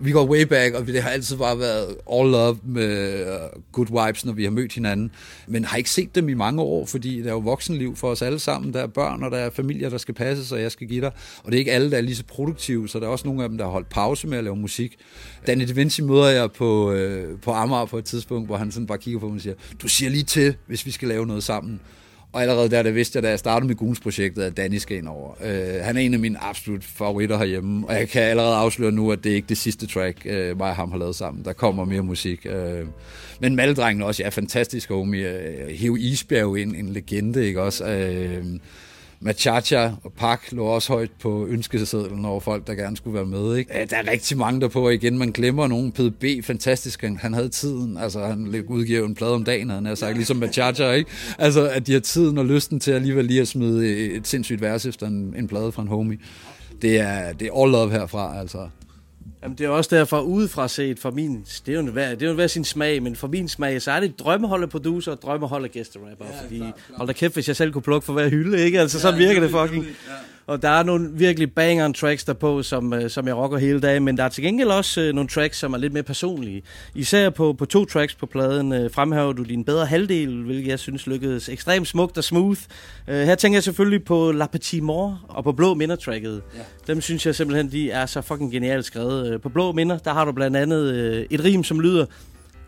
vi 0.00 0.12
går 0.12 0.26
way 0.26 0.42
back, 0.42 0.74
og 0.74 0.86
det 0.86 1.02
har 1.02 1.10
altid 1.10 1.36
bare 1.36 1.58
været 1.58 1.96
all 2.12 2.30
love 2.30 2.58
med 2.64 3.20
øh, 3.20 3.38
good 3.72 4.06
vibes, 4.06 4.24
når 4.24 4.32
vi 4.32 4.44
har 4.44 4.50
mødt 4.50 4.72
hinanden. 4.72 5.10
Men 5.46 5.64
har 5.64 5.76
ikke 5.76 5.90
set 5.90 6.14
dem 6.14 6.28
i 6.28 6.34
mange 6.34 6.62
år, 6.62 6.86
fordi 6.86 7.22
der 7.22 7.28
er 7.28 7.32
jo 7.32 7.38
voksenliv 7.38 7.96
for 7.96 8.08
os 8.08 8.22
alle 8.22 8.38
sammen. 8.38 8.72
Der 8.72 8.80
er 8.80 8.86
børn, 8.86 9.22
og 9.22 9.30
der 9.30 9.36
er 9.36 9.50
familier, 9.50 9.88
der 9.88 9.98
skal 9.98 10.14
passes, 10.14 10.52
og 10.52 10.60
jeg 10.60 10.72
skal 10.72 10.86
give 10.86 11.00
dig. 11.00 11.10
Og 11.44 11.52
det 11.52 11.54
er 11.54 11.58
ikke 11.58 11.72
alle, 11.72 11.90
der 11.90 11.96
er 11.96 12.00
lige 12.00 12.16
så 12.16 12.24
produktive, 12.24 12.88
så 12.88 13.00
der 13.00 13.06
er 13.06 13.10
også 13.10 13.26
nogle 13.26 13.42
af 13.42 13.48
dem, 13.48 13.58
der 13.58 13.64
har 13.64 13.72
holdt 13.72 13.88
pause 13.88 14.26
med 14.26 14.38
at 14.38 14.44
lave 14.44 14.56
musik. 14.56 14.96
Danny 15.46 15.68
De 15.68 15.74
Vinci 15.74 16.02
møder 16.02 16.28
jeg 16.28 16.52
på, 16.52 16.92
øh, 16.92 17.38
på 17.38 17.50
Amager 17.52 17.84
på 17.84 17.98
et 17.98 18.04
tidspunkt, 18.04 18.48
hvor 18.48 18.56
han 18.56 18.72
sådan 18.72 18.86
bare 18.86 18.98
kigger 18.98 19.20
på 19.20 19.26
mig 19.26 19.34
og 19.34 19.40
siger, 19.40 19.54
du 19.82 19.88
siger 19.88 20.10
lige 20.10 20.24
til, 20.24 20.54
hvis 20.66 20.86
vi 20.86 20.90
skal 20.90 21.08
lave 21.08 21.26
noget 21.26 21.42
sammen. 21.42 21.80
Og 22.32 22.42
allerede 22.42 22.70
der, 22.70 22.82
der 22.82 22.90
vidste 22.90 23.16
jeg, 23.16 23.22
da 23.22 23.28
jeg 23.28 23.38
startede 23.38 23.66
med 23.66 23.76
Goons-projektet, 23.76 24.42
at 24.42 24.56
Danny 24.56 24.78
skal 24.78 24.96
ind 24.96 25.08
over. 25.08 25.34
Øh, 25.44 25.84
han 25.84 25.96
er 25.96 26.00
en 26.00 26.14
af 26.14 26.20
mine 26.20 26.38
absolut 26.42 26.84
favoritter 26.84 27.38
herhjemme, 27.38 27.88
og 27.88 27.94
jeg 27.94 28.08
kan 28.08 28.22
allerede 28.22 28.54
afsløre 28.54 28.92
nu, 28.92 29.12
at 29.12 29.24
det 29.24 29.32
er 29.32 29.36
ikke 29.36 29.48
det 29.48 29.58
sidste 29.58 29.86
track, 29.86 30.18
øh, 30.24 30.58
mig 30.58 30.68
og 30.68 30.76
ham 30.76 30.90
har 30.90 30.98
lavet 30.98 31.16
sammen. 31.16 31.44
Der 31.44 31.52
kommer 31.52 31.84
mere 31.84 32.02
musik. 32.02 32.46
Øh. 32.46 32.86
men 33.40 33.56
Maldrengen 33.56 34.02
også, 34.02 34.22
ja, 34.22 34.28
fantastisk 34.28 34.88
homie. 34.88 35.28
Øh, 35.28 35.64
uh, 35.64 35.70
Heo 35.70 35.96
Isbjerg 35.96 36.58
ind, 36.58 36.76
en 36.76 36.88
legende, 36.88 37.46
ikke 37.46 37.62
også? 37.62 37.86
Øh, 37.86 38.44
Machacha 39.22 39.90
og 40.04 40.12
Pak 40.12 40.52
lå 40.52 40.64
også 40.64 40.92
højt 40.92 41.10
på 41.22 41.46
ønskesedlen 41.46 42.24
over 42.24 42.40
folk, 42.40 42.66
der 42.66 42.74
gerne 42.74 42.96
skulle 42.96 43.14
være 43.14 43.26
med. 43.26 43.56
Ikke? 43.56 43.86
Der 43.90 43.96
er 43.96 44.10
rigtig 44.10 44.38
mange 44.38 44.60
der 44.60 44.68
på, 44.68 44.86
og 44.86 44.94
igen, 44.94 45.18
man 45.18 45.30
glemmer 45.30 45.66
nogen. 45.66 45.92
PDB, 45.92 46.44
fantastisk, 46.44 47.02
han, 47.02 47.16
han 47.16 47.34
havde 47.34 47.48
tiden. 47.48 47.98
Altså, 47.98 48.26
han 48.26 48.64
udgiver 48.68 49.06
en 49.06 49.14
plade 49.14 49.34
om 49.34 49.44
dagen, 49.44 49.70
havde 49.70 49.86
han 49.86 49.96
sagt, 49.96 50.16
ligesom 50.16 50.36
Machacha, 50.36 50.92
ikke? 50.92 51.10
Altså, 51.38 51.68
at 51.68 51.86
de 51.86 51.92
har 51.92 52.00
tiden 52.00 52.38
og 52.38 52.46
lysten 52.46 52.80
til 52.80 52.92
alligevel 52.92 53.24
lige 53.24 53.40
at 53.40 53.48
smide 53.48 54.10
et 54.10 54.26
sindssygt 54.26 54.60
vers 54.60 54.86
efter 54.86 55.06
en, 55.06 55.34
en 55.36 55.48
plade 55.48 55.72
fra 55.72 55.82
en 55.82 55.88
homie. 55.88 56.18
Det 56.82 57.00
er, 57.00 57.32
det 57.32 57.48
er 57.48 57.62
all 57.62 57.72
love 57.72 57.90
herfra, 57.90 58.40
altså. 58.40 58.68
Jamen, 59.42 59.58
det 59.58 59.64
er 59.64 59.68
også 59.68 59.96
derfor 59.96 60.20
udefra 60.20 60.68
set, 60.68 60.98
for 60.98 61.10
min, 61.10 61.44
det 61.66 61.74
er 61.74 61.82
jo 61.82 61.90
hver, 61.90 62.10
det 62.14 62.22
er 62.22 62.28
jo 62.28 62.34
hver 62.34 62.46
sin 62.46 62.64
smag, 62.64 63.02
men 63.02 63.16
for 63.16 63.28
min 63.28 63.48
smag, 63.48 63.82
så 63.82 63.90
er 63.90 64.00
det 64.00 64.18
drømmehold 64.18 64.62
af 64.62 64.68
producer 64.68 65.12
og 65.12 65.22
drømmehold 65.22 65.64
af 65.64 65.70
gæsterapper, 65.70 66.24
ja, 66.26 66.44
fordi, 66.44 66.56
klar, 66.56 66.72
klar. 66.86 66.96
hold 66.96 67.08
da 67.08 67.12
kæft, 67.12 67.34
hvis 67.34 67.48
jeg 67.48 67.56
selv 67.56 67.72
kunne 67.72 67.82
plukke 67.82 68.04
for 68.04 68.12
hver 68.12 68.28
hylde, 68.28 68.60
ikke? 68.64 68.80
Altså, 68.80 68.98
ja, 68.98 69.02
sådan 69.02 69.18
virker 69.18 69.40
det 69.40 69.50
fucking. 69.50 69.84
Ja. 69.84 69.90
Og 70.46 70.62
der 70.62 70.68
er 70.68 70.82
nogle 70.82 71.10
virkelig 71.12 71.52
banger 71.52 71.92
tracks 71.92 72.24
derpå, 72.24 72.62
som, 72.62 72.92
øh, 72.92 73.10
som 73.10 73.26
jeg 73.26 73.36
rocker 73.36 73.58
hele 73.58 73.80
dagen, 73.80 74.04
men 74.04 74.16
der 74.16 74.24
er 74.24 74.28
til 74.28 74.44
gengæld 74.44 74.68
også 74.68 75.00
øh, 75.00 75.14
nogle 75.14 75.28
tracks, 75.28 75.58
som 75.58 75.72
er 75.72 75.78
lidt 75.78 75.92
mere 75.92 76.02
personlige. 76.02 76.62
Især 76.94 77.30
på, 77.30 77.52
på 77.52 77.64
to 77.64 77.84
tracks 77.84 78.14
på 78.14 78.26
pladen 78.26 78.72
øh, 78.72 78.90
fremhæver 78.90 79.32
du 79.32 79.42
din 79.42 79.64
bedre 79.64 79.86
halvdel, 79.86 80.42
hvilket 80.42 80.68
jeg 80.68 80.78
synes 80.78 81.06
lykkedes 81.06 81.48
ekstremt 81.48 81.88
smukt 81.88 82.18
og 82.18 82.24
smooth. 82.24 82.60
Øh, 83.08 83.14
her 83.16 83.34
tænker 83.34 83.56
jeg 83.56 83.62
selvfølgelig 83.62 84.04
på 84.04 84.32
La 84.32 84.46
Petite 84.46 84.84
Mort 84.84 85.12
og 85.28 85.44
på 85.44 85.52
Blå 85.52 85.74
Minder-tracket. 85.74 86.42
Ja. 86.56 86.60
Dem 86.92 87.00
synes 87.00 87.26
jeg 87.26 87.34
simpelthen, 87.34 87.72
de 87.72 87.90
er 87.90 88.06
så 88.06 88.20
fucking 88.20 88.52
genialt 88.52 88.84
skrevet. 88.84 89.32
Øh, 89.32 89.40
på 89.40 89.48
Blå 89.48 89.72
Minder, 89.72 89.98
der 89.98 90.12
har 90.12 90.24
du 90.24 90.32
blandt 90.32 90.56
andet 90.56 90.94
øh, 90.94 91.26
et 91.30 91.44
rim, 91.44 91.64
som 91.64 91.80
lyder... 91.80 92.06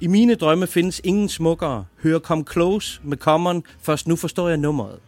I 0.01 0.07
mine 0.07 0.35
drømme 0.35 0.67
findes 0.67 1.01
ingen 1.05 1.29
smukkere. 1.29 1.85
Hør 2.03 2.19
Come 2.19 2.45
Close 2.53 3.01
med 3.05 3.17
Common. 3.17 3.63
Først 3.83 4.09
nu 4.09 4.17
forstår 4.17 4.49
jeg 4.49 4.57
nummeret. 4.57 4.99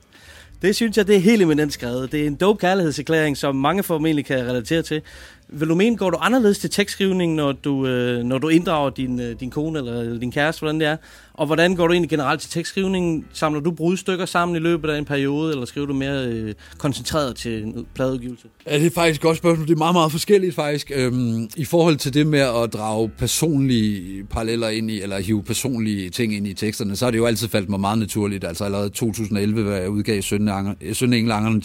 Det 0.64 0.76
synes 0.76 0.96
jeg, 0.96 1.06
det 1.06 1.16
er 1.16 1.20
helt 1.20 1.42
eminent 1.42 1.72
skrevet. 1.72 2.12
Det 2.12 2.22
er 2.22 2.26
en 2.26 2.34
dope 2.34 2.58
kærlighedserklæring, 2.58 3.36
som 3.36 3.56
mange 3.56 3.82
formentlig 3.82 4.24
kan 4.24 4.46
relatere 4.46 4.82
til. 4.82 5.02
Vil 5.48 5.68
du 5.68 5.74
mene, 5.74 5.96
går 5.96 6.10
du 6.10 6.18
anderledes 6.20 6.58
til 6.58 6.70
tekstskrivning, 6.70 7.34
når 7.34 7.52
du, 7.52 7.86
øh, 7.86 8.22
når 8.22 8.38
du 8.38 8.48
inddrager 8.48 8.90
din, 8.90 9.20
øh, 9.20 9.40
din 9.40 9.50
kone 9.50 9.78
eller 9.78 10.18
din 10.18 10.32
kæreste, 10.32 10.60
hvordan 10.60 10.80
det 10.80 10.88
er? 10.88 10.96
Og 11.34 11.46
hvordan 11.46 11.76
går 11.76 11.86
du 11.86 11.92
egentlig 11.92 12.10
generelt 12.10 12.40
til 12.40 12.50
tekstskrivningen? 12.50 13.24
Samler 13.32 13.60
du 13.60 13.70
brudstykker 13.70 14.26
sammen 14.26 14.56
i 14.56 14.58
løbet 14.58 14.90
af 14.90 14.98
en 14.98 15.04
periode, 15.04 15.52
eller 15.52 15.64
skriver 15.64 15.86
du 15.86 15.94
mere 15.94 16.26
øh, 16.26 16.54
koncentreret 16.78 17.36
til 17.36 17.62
en 17.62 17.86
pladeudgivelse? 17.94 18.48
Ja, 18.66 18.78
det 18.78 18.86
er 18.86 18.90
faktisk 18.90 19.18
et 19.18 19.22
godt 19.22 19.38
spørgsmål. 19.38 19.66
Det 19.66 19.74
er 19.74 19.78
meget, 19.78 19.94
meget 19.94 20.12
forskelligt 20.12 20.54
faktisk. 20.54 20.92
Øhm, 20.94 21.48
I 21.56 21.64
forhold 21.64 21.96
til 21.96 22.14
det 22.14 22.26
med 22.26 22.40
at 22.40 22.72
drage 22.72 23.08
personlige 23.08 24.24
paralleller 24.24 24.68
ind 24.68 24.90
i, 24.90 25.02
eller 25.02 25.20
hive 25.20 25.42
personlige 25.42 26.10
ting 26.10 26.34
ind 26.34 26.46
i 26.46 26.54
teksterne, 26.54 26.96
så 26.96 27.04
har 27.04 27.10
det 27.10 27.18
jo 27.18 27.26
altid 27.26 27.48
faldt 27.48 27.68
mig 27.68 27.80
meget 27.80 27.98
naturligt. 27.98 28.44
Altså 28.44 28.64
allerede 28.64 28.88
2011, 28.88 29.62
hvor 29.62 29.72
jeg 29.72 29.90
udgav 29.90 30.22
Sønne 30.22 30.74
øh, 30.80 30.94
Engel 31.02 31.32
Angeren 31.32 31.60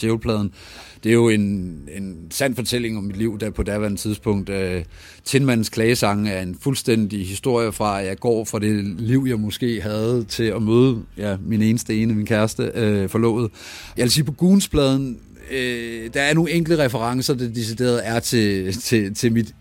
det 1.04 1.10
er 1.10 1.14
jo 1.14 1.30
en, 1.30 1.42
en 1.96 2.28
sand 2.30 2.56
fortælling 2.56 2.98
om 2.98 3.04
mit 3.04 3.18
liv 3.18 3.40
der 3.40 3.50
på 3.50 3.64
daværende 3.64 3.98
tidspunkt. 3.98 4.50
Øh, 4.50 4.84
Tindmandens 5.24 5.70
klagesang 5.70 6.30
er 6.30 6.42
en 6.42 6.58
fuldstændig 6.62 7.28
historie 7.28 7.72
fra, 7.72 8.02
at 8.02 8.08
jeg 8.08 8.18
går 8.18 8.46
fra 8.46 8.60
det 8.60 8.86
liv, 8.86 9.26
jeg 9.28 9.40
måske 9.40 9.59
havde 9.62 10.26
til 10.30 10.44
at 10.44 10.62
møde 10.62 11.02
ja, 11.18 11.38
min 11.46 11.62
eneste 11.62 12.02
ene, 12.02 12.14
min 12.14 12.26
kæreste, 12.26 12.72
øh, 12.76 13.10
forlovet. 13.10 13.52
Jeg 13.98 14.04
vil 14.04 14.12
sige, 14.12 14.24
på 14.24 14.32
Goonspladen, 14.32 15.20
øh, 15.52 16.10
der 16.14 16.22
er 16.22 16.34
nogle 16.34 16.52
enkle 16.52 16.84
referencer, 16.84 17.34
der 17.34 17.50
decideret 17.50 18.08
er 18.08 18.20
til, 18.20 18.74
til, 18.74 19.16
til 19.16 19.32
mit 19.32 19.56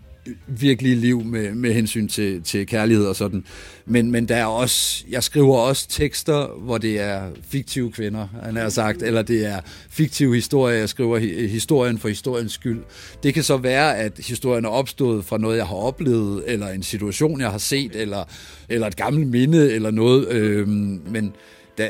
virkelige 0.47 0.95
liv 0.95 1.23
med, 1.23 1.53
med 1.53 1.73
hensyn 1.73 2.07
til, 2.07 2.43
til 2.43 2.67
kærlighed 2.67 3.05
og 3.05 3.15
sådan. 3.15 3.43
Men, 3.85 4.11
men 4.11 4.27
der 4.27 4.35
er 4.35 4.45
også, 4.45 5.03
jeg 5.09 5.23
skriver 5.23 5.57
også 5.57 5.87
tekster, 5.89 6.47
hvor 6.47 6.77
det 6.77 6.99
er 6.99 7.21
fiktive 7.49 7.91
kvinder, 7.91 8.27
han 8.43 8.55
har 8.55 8.69
sagt, 8.69 9.03
eller 9.03 9.21
det 9.21 9.45
er 9.45 9.59
fiktive 9.89 10.35
historier, 10.35 10.77
jeg 10.77 10.89
skriver 10.89 11.17
historien 11.47 11.97
for 11.97 12.07
historiens 12.07 12.51
skyld. 12.51 12.79
Det 13.23 13.33
kan 13.33 13.43
så 13.43 13.57
være, 13.57 13.97
at 13.97 14.19
historien 14.27 14.65
er 14.65 14.69
opstået 14.69 15.25
fra 15.25 15.37
noget, 15.37 15.57
jeg 15.57 15.65
har 15.65 15.75
oplevet, 15.75 16.43
eller 16.47 16.67
en 16.67 16.83
situation, 16.83 17.41
jeg 17.41 17.51
har 17.51 17.57
set, 17.57 17.95
eller, 17.95 18.23
eller 18.69 18.87
et 18.87 18.95
gammelt 18.95 19.27
minde, 19.27 19.73
eller 19.73 19.91
noget. 19.91 20.27
Øh, 20.31 20.67
men 20.67 21.33
der, 21.79 21.89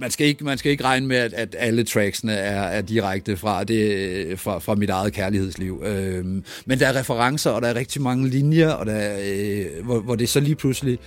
man 0.00 0.10
skal 0.10 0.26
ikke, 0.26 0.44
man 0.44 0.58
skal 0.58 0.72
ikke 0.72 0.84
regne 0.84 1.06
med, 1.06 1.16
at, 1.16 1.32
at 1.32 1.56
alle 1.58 1.84
tracksene 1.84 2.32
er, 2.32 2.62
er 2.62 2.80
direkte 2.80 3.36
fra, 3.36 3.64
det, 3.64 4.38
fra, 4.38 4.58
fra 4.58 4.74
mit 4.74 4.90
eget 4.90 5.12
kærlighedsliv. 5.12 5.82
Øhm, 5.86 6.44
men 6.66 6.78
der 6.78 6.86
er 6.86 6.98
referencer, 6.98 7.50
og 7.50 7.62
der 7.62 7.68
er 7.68 7.74
rigtig 7.74 8.02
mange 8.02 8.28
linjer, 8.28 8.70
og 8.70 8.86
der 8.86 8.92
er, 8.92 9.18
øh, 9.24 9.84
hvor, 9.84 10.00
hvor 10.00 10.14
det 10.14 10.28
så 10.28 10.40
lige 10.40 10.54
pludselig 10.54 10.98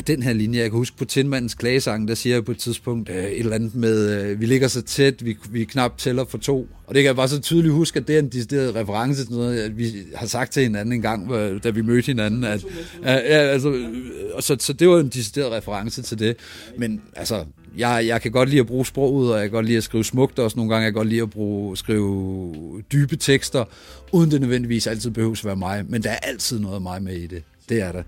at 0.00 0.06
den 0.06 0.22
her 0.22 0.32
linje, 0.32 0.58
jeg 0.58 0.70
kan 0.70 0.76
huske 0.76 0.96
på 0.96 1.04
Tindmandens 1.04 1.54
klagesang, 1.54 2.08
der 2.08 2.14
siger 2.14 2.36
jeg 2.36 2.44
på 2.44 2.50
et 2.50 2.58
tidspunkt 2.58 3.08
øh, 3.10 3.24
et 3.24 3.38
eller 3.38 3.54
andet 3.54 3.74
med, 3.74 4.22
øh, 4.22 4.40
vi 4.40 4.46
ligger 4.46 4.68
så 4.68 4.82
tæt, 4.82 5.24
vi, 5.24 5.36
vi 5.50 5.64
knap 5.64 5.98
tæller 5.98 6.24
for 6.24 6.38
to. 6.38 6.68
Og 6.86 6.94
det 6.94 7.02
kan 7.02 7.06
jeg 7.06 7.16
bare 7.16 7.28
så 7.28 7.40
tydeligt 7.40 7.74
huske, 7.74 8.00
at 8.00 8.08
det 8.08 8.14
er 8.14 8.18
en 8.18 8.28
decideret 8.28 8.74
reference 8.74 9.24
til 9.24 9.34
noget, 9.34 9.60
at 9.60 9.78
vi 9.78 9.92
har 10.14 10.26
sagt 10.26 10.52
til 10.52 10.62
hinanden 10.62 10.92
en 10.92 11.02
gang, 11.02 11.30
da 11.64 11.70
vi 11.70 11.82
mødte 11.82 12.06
hinanden. 12.06 12.44
At, 12.44 12.64
ja, 13.04 13.18
altså, 13.18 13.70
øh, 13.72 13.96
så, 14.40 14.56
så 14.60 14.72
det 14.72 14.88
var 14.88 15.00
en 15.00 15.08
decideret 15.08 15.52
reference 15.52 16.02
til 16.02 16.18
det. 16.18 16.36
Men 16.78 17.02
altså, 17.16 17.44
jeg, 17.76 18.06
jeg 18.06 18.22
kan 18.22 18.32
godt 18.32 18.48
lide 18.48 18.60
at 18.60 18.66
bruge 18.66 18.86
sproget, 18.86 19.32
og 19.32 19.38
jeg 19.38 19.44
kan 19.48 19.50
godt 19.50 19.66
lide 19.66 19.76
at 19.76 19.84
skrive 19.84 20.04
smukt 20.04 20.38
også 20.38 20.56
nogle 20.56 20.70
gange. 20.70 20.84
Jeg 20.84 20.92
kan 20.92 20.98
godt 20.98 21.08
lide 21.08 21.22
at 21.22 21.30
bruge, 21.30 21.76
skrive 21.76 22.82
dybe 22.92 23.16
tekster, 23.16 23.64
uden 24.12 24.30
det 24.30 24.40
nødvendigvis 24.40 24.86
altid 24.86 25.10
behøver 25.10 25.32
at 25.32 25.44
være 25.44 25.56
mig. 25.56 25.84
Men 25.88 26.02
der 26.02 26.10
er 26.10 26.18
altid 26.22 26.58
noget 26.58 26.74
af 26.74 26.80
mig 26.80 27.02
med 27.02 27.14
i 27.14 27.26
det. 27.26 27.42
Det 27.68 27.80
er 27.80 27.92
der. 27.92 28.02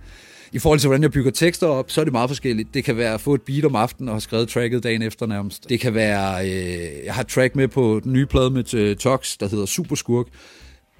I 0.53 0.59
forhold 0.59 0.79
til, 0.81 0.89
hvordan 0.89 1.03
jeg 1.03 1.13
bygger 1.13 1.31
tekster 1.31 1.67
op, 1.67 1.91
så 1.91 2.01
er 2.01 2.05
det 2.05 2.13
meget 2.13 2.31
forskelligt. 2.31 2.75
Det 2.75 2.85
kan 2.85 2.97
være 2.97 3.15
at 3.15 3.21
få 3.21 3.35
et 3.35 3.43
beat 3.43 3.65
om 3.65 3.77
aftenen 3.77 4.09
og 4.09 4.15
have 4.15 4.21
skrevet 4.21 4.49
tracket 4.49 4.83
dagen 4.83 5.03
efter 5.03 5.27
nærmest. 5.27 5.69
Det 5.69 5.81
kan 5.81 5.95
være, 5.95 6.47
øh, 6.47 7.05
jeg 7.05 7.15
har 7.15 7.21
et 7.21 7.29
track 7.29 7.57
med 7.57 7.69
på 7.69 8.01
den 8.05 8.13
nye 8.13 8.27
plade 8.27 8.51
med 8.51 8.75
øh, 8.75 8.97
Tox, 8.97 9.37
der 9.39 9.49
hedder 9.49 9.67
Superskurk. 9.67 10.27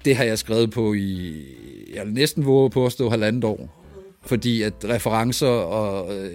Det 0.05 0.15
har 0.15 0.23
jeg 0.23 0.39
skrevet 0.39 0.71
på 0.71 0.93
i, 0.93 1.41
jeg 1.95 2.05
næsten 2.05 2.45
våge 2.45 2.69
på 2.69 2.85
at 2.85 2.91
stå 2.91 3.09
halvandet 3.09 3.43
år. 3.43 3.79
Fordi 4.25 4.61
at 4.61 4.73
referencer 4.83 5.47
og... 5.47 6.15
Øh, 6.15 6.31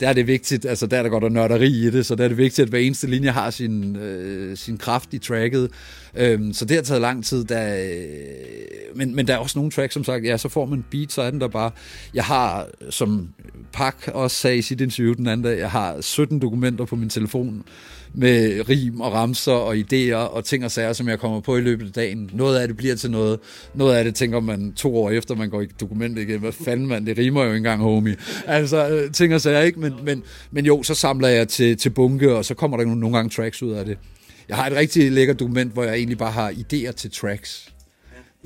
der 0.00 0.08
er 0.08 0.12
det 0.12 0.26
vigtigt, 0.26 0.64
altså 0.64 0.86
der 0.86 0.96
er 0.96 1.02
der 1.02 1.10
godt 1.10 1.24
og 1.24 1.32
nørderi 1.32 1.86
i 1.86 1.90
det, 1.90 2.06
så 2.06 2.14
der 2.14 2.24
er 2.24 2.28
det 2.28 2.36
vigtigt, 2.36 2.62
at 2.64 2.68
hver 2.68 2.78
eneste 2.78 3.06
linje 3.06 3.30
har 3.30 3.50
sin, 3.50 3.96
øh, 3.96 4.56
sin 4.56 4.78
kraft 4.78 5.14
i 5.14 5.18
tracket. 5.18 5.70
Øhm, 6.14 6.52
så 6.52 6.64
det 6.64 6.76
har 6.76 6.82
taget 6.82 7.00
lang 7.00 7.24
tid. 7.24 7.44
Der, 7.44 7.76
øh, 7.76 8.96
men, 8.96 9.14
men 9.14 9.26
der 9.26 9.34
er 9.34 9.38
også 9.38 9.58
nogle 9.58 9.70
tracks, 9.70 9.94
som 9.94 10.04
sagt, 10.04 10.24
ja, 10.24 10.36
så 10.36 10.48
får 10.48 10.66
man 10.66 10.84
beat, 10.90 11.12
så 11.12 11.22
er 11.22 11.30
den 11.30 11.40
der 11.40 11.48
bare. 11.48 11.70
Jeg 12.14 12.24
har, 12.24 12.66
som 12.90 13.28
Pak 13.72 14.08
også 14.08 14.36
sagde 14.36 14.56
i 14.56 14.62
sit 14.62 14.80
interview 14.80 15.14
den 15.14 15.26
anden 15.26 15.44
dag, 15.44 15.58
jeg 15.58 15.70
har 15.70 16.00
17 16.00 16.38
dokumenter 16.38 16.84
på 16.84 16.96
min 16.96 17.08
telefon 17.08 17.64
med 18.14 18.68
rim 18.68 19.00
og 19.00 19.12
ramser 19.12 19.52
og 19.52 19.76
idéer 19.76 20.14
og 20.14 20.44
ting 20.44 20.64
og 20.64 20.70
sager, 20.70 20.92
som 20.92 21.08
jeg 21.08 21.18
kommer 21.18 21.40
på 21.40 21.56
i 21.56 21.60
løbet 21.60 21.86
af 21.86 21.92
dagen. 21.92 22.30
Noget 22.32 22.58
af 22.58 22.68
det 22.68 22.76
bliver 22.76 22.94
til 22.94 23.10
noget. 23.10 23.38
Noget 23.74 23.96
af 23.96 24.04
det 24.04 24.14
tænker 24.14 24.40
man 24.40 24.72
to 24.72 24.96
år 24.96 25.10
efter, 25.10 25.34
man 25.34 25.50
går 25.50 25.60
i 25.60 25.66
dokumentet 25.80 26.22
igen. 26.22 26.40
Hvad 26.40 26.52
fanden 26.52 26.86
man, 26.86 27.06
det 27.06 27.18
rimer 27.18 27.42
jo 27.42 27.48
ikke 27.48 27.56
engang, 27.56 27.82
homie. 27.82 28.16
Altså, 28.46 28.88
øh, 28.88 29.12
ting 29.12 29.34
og 29.34 29.40
sager, 29.40 29.60
ikke? 29.60 29.80
Men, 29.80 29.92
men, 30.04 30.22
men 30.50 30.66
jo, 30.66 30.82
så 30.82 30.94
samler 30.94 31.28
jeg 31.28 31.48
til, 31.48 31.76
til 31.76 31.90
bunke, 31.90 32.36
og 32.36 32.44
så 32.44 32.54
kommer 32.54 32.76
der 32.76 32.84
nogle 32.84 33.16
gange 33.16 33.30
tracks 33.30 33.62
ud 33.62 33.72
af 33.72 33.84
det. 33.84 33.98
Jeg 34.48 34.56
har 34.56 34.66
et 34.66 34.76
rigtig 34.76 35.12
lækkert 35.12 35.40
dokument, 35.40 35.72
hvor 35.72 35.84
jeg 35.84 35.94
egentlig 35.94 36.18
bare 36.18 36.32
har 36.32 36.50
idéer 36.50 36.92
til 36.92 37.10
tracks. 37.10 37.74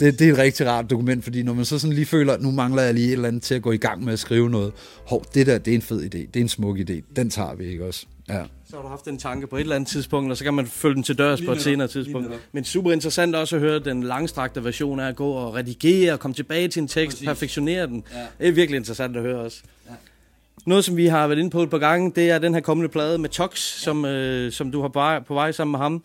Det, 0.00 0.18
det 0.18 0.28
er 0.28 0.33
et 0.33 0.38
rigtig 0.38 0.66
rart 0.66 0.90
dokument, 0.90 1.24
fordi 1.24 1.42
når 1.42 1.54
man 1.54 1.64
så 1.64 1.78
sådan 1.78 1.94
lige 1.94 2.07
føler, 2.07 2.33
at 2.33 2.42
nu 2.42 2.50
mangler 2.50 2.83
jeg 2.83 2.94
lige 2.94 3.07
et 3.07 3.12
eller 3.12 3.28
andet 3.28 3.42
til 3.42 3.54
at 3.54 3.62
gå 3.62 3.72
i 3.72 3.76
gang 3.76 4.04
med 4.04 4.12
at 4.12 4.18
skrive 4.18 4.50
noget. 4.50 4.72
Hov, 5.07 5.24
det 5.35 5.46
der, 5.46 5.59
det 5.59 5.70
er 5.70 5.74
en 5.74 5.83
fed 5.83 6.02
idé. 6.02 6.18
Det 6.18 6.37
er 6.37 6.40
en 6.40 6.48
smuk 6.48 6.78
idé. 6.78 7.14
Den 7.16 7.31
tager 7.31 7.54
vi 7.54 7.64
ikke 7.64 7.85
også. 7.85 8.07
Ja. 8.28 8.42
Så 8.70 8.76
har 8.76 8.83
du 8.83 8.88
haft 8.88 9.09
en 9.09 9.18
tanke 9.18 9.46
på 9.46 9.57
et 9.57 9.61
eller 9.61 9.76
andet 9.76 9.88
tidspunkt, 9.88 10.31
og 10.31 10.37
så 10.37 10.44
kan 10.44 10.54
man 10.54 10.66
følge 10.66 10.94
den 10.94 11.02
til 11.02 11.18
dørs 11.18 11.40
på 11.42 11.52
et 11.52 11.62
senere 11.62 11.88
tidspunkt. 11.88 12.28
Men 12.52 12.64
super 12.64 12.92
interessant 12.92 13.37
også 13.37 13.57
at 13.57 13.62
høre 13.62 13.78
den 13.78 14.02
langstrakte 14.02 14.64
version 14.64 15.00
af 15.00 15.09
at 15.09 15.16
gå 15.16 15.31
og 15.31 15.54
redigere 15.54 16.12
og 16.12 16.20
komme 16.20 16.35
tilbage 16.35 16.68
til 16.68 16.83
en 16.83 16.88
tekst, 16.88 17.16
Præcis. 17.16 17.28
perfektionere 17.28 17.87
den. 17.87 18.04
Ja. 18.14 18.18
Det 18.38 18.48
er 18.48 18.52
virkelig 18.52 18.76
interessant 18.76 19.16
at 19.16 19.22
høre 19.22 19.40
også. 19.40 19.62
Ja. 19.87 19.92
Noget, 20.66 20.85
som 20.85 20.96
vi 20.96 21.07
har 21.07 21.26
været 21.26 21.38
inde 21.38 21.50
på 21.50 21.62
et 21.62 21.70
par 21.70 21.78
gange, 21.78 22.12
det 22.16 22.31
er 22.31 22.38
den 22.38 22.54
her 22.54 22.61
kommende 22.61 22.88
plade 22.88 23.18
med 23.18 23.28
Tox, 23.28 23.50
ja. 23.50 23.85
som, 23.85 24.04
øh, 24.04 24.52
som 24.52 24.72
du 24.72 24.81
har 24.81 24.88
på 24.88 24.98
vej, 24.98 25.22
på 25.22 25.35
vej 25.35 25.52
sammen 25.52 25.70
med 25.72 25.78
ham. 25.78 26.02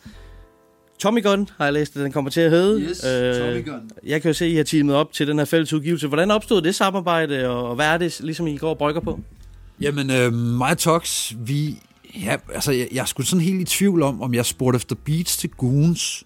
Tommy 1.00 1.24
Gun 1.24 1.50
har 1.58 1.66
jeg 1.66 1.74
læst, 1.74 1.96
at 1.96 2.04
den 2.04 2.12
kommer 2.12 2.32
til 2.32 2.42
at 2.42 2.52
hedde. 2.52 2.82
Yes, 2.82 3.00
Tommy 3.40 3.66
Gun. 3.66 3.90
Jeg 4.06 4.22
kan 4.22 4.30
jo 4.30 4.34
se, 4.34 4.46
at 4.46 4.52
I 4.52 4.56
har 4.56 4.64
teamet 4.64 4.96
op 4.96 5.14
til 5.14 5.28
den 5.28 5.38
her 5.38 5.46
fælles 5.46 5.74
udgivelse. 5.74 6.08
Hvordan 6.08 6.32
opstod 6.32 6.62
det 6.62 6.76
samarbejde, 6.76 7.50
og 7.50 7.70
og 7.70 7.76
hvad 7.76 7.86
er 7.86 7.98
det, 7.98 8.20
ligesom 8.20 8.48
I 8.48 8.58
går 8.58 8.70
og 8.70 8.78
brygger 8.78 9.02
på? 9.02 9.20
Jamen, 9.82 10.12
øh, 10.12 10.34
mig 10.34 10.72
og 10.72 10.78
Tox, 10.78 11.34
vi... 11.38 11.78
Ja, 12.22 12.36
altså, 12.54 12.72
jeg, 12.72 12.88
jeg 12.92 13.08
sgu 13.08 13.24
sådan 13.24 13.46
helt 13.46 13.62
i 13.62 13.78
tvivl 13.78 14.02
om, 14.02 14.22
om 14.22 14.34
jeg 14.34 14.46
spurgte 14.46 14.76
efter 14.76 14.96
beats 15.06 15.38
til 15.38 15.50
Goons, 15.50 16.24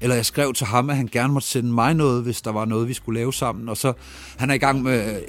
eller 0.00 0.16
jeg 0.16 0.26
skrev 0.26 0.52
til 0.52 0.66
ham, 0.66 0.90
at 0.90 0.96
han 0.96 1.08
gerne 1.12 1.32
måtte 1.32 1.48
sende 1.48 1.72
mig 1.72 1.94
noget, 1.94 2.22
hvis 2.22 2.42
der 2.42 2.52
var 2.52 2.64
noget, 2.64 2.88
vi 2.88 2.94
skulle 2.94 3.20
lave 3.20 3.32
sammen. 3.32 3.68
Og 3.68 3.76
så, 3.76 3.92
han 4.36 4.50
er 4.50 4.54
i 4.54 4.58
gang 4.58 4.82
med... 4.82 5.20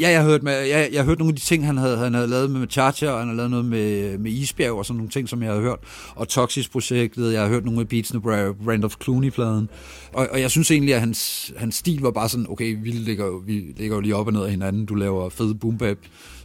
Ja, 0.00 0.10
jeg 0.10 0.20
har 0.20 0.28
hørt, 0.28 0.42
med, 0.42 0.52
jeg, 0.52 0.88
jeg 0.92 1.00
har 1.00 1.04
hørt 1.04 1.18
nogle 1.18 1.30
af 1.30 1.36
de 1.36 1.42
ting, 1.42 1.66
han 1.66 1.76
havde, 1.76 1.98
han 1.98 2.14
havde 2.14 2.26
lavet 2.28 2.50
med 2.50 2.66
Chacha, 2.70 3.10
og 3.10 3.18
han 3.18 3.28
har 3.28 3.34
lavet 3.34 3.50
noget 3.50 3.66
med, 3.66 4.18
med 4.18 4.30
Isbjerg 4.30 4.72
og 4.72 4.86
sådan 4.86 4.96
nogle 4.96 5.10
ting, 5.10 5.28
som 5.28 5.42
jeg 5.42 5.52
har 5.52 5.60
hørt. 5.60 5.78
Og 6.14 6.28
Toxis-projektet, 6.28 7.32
jeg 7.32 7.42
har 7.42 7.48
hørt 7.48 7.64
nogle 7.64 7.80
af 7.80 7.88
beatsene 7.88 8.20
på 8.20 8.30
Randolph 8.30 8.96
Clooney-pladen. 9.02 9.68
Og, 10.12 10.28
og 10.32 10.40
jeg 10.40 10.50
synes 10.50 10.70
egentlig, 10.70 10.94
at 10.94 11.00
hans, 11.00 11.52
hans 11.56 11.74
stil 11.74 12.00
var 12.00 12.10
bare 12.10 12.28
sådan, 12.28 12.46
okay, 12.48 12.76
vi 12.82 12.90
ligger, 12.90 13.44
vi 13.46 13.52
ligger 13.76 13.96
jo 13.96 14.00
lige 14.00 14.16
op 14.16 14.26
og 14.26 14.32
ned 14.32 14.42
af 14.44 14.50
hinanden. 14.50 14.86
Du 14.86 14.94
laver 14.94 15.28
fede 15.28 15.54
boom 15.54 15.78
bap 15.78 15.98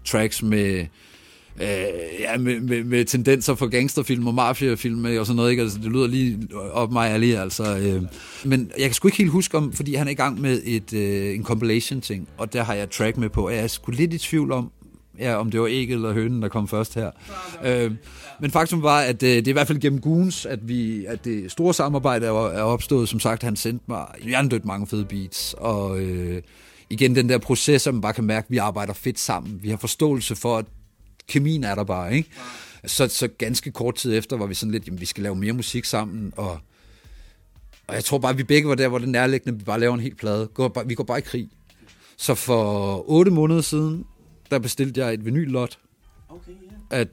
tracks 0.06 0.43
med, 0.43 0.86
øh, 1.62 1.67
ja, 2.20 2.38
med, 2.38 2.60
med, 2.60 2.84
med 2.84 3.06
tendenser 3.06 3.56
for 3.56 3.67
gangsterfilm 3.67 4.28
og 4.28 4.34
mafiafilm 4.34 5.06
og 5.20 5.26
sådan 5.26 5.36
noget. 5.36 5.52
Ikke? 5.52 5.63
Altså, 5.63 5.78
det 5.78 5.91
lyder 5.91 6.08
lige 6.08 6.39
op 6.72 6.91
mig 6.91 7.10
ærlig, 7.10 7.38
altså. 7.38 7.78
Øh. 7.78 8.02
Men 8.46 8.72
jeg 8.78 8.86
kan 8.86 8.93
sgu 8.93 9.08
ikke 9.08 9.17
helt 9.17 9.32
huske 9.32 9.58
om, 9.58 9.74
fordi 9.74 9.96
han 9.96 10.08
er 10.08 10.12
i 10.12 10.15
gang 10.15 10.41
med 10.41 10.62
et, 10.65 10.93
øh, 10.93 11.36
en 11.36 11.43
compilation-ting, 11.43 12.28
og 12.38 12.54
der 12.54 12.63
har 12.63 12.74
jeg 12.74 12.89
track 12.89 13.17
med 13.17 13.30
på. 13.30 13.46
og 13.46 13.54
Jeg 13.54 13.63
er 13.63 13.67
sgu 13.67 13.91
lidt 13.91 14.13
i 14.13 14.17
tvivl 14.17 14.52
om, 14.52 14.72
ja, 15.20 15.36
om 15.36 15.52
det 15.52 15.62
var 15.62 15.67
ægget 15.67 15.96
eller 15.96 16.13
hønen, 16.13 16.41
der 16.41 16.48
kom 16.48 16.67
først 16.67 16.96
her. 16.96 17.12
Øh, 17.65 17.91
men 18.41 18.52
faktum 18.52 18.82
var, 18.82 19.00
at 19.00 19.24
øh, 19.24 19.30
det 19.30 19.48
er 19.48 19.52
i 19.52 19.52
hvert 19.52 19.67
fald 19.67 19.80
gennem 19.80 20.02
Goons, 20.02 20.46
at, 20.46 20.67
vi, 20.67 21.06
at 21.06 21.26
det 21.26 21.52
store 21.52 21.74
samarbejde 21.74 22.26
er, 22.26 22.32
er 22.32 22.62
opstået. 22.62 23.10
Som 23.10 23.20
sagt, 23.20 23.43
han 23.43 23.56
sendte 23.56 23.86
mig 23.88 24.06
hjernedødt 24.24 24.65
mange 24.65 24.88
fede 24.88 25.06
beats, 25.06 25.56
og 25.58 26.00
øh, 26.00 26.41
igen 26.89 27.15
den 27.15 27.30
der 27.30 27.38
proces, 27.38 27.82
som 27.82 27.93
man 27.93 28.02
bare 28.02 28.13
kan 28.13 28.24
mærke, 28.24 28.46
at 28.46 28.52
vi 28.52 28.58
arbejder 28.58 28.93
fedt 28.93 29.20
sammen. 29.20 29.60
Vi 29.62 29.70
har 29.70 29.78
forståelse 29.78 30.36
for, 30.36 30.58
at 30.58 30.65
kemien 31.28 31.63
er 31.63 31.76
der 31.76 31.84
bare, 31.84 32.16
ikke? 32.16 32.30
Så, 32.86 33.08
så 33.08 33.28
ganske 33.28 33.72
kort 33.72 33.96
tid 33.96 34.18
efter 34.18 34.38
var 34.38 34.46
vi 34.46 34.54
sådan 34.54 34.72
lidt, 34.72 34.88
jamen 34.88 35.00
vi 35.00 35.06
skal 35.06 35.24
lave 35.24 35.36
mere 35.36 35.54
musik 35.54 35.86
sammen, 35.86 36.34
og, 36.38 36.60
og 37.88 37.96
jeg 37.96 38.04
tror 38.04 38.18
bare, 38.18 38.32
at 38.32 38.38
vi 38.38 38.44
begge 38.44 38.70
var 38.70 38.76
der, 38.76 38.88
hvor 38.88 38.98
det 38.98 39.10
nærliggende, 39.10 39.60
vi 39.60 39.63
bare 39.63 39.80
laver 39.80 39.94
en 39.94 40.00
helt 40.00 40.18
plade. 40.18 40.48
Går 40.48 40.68
bare, 40.68 40.88
vi 40.88 40.96
går 40.96 41.04
bare 41.04 41.18
i 41.18 41.22
krig. 41.22 41.50
Så 42.18 42.36
for 42.36 43.04
otte 43.10 43.32
måneder 43.32 43.62
siden, 43.62 44.06
der 44.52 44.60
bestilte 44.60 45.02
jeg 45.02 45.13
et 45.13 45.26
vinyllot, 45.26 45.78
Okay, 46.30 46.52
at 46.90 47.08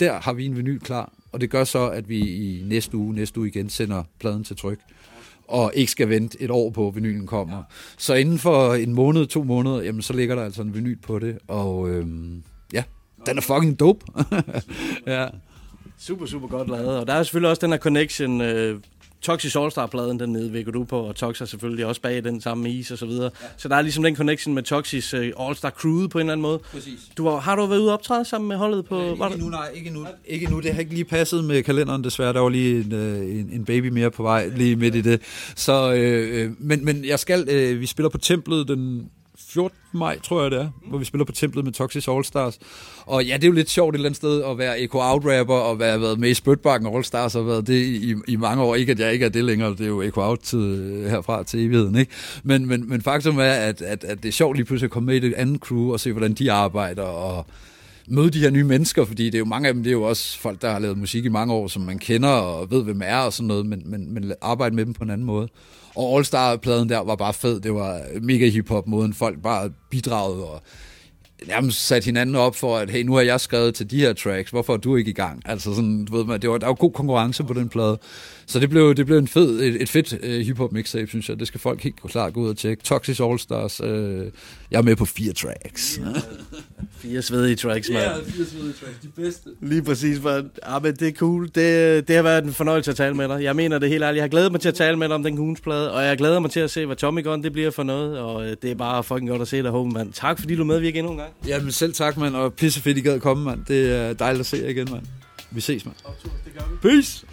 der 0.00 0.20
har 0.20 0.32
vi 0.32 0.46
en 0.46 0.56
vinyl 0.56 0.80
klar, 0.80 1.12
og 1.32 1.40
det 1.40 1.50
gør 1.50 1.64
så, 1.64 1.90
at 1.90 2.08
vi 2.08 2.18
i 2.18 2.62
næste 2.66 2.96
uge, 2.96 3.14
næste 3.14 3.40
uge 3.40 3.48
igen 3.48 3.70
sender 3.70 4.02
pladen 4.20 4.44
til 4.44 4.56
tryk, 4.56 4.78
og 5.48 5.72
ikke 5.74 5.92
skal 5.92 6.08
vente 6.08 6.42
et 6.42 6.50
år 6.50 6.70
på, 6.70 6.88
at 6.88 6.94
vinylen 6.94 7.26
kommer. 7.26 7.56
Ja. 7.56 7.62
Så 7.98 8.14
inden 8.14 8.38
for 8.38 8.74
en 8.74 8.92
måned, 8.94 9.26
to 9.26 9.42
måneder, 9.42 9.82
jamen 9.82 10.02
så 10.02 10.12
ligger 10.12 10.34
der 10.34 10.44
altså 10.44 10.62
en 10.62 10.74
vinyl 10.74 10.96
på 10.96 11.18
det, 11.18 11.38
og 11.48 11.90
øhm, 11.90 12.42
ja, 12.72 12.84
den 13.26 13.38
er 13.38 13.42
fucking 13.42 13.80
dope. 13.80 14.06
ja. 15.06 15.26
Super, 15.98 16.26
super 16.26 16.48
godt 16.48 16.68
lavet. 16.68 16.98
Og 16.98 17.06
der 17.06 17.12
er 17.12 17.22
selvfølgelig 17.22 17.50
også 17.50 17.60
den 17.60 17.70
her 17.70 17.78
connection. 17.78 18.40
Øh, 18.40 18.80
Toxis 19.22 19.56
All-Star-pladen, 19.56 20.20
den 20.20 20.32
medvirker 20.32 20.72
du 20.72 20.84
på, 20.84 21.00
og 21.00 21.16
Tox 21.16 21.40
er 21.40 21.44
selvfølgelig 21.44 21.86
også 21.86 22.00
bag 22.00 22.24
den 22.24 22.40
samme 22.40 22.70
is 22.70 22.90
og 22.90 22.98
så 22.98 23.06
videre. 23.06 23.30
Ja. 23.42 23.46
Så 23.56 23.68
der 23.68 23.76
er 23.76 23.82
ligesom 23.82 24.04
den 24.04 24.16
connection 24.16 24.54
med 24.54 24.62
Toxis 24.62 25.14
øh, 25.14 25.32
All-Star-crewet 25.40 26.10
på 26.10 26.18
en 26.18 26.22
eller 26.22 26.32
anden 26.32 26.42
måde. 26.42 26.58
Præcis. 26.58 27.00
Du 27.16 27.28
har, 27.28 27.36
har 27.36 27.56
du 27.56 27.66
været 27.66 27.80
ude 27.80 27.88
og 27.88 27.94
optræde 27.94 28.24
sammen 28.24 28.48
med 28.48 28.56
holdet 28.56 28.84
på... 28.84 29.14
var 29.18 29.28
Ikke 29.28 29.44
nu, 29.44 29.50
nej, 29.50 29.68
ikke 29.74 29.90
nu. 29.90 30.06
Ikke 30.26 30.50
nu, 30.50 30.60
det 30.60 30.72
har 30.72 30.80
ikke 30.80 30.94
lige 30.94 31.04
passet 31.04 31.44
med 31.44 31.62
kalenderen 31.62 32.04
desværre. 32.04 32.32
Der 32.32 32.40
var 32.40 32.48
lige 32.48 32.84
en, 32.84 32.92
øh, 32.92 33.18
en, 33.18 33.50
en 33.52 33.64
baby 33.64 33.86
mere 33.86 34.10
på 34.10 34.22
vej 34.22 34.48
lige 34.48 34.76
midt 34.76 34.94
i 34.94 35.00
det. 35.00 35.22
Så, 35.56 35.92
øh, 35.92 36.44
øh, 36.44 36.50
men, 36.58 36.84
men 36.84 37.04
jeg 37.04 37.18
skal, 37.18 37.48
øh, 37.50 37.80
vi 37.80 37.86
spiller 37.86 38.08
på 38.08 38.18
Templet 38.18 38.68
den 38.68 39.10
14. 39.48 39.78
maj, 39.92 40.18
tror 40.18 40.42
jeg 40.42 40.50
det 40.50 40.60
er, 40.60 40.68
hvor 40.88 40.98
vi 40.98 41.04
spiller 41.04 41.24
på 41.24 41.32
Templet 41.32 41.64
med 41.64 41.72
Toxic 41.72 42.08
All 42.08 42.24
Stars. 42.24 42.58
Og 43.06 43.24
ja, 43.24 43.34
det 43.34 43.44
er 43.44 43.48
jo 43.48 43.54
lidt 43.54 43.70
sjovt 43.70 43.94
et 43.94 43.98
eller 43.98 44.08
andet 44.08 44.16
sted 44.16 44.44
at 44.44 44.58
være 44.58 44.80
Echo 44.80 44.98
Out 44.98 45.22
rapper 45.24 45.54
og 45.54 45.78
være 45.78 46.00
været 46.00 46.20
med 46.20 46.30
i 46.30 46.34
Spytbakken 46.34 46.94
All 46.94 47.04
Stars 47.04 47.34
og 47.34 47.46
været 47.46 47.66
det 47.66 47.86
i, 47.86 48.14
i 48.28 48.36
mange 48.36 48.62
år. 48.62 48.74
Ikke 48.74 48.92
at 48.92 49.00
jeg 49.00 49.12
ikke 49.12 49.24
er 49.24 49.28
det 49.28 49.44
længere, 49.44 49.70
det 49.70 49.80
er 49.80 49.86
jo 49.86 50.02
Echo 50.02 50.22
Out 50.22 50.38
til, 50.38 50.58
øh, 50.58 51.10
herfra 51.10 51.42
til 51.42 51.66
evigheden, 51.66 51.96
ikke? 51.96 52.12
Men, 52.42 52.66
men, 52.66 52.88
men 52.88 53.02
faktum 53.02 53.38
er, 53.38 53.42
at, 53.42 53.82
at, 53.82 54.04
at 54.04 54.22
det 54.22 54.28
er 54.28 54.32
sjovt 54.32 54.56
lige 54.56 54.66
pludselig 54.66 54.86
at 54.86 54.90
komme 54.90 55.06
med 55.06 55.22
i 55.22 55.26
et 55.26 55.34
andet 55.34 55.60
crew 55.60 55.92
og 55.92 56.00
se, 56.00 56.12
hvordan 56.12 56.34
de 56.34 56.52
arbejder 56.52 57.02
og 57.02 57.46
møde 58.08 58.30
de 58.30 58.40
her 58.40 58.50
nye 58.50 58.64
mennesker, 58.64 59.04
fordi 59.04 59.24
det 59.24 59.34
er 59.34 59.38
jo 59.38 59.44
mange 59.44 59.68
af 59.68 59.74
dem, 59.74 59.82
det 59.82 59.90
er 59.90 59.94
jo 59.94 60.02
også 60.02 60.38
folk, 60.38 60.62
der 60.62 60.70
har 60.70 60.78
lavet 60.78 60.98
musik 60.98 61.24
i 61.24 61.28
mange 61.28 61.54
år, 61.54 61.68
som 61.68 61.82
man 61.82 61.98
kender 61.98 62.28
og 62.28 62.70
ved, 62.70 62.84
hvem 62.84 63.00
er 63.04 63.18
og 63.18 63.32
sådan 63.32 63.46
noget, 63.46 63.66
men, 63.66 63.82
men, 63.86 64.14
men 64.14 64.32
arbejde 64.40 64.74
med 64.74 64.86
dem 64.86 64.94
på 64.94 65.04
en 65.04 65.10
anden 65.10 65.26
måde. 65.26 65.48
Og 65.94 66.16
All 66.16 66.24
Star-pladen 66.24 66.88
der 66.88 66.98
var 66.98 67.16
bare 67.16 67.34
fed. 67.34 67.60
Det 67.60 67.74
var 67.74 68.00
mega 68.22 68.48
hip-hop 68.48 68.86
måden. 68.86 69.14
Folk 69.14 69.42
bare 69.42 69.70
bidragede 69.90 70.44
og 70.44 70.62
nærmest 71.46 71.86
satte 71.86 72.06
hinanden 72.06 72.36
op 72.36 72.56
for, 72.56 72.76
at 72.76 72.90
hey, 72.90 73.02
nu 73.02 73.14
har 73.14 73.22
jeg 73.22 73.40
skrevet 73.40 73.74
til 73.74 73.90
de 73.90 74.00
her 74.00 74.12
tracks, 74.12 74.50
hvorfor 74.50 74.72
er 74.72 74.76
du 74.76 74.96
ikke 74.96 75.10
i 75.10 75.14
gang? 75.14 75.42
Altså 75.44 75.74
sådan, 75.74 76.04
du 76.04 76.16
ved 76.16 76.24
man, 76.24 76.42
det 76.42 76.50
var, 76.50 76.58
der 76.58 76.66
var 76.66 76.74
god 76.74 76.92
konkurrence 76.92 77.44
på 77.44 77.52
den 77.54 77.68
plade. 77.68 77.98
Så 78.48 78.60
det 78.60 78.70
blev, 78.70 78.94
det 78.94 79.06
blev 79.06 79.18
en 79.18 79.28
fed, 79.28 79.60
et, 79.60 79.82
et 79.82 79.88
fedt 79.88 80.12
uh, 80.12 80.46
hip-hop 80.46 80.72
mixtape, 80.72 81.06
synes 81.06 81.28
jeg. 81.28 81.38
Det 81.38 81.46
skal 81.46 81.60
folk 81.60 81.82
helt 81.82 82.02
klart 82.02 82.32
gå 82.32 82.40
ud 82.40 82.48
og 82.48 82.56
tjekke. 82.56 82.82
Toxis 82.82 83.20
All 83.20 83.38
Stars, 83.38 83.80
uh, 83.80 83.88
jeg 84.70 84.78
er 84.78 84.82
med 84.82 84.96
på 84.96 85.04
fire 85.04 85.32
tracks. 85.32 85.94
Yeah. 85.94 86.16
Fire 86.98 87.22
svedige 87.22 87.56
tracks, 87.56 87.90
mand. 87.90 88.24
fire 88.26 88.46
svedige 88.46 88.72
tracks, 88.72 88.98
de 89.02 89.08
bedste. 89.08 89.50
Lige 89.60 89.82
præcis, 89.82 90.22
man. 90.22 90.50
Ja, 90.68 90.78
men 90.78 90.94
det 90.94 91.08
er 91.08 91.12
cool. 91.12 91.44
Det, 91.54 92.08
det 92.08 92.16
har 92.16 92.22
været 92.22 92.44
en 92.44 92.52
fornøjelse 92.52 92.90
at 92.90 92.96
tale 92.96 93.14
med 93.14 93.28
dig. 93.28 93.42
Jeg 93.42 93.56
mener 93.56 93.78
det 93.78 93.88
helt 93.88 94.02
ærligt. 94.02 94.16
Jeg 94.16 94.22
har 94.22 94.28
glædet 94.28 94.52
mig 94.52 94.60
til 94.60 94.68
at 94.68 94.74
tale 94.74 94.96
med 94.96 95.08
dig 95.08 95.14
om 95.14 95.22
den 95.22 95.36
Goons-plade, 95.36 95.92
og 95.92 96.04
jeg 96.04 96.18
glæder 96.18 96.38
mig 96.38 96.50
til 96.50 96.60
at 96.60 96.70
se, 96.70 96.86
hvad 96.86 96.96
Tommy 96.96 97.24
Gun 97.24 97.42
det 97.42 97.52
bliver 97.52 97.70
for 97.70 97.82
noget, 97.82 98.18
og 98.18 98.46
øh, 98.46 98.56
det 98.62 98.70
er 98.70 98.74
bare 98.74 99.04
fucking 99.04 99.28
godt 99.28 99.42
at 99.42 99.48
se 99.48 99.62
dig, 99.62 99.70
home, 99.70 99.92
mand. 99.92 100.12
Tak 100.12 100.40
fordi 100.40 100.56
du 100.56 100.64
medvirker 100.64 100.98
endnu 100.98 101.12
en 101.12 101.18
gang. 101.18 101.32
Jamen 101.46 101.72
selv 101.72 101.92
tak, 101.92 102.16
mand, 102.16 102.36
og 102.36 102.54
pisse 102.54 102.80
fedt, 102.80 102.98
I 102.98 103.00
gad 103.00 103.20
komme, 103.20 103.44
mand. 103.44 103.64
Det 103.68 103.92
er 103.96 104.12
dejligt 104.12 104.40
at 104.40 104.46
se 104.46 104.56
jer 104.56 104.68
igen, 104.68 104.88
mand. 104.90 105.02
Vi 105.50 105.60
ses, 105.60 105.84
mand. 105.84 105.96
Peace! 106.82 107.26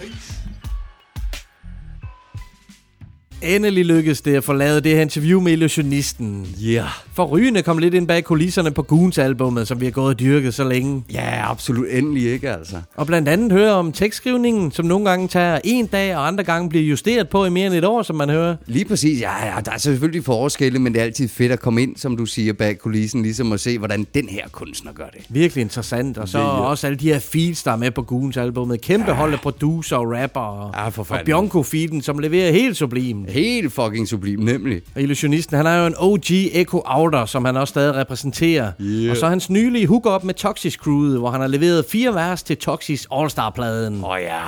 Endelig 3.42 3.86
lykkedes 3.86 4.22
det 4.22 4.36
at 4.36 4.44
få 4.44 4.54
lavet 4.54 4.84
det 4.84 4.96
her 4.96 5.02
interview 5.02 5.42
med 5.42 5.52
illusionisten. 5.52 6.48
Ja. 6.62 6.72
Yeah. 6.72 6.88
For 7.14 7.26
rygende 7.26 7.62
kom 7.62 7.78
lidt 7.78 7.94
ind 7.94 8.08
bag 8.08 8.24
kulisserne 8.24 8.72
på 8.72 8.82
Goons-albummet, 8.82 9.68
som 9.68 9.80
vi 9.80 9.86
har 9.86 9.92
gået 9.92 10.08
og 10.08 10.20
dyrket 10.20 10.54
så 10.54 10.64
længe. 10.64 11.04
Ja, 11.14 11.52
absolut 11.52 11.88
endelig 11.90 12.32
ikke, 12.32 12.52
altså. 12.52 12.76
Og 12.96 13.08
blandt 13.08 13.30
andet 13.30 13.52
høre 13.52 13.72
om 13.72 13.92
tekstskrivningen, 13.92 14.72
som 14.72 14.86
nogle 14.86 15.10
gange 15.10 15.28
tager 15.28 15.60
en 15.64 15.86
dag, 15.86 16.16
og 16.16 16.28
andre 16.28 16.44
gange 16.44 16.70
bliver 16.70 16.86
justeret 16.86 17.30
på 17.30 17.46
i 17.46 17.50
mere 17.50 17.68
end 17.68 17.76
et 17.76 17.86
år, 17.86 18.02
som 18.04 18.16
man 18.16 18.30
hører. 18.30 18.56
Lige 18.66 18.86
præcis, 18.86 19.22
ja, 19.22 19.46
ja, 19.46 19.62
der 19.66 19.72
er 19.72 19.78
selvfølgelig 19.78 20.24
forskelle, 20.24 20.80
men 20.80 20.94
det 20.94 21.00
er 21.00 21.04
altid 21.04 21.28
fedt 21.28 21.52
at 21.52 21.60
komme 21.60 21.82
ind, 21.84 21.98
som 21.98 22.18
du 22.18 22.26
siger, 22.26 22.54
bag 22.54 22.78
kulissen, 22.80 23.22
ligesom 23.22 23.52
at 23.52 23.60
se, 23.60 23.78
hvordan 23.78 24.08
den 24.14 24.30
her 24.30 24.48
kunstner 24.52 24.92
gør 24.94 25.08
det. 25.14 25.22
Virkelig 25.30 25.62
interessant. 25.62 26.18
Og 26.18 26.30
så 26.30 26.40
Ja, 26.40 26.46
også 26.46 26.88
alle 26.88 26.98
de 26.98 27.08
her 27.08 27.20
feeds, 27.20 27.64
der 27.64 27.72
er 27.72 27.76
med 27.76 27.92
på 27.92 28.02
Goons-albummet. 28.02 28.82
Kæmpe 28.82 29.12
ja. 29.12 29.18
hold 29.18 29.34
af 29.34 29.40
producer 29.40 29.96
og 29.96 30.12
rapper. 30.22 30.42
Og, 30.42 30.74
Ja, 30.76 30.86
og 30.86 31.08
fanden. 31.08 31.26
Bionco-feeden, 31.26 32.02
som 32.02 32.20
leverer 32.20 32.52
helt 32.52 32.78
sublim. 33.28 33.44
Helt 33.44 33.74
fucking 33.74 34.08
sublim, 34.08 34.40
nemlig. 34.40 34.82
Og 34.96 35.02
illusionisten, 35.02 35.58
han 35.58 35.68
er 35.68 35.76
jo 35.76 35.86
en 35.86 35.96
OG 35.98 36.32
Echo 36.32 36.82
Outer, 36.86 37.26
som 37.26 37.46
han 37.46 37.58
også 37.58 37.72
stadig 37.72 37.96
repræsenterer. 37.96 38.72
Yeah. 38.82 39.12
Og 39.12 39.18
så 39.18 39.28
hans 39.28 39.50
nylige 39.50 39.88
hook-up 39.88 40.24
med 40.24 40.34
Toxis 40.34 40.74
Crewet, 40.74 41.18
hvor 41.20 41.30
han 41.30 41.42
har 41.42 41.48
leveret 41.48 41.86
fire 41.92 42.16
vers 42.16 42.44
til 42.44 42.58
Toxis 42.58 43.08
All-Star-pladen. 43.12 44.04
Åh 44.04 44.10
oh, 44.10 44.18
ja. 44.22 44.42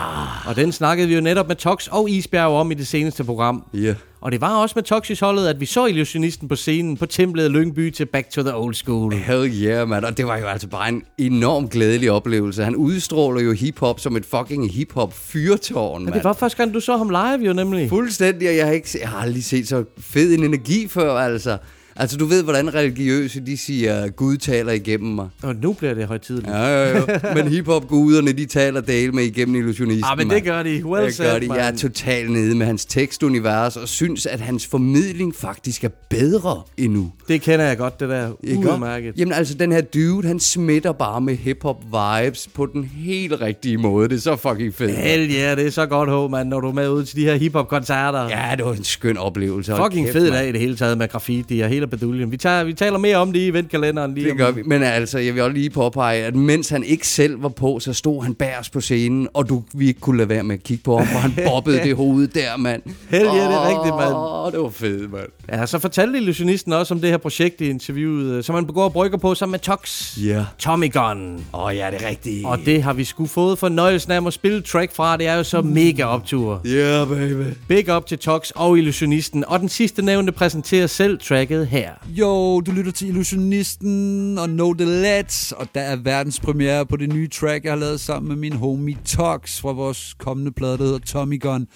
Og 0.50 0.56
den 0.56 0.72
snakkede 0.72 1.08
vi 1.08 1.16
jo 1.16 1.22
netop 1.22 1.48
med 1.48 1.56
Tox 1.56 1.88
og 1.88 2.10
Isbjerg 2.10 2.52
om 2.52 2.72
i 2.72 2.74
det 2.74 2.88
seneste 2.88 3.24
program. 3.24 3.64
Ja. 3.74 3.94
Og 4.22 4.32
det 4.32 4.42
var 4.42 4.56
også 4.56 4.74
med 4.76 4.84
Toxis 4.84 5.20
holdet, 5.20 5.48
at 5.48 5.60
vi 5.60 5.66
så 5.66 5.86
illusionisten 5.86 6.48
på 6.48 6.56
scenen 6.56 6.98
på 6.98 7.06
templet 7.06 7.52
Lyngby 7.52 7.90
til 7.90 8.06
Back 8.06 8.30
to 8.30 8.42
the 8.42 8.56
Old 8.56 8.74
School. 8.74 9.14
Hell 9.14 9.52
yeah, 9.64 9.88
mand. 9.88 10.06
Og 10.06 10.18
det 10.18 10.28
var 10.28 10.38
jo 10.38 10.46
altså 10.46 10.68
bare 10.68 10.90
en 10.90 11.04
enorm 11.18 11.70
glædelig 11.70 12.12
oplevelse. 12.12 12.64
Han 12.64 12.76
udstråler 12.76 13.42
jo 13.42 13.52
hiphop 13.52 14.00
som 14.00 14.16
et 14.16 14.26
fucking 14.26 14.74
hiphop 14.74 15.14
fyrtårn, 15.14 16.04
mand. 16.04 16.16
det 16.16 16.24
var 16.24 16.34
første 16.34 16.58
gang, 16.58 16.74
du 16.74 16.80
så 16.80 16.98
ham 16.98 17.10
live 17.10 17.48
jo 17.48 17.54
nemlig. 17.54 17.90
Fuldstændig, 17.90 18.50
og 18.50 18.56
jeg 18.56 18.66
har, 18.66 18.74
ikke, 18.74 18.90
jeg 19.02 19.10
har 19.10 19.18
aldrig 19.18 19.44
set 19.44 19.68
så 19.68 19.84
fed 19.98 20.34
en 20.34 20.44
energi 20.44 20.88
før, 20.88 21.18
altså. 21.18 21.58
Altså, 22.00 22.18
du 22.18 22.26
ved, 22.26 22.44
hvordan 22.44 22.74
religiøse, 22.74 23.40
de 23.40 23.58
siger, 23.58 24.08
Gud 24.08 24.38
taler 24.38 24.72
igennem 24.72 25.16
mig. 25.16 25.28
Og 25.44 25.56
nu 25.56 25.74
bliver 25.74 25.94
det 25.94 26.08
højtidligt. 26.08 26.48
Ja, 26.48 26.58
ja, 26.58 26.98
ja. 26.98 27.34
Men 27.36 27.48
hiphop-guderne, 27.48 28.32
de 28.32 28.46
taler 28.46 28.82
del 28.82 29.14
med 29.14 29.24
igennem 29.24 29.56
illusionisten. 29.56 30.06
Ah, 30.12 30.18
men 30.18 30.30
det 30.30 30.44
gør 30.44 30.64
de. 30.64 30.86
Well 30.86 31.06
det 31.06 31.16
said, 31.16 31.32
gør 31.32 31.40
de. 31.40 31.54
Jeg 31.54 31.68
er 31.68 31.76
totalt 31.76 32.32
nede 32.32 32.56
med 32.56 32.66
hans 32.66 32.86
tekstunivers, 32.86 33.78
og 33.78 33.88
synes, 33.88 34.26
at 34.26 34.40
hans 34.40 34.68
formidling 34.68 35.36
faktisk 35.36 35.84
er 35.84 35.90
bedre 36.10 36.62
endnu. 36.78 37.12
Det 37.28 37.42
kender 37.42 37.66
jeg 37.66 37.78
godt, 37.78 38.00
det 38.00 38.10
der. 38.10 38.30
Udmærket. 38.58 39.14
Jamen 39.18 39.34
altså, 39.34 39.54
den 39.54 39.72
her 39.72 39.82
dude, 39.82 40.28
han 40.28 40.40
smitter 40.40 40.92
bare 40.92 41.22
med 41.22 41.36
hip-hop 41.36 41.84
vibes 41.84 42.50
på 42.54 42.66
den 42.66 42.84
helt 42.84 43.42
rigtige 43.42 43.78
måde. 43.78 44.10
Det 44.10 44.16
er 44.16 44.20
så 44.20 44.36
fucking 44.36 44.74
fedt. 44.74 44.98
Hell 44.98 45.32
yeah, 45.32 45.58
det 45.58 45.66
er 45.66 45.72
så 45.72 45.86
godt 45.86 46.10
håb, 46.10 46.32
mand, 46.32 46.50
når 46.50 46.60
du 46.60 46.68
er 46.68 46.74
med 46.74 46.90
ud 46.90 47.06
til 47.06 47.16
de 47.16 47.24
her 47.24 47.36
hiphop-koncerter. 47.36 48.30
Ja, 48.30 48.56
det 48.58 48.66
var 48.66 48.74
en 48.74 48.84
skøn 48.84 49.18
oplevelse. 49.18 49.76
Fucking 49.76 50.06
kæft, 50.06 50.14
fed 50.14 50.32
dag 50.32 50.50
i 50.50 50.52
det 50.52 50.60
hele 50.60 50.76
taget 50.76 50.98
med 50.98 51.08
graffiti 51.08 51.60
og 51.60 51.70
hele 51.70 51.87
baduljen. 51.88 52.32
Vi, 52.32 52.38
tager, 52.38 52.64
vi 52.64 52.74
taler 52.74 52.98
mere 52.98 53.18
om 53.18 53.34
det 53.34 53.40
i 53.40 53.48
eventkalenderen 53.48 54.14
lige 54.14 54.30
Det 54.30 54.38
gør 54.38 54.52
vi. 54.52 54.64
Men 54.66 54.84
altså, 54.84 55.20
jeg 55.20 55.34
vil 55.34 55.44
også 55.44 55.54
lige 55.54 55.70
påpege, 55.70 56.24
at 56.24 56.36
mens 56.36 56.70
han 56.70 56.84
ikke 56.84 57.08
selv 57.08 57.44
var 57.44 57.50
på, 57.50 57.80
så 57.80 57.94
stod 57.94 58.24
han 58.24 58.34
bærs 58.34 58.70
på 58.70 58.82
scenen, 58.82 59.28
og 59.34 59.50
du, 59.50 59.64
vi 59.74 59.88
ikke 59.88 60.00
kunne 60.00 60.18
lade 60.18 60.30
være 60.30 60.44
med 60.44 60.56
at 60.56 60.64
kigge 60.64 60.84
på 60.84 60.98
ham, 60.98 61.08
for 61.08 61.20
han 61.20 61.34
bobbede 61.50 61.78
det 61.78 61.96
hoved 61.96 62.28
der, 62.28 62.58
mand. 62.58 62.82
Hell 63.10 63.26
yeah, 63.26 63.36
det 63.36 63.44
er 63.44 63.68
rigtigt, 63.68 63.96
mand. 63.96 64.14
Åh, 64.16 64.52
det 64.52 64.60
var 64.60 64.70
fedt, 64.70 65.12
mand. 65.12 65.30
Ja, 65.52 65.66
så 65.66 65.80
fortalte 65.80 66.18
illusionisten 66.18 66.74
også 66.74 66.94
om 66.94 67.02
det 67.02 67.10
her 67.10 67.18
projekt 67.18 67.62
i 67.62 67.70
interviewet, 67.70 68.26
øh, 68.32 68.44
som 68.44 68.56
han 68.56 68.66
begår 68.66 68.84
og 68.84 68.94
brygger 68.94 69.18
på 69.18 69.36
sammen 69.36 69.52
med 69.52 69.60
Tox. 69.60 70.18
Ja. 70.18 70.46
Tommy 70.60 70.94
Gun. 70.94 71.46
Åh 71.54 71.64
oh, 71.64 71.76
ja, 71.76 71.92
det 71.92 72.04
er 72.04 72.10
rigtigt. 72.10 72.46
Og 72.46 72.60
det 72.66 72.84
har 72.84 72.94
vi 72.94 73.04
sgu 73.04 73.26
fået 73.26 73.60
fornøjelsen 73.60 74.12
af 74.12 74.28
at 74.28 74.34
spille 74.34 74.62
track 74.62 74.96
fra. 74.96 75.18
Det 75.18 75.28
er 75.28 75.36
jo 75.36 75.44
så 75.44 75.62
mega 75.62 76.04
optur. 76.04 76.62
Yeah, 76.66 77.08
baby. 77.08 77.44
Big 77.68 77.96
up 77.96 78.06
til 78.06 78.20
Tox 78.20 78.50
og 78.56 78.78
illusionisten. 78.78 79.46
Og 79.48 79.60
den 79.60 79.70
sidste 79.70 80.02
nævnte 80.02 80.32
præsenterer 80.32 80.88
selv 80.88 81.20
tracket 81.20 81.68
her. 81.82 81.92
Jo, 82.08 82.62
du 82.62 82.72
lytter 82.72 82.92
til 82.92 83.08
Illusionisten 83.08 84.38
og 84.38 84.50
No 84.50 84.74
The 84.74 84.86
Let, 84.86 85.54
og 85.58 85.68
der 85.76 85.82
er 85.82 85.96
verdens 85.96 86.40
premiere 86.40 86.86
på 86.86 86.96
det 86.98 87.14
nye 87.14 87.28
track, 87.30 87.64
jeg 87.64 87.72
har 87.72 87.80
lavet 87.80 88.00
sammen 88.00 88.28
med 88.30 88.36
min 88.36 88.54
homie 88.54 88.98
Tox 89.06 89.60
fra 89.62 89.72
vores 89.72 90.14
kommende 90.20 90.52
plade, 90.52 90.78
der 90.78 90.84
hedder 90.84 91.00
Tommy 91.00 91.42
Gun. 91.42 91.68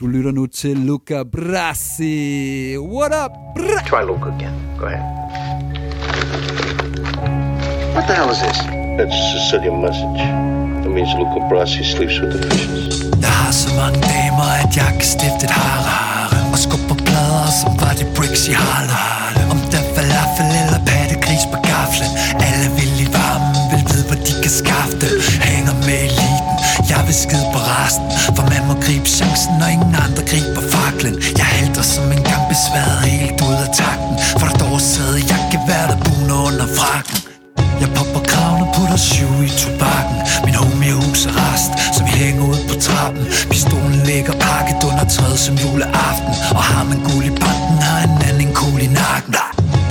Du 0.00 0.06
lytter 0.06 0.30
nu 0.30 0.46
til 0.46 0.76
Luca 0.76 1.22
Brasi. 1.32 2.76
What 2.78 3.12
up? 3.24 3.30
Bra- 3.58 3.88
Try 3.88 4.02
Luke 4.06 4.26
again. 4.34 4.54
Go 4.78 4.84
ahead. 4.86 5.04
What 7.94 8.04
the 8.08 8.14
hell 8.20 8.30
is 8.34 8.38
this? 8.46 8.58
That's 8.98 9.16
a 9.24 9.26
Sicilian 9.34 9.76
message. 9.86 10.20
It 10.86 10.90
means 10.96 11.10
Luca 11.20 11.40
Brasi 11.50 11.82
sleeps 11.94 12.16
with 12.20 12.30
the 12.34 12.40
fishes. 12.50 13.04
Jeg 13.20 13.32
har 13.42 13.52
så 13.52 13.68
mange 13.80 13.98
damer, 14.12 14.48
at 14.64 14.76
jeg 14.76 14.90
kan 14.98 15.06
stifte 15.14 15.44
et 15.44 15.50
harem 15.50 16.52
Og 16.52 16.58
skubber 16.64 16.89
plader, 17.60 17.76
som 17.76 17.78
var 17.80 17.94
det 17.98 18.06
bricks 18.16 18.48
i 18.48 18.52
Harlem. 18.52 19.50
Om 19.50 19.58
der 19.72 19.82
falafel 19.94 20.46
eller 20.62 20.80
pattegris 20.86 21.44
på 21.52 21.58
gaflen. 21.68 22.10
Alle 22.40 22.68
vil 22.76 23.00
i 23.00 23.08
varmen, 23.12 23.54
vil 23.70 23.84
vide, 23.90 24.04
hvor 24.08 24.16
de 24.26 24.32
kan 24.42 24.50
skaffe 24.50 24.96
det. 25.00 25.12
Hænger 25.42 25.74
med 25.86 25.98
eliten, 26.06 26.56
jeg 26.90 27.02
vil 27.06 27.14
skide 27.14 27.46
på 27.54 27.58
resten. 27.58 28.06
For 28.36 28.44
man 28.52 28.62
må 28.68 28.74
gribe 28.84 29.08
chancen, 29.18 29.52
når 29.58 29.66
ingen 29.66 29.94
andre 30.04 30.22
griber 30.30 30.62
faklen. 30.74 31.14
Jeg 31.38 31.46
halter 31.46 31.82
som 31.82 32.12
en 32.12 32.22
gang 32.30 32.42
besværet 32.50 33.00
helt 33.04 33.40
ud 33.48 33.58
af 33.66 33.70
takten. 33.82 34.14
For 34.38 34.46
der 34.46 34.56
dog 34.62 34.80
sad 34.80 35.14
jeg 35.32 35.42
kan 35.52 35.62
være 35.70 35.86
der 35.92 35.98
buner 36.04 36.38
under 36.48 36.68
frakken. 36.78 37.16
Jeg 37.82 37.88
popper 37.96 38.22
kravene, 38.30 38.66
putter 38.74 38.96
syv 38.96 39.32
i 39.48 39.50
tobakken. 39.62 40.18
Min 40.44 40.54
homie 40.60 40.92
huser 40.92 41.32
rest, 41.40 41.72
så 41.94 42.00
vi 42.06 42.12
hænger 42.22 42.44
ud 42.52 42.60
på 42.68 42.74
trappen. 42.86 43.24
Pistolen 43.50 43.89
ligger 44.10 44.32
pakket 44.32 44.80
under 44.88 45.06
træet 45.14 45.38
som 45.46 45.54
juleaften 45.62 46.34
Og 46.56 46.62
har 46.70 46.84
man 46.90 46.98
guld 47.08 47.24
i 47.30 47.34
banden, 47.42 47.78
har 47.88 48.00
en 48.08 48.14
anden 48.28 48.42
en 48.46 48.52
kugle 48.58 48.84
i 48.88 48.92
nakken 49.02 49.34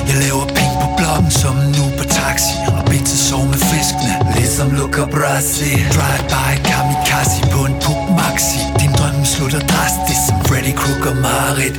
Jeg 0.10 0.16
laver 0.24 0.46
penge 0.58 0.76
på 0.84 0.88
blokken 0.98 1.32
som 1.42 1.56
en 1.64 1.72
Uber 1.84 2.08
taxi 2.20 2.54
Og 2.72 2.82
bitch 2.90 3.16
sov 3.30 3.44
med 3.52 3.62
fiskene, 3.72 4.14
ligesom 4.36 4.68
Luca 4.80 5.04
Brasi 5.14 5.72
Drive-by 5.96 6.52
kamikaze 6.70 7.42
på 7.54 7.60
en 7.70 7.76
pup 7.84 8.02
maxi 8.20 8.60
Din 8.80 8.92
drøm 8.98 9.18
slutter 9.34 9.62
drastisk 9.72 10.22
som 10.28 10.38
Freddy 10.48 10.74
Krueger 10.80 11.16
Marit 11.26 11.76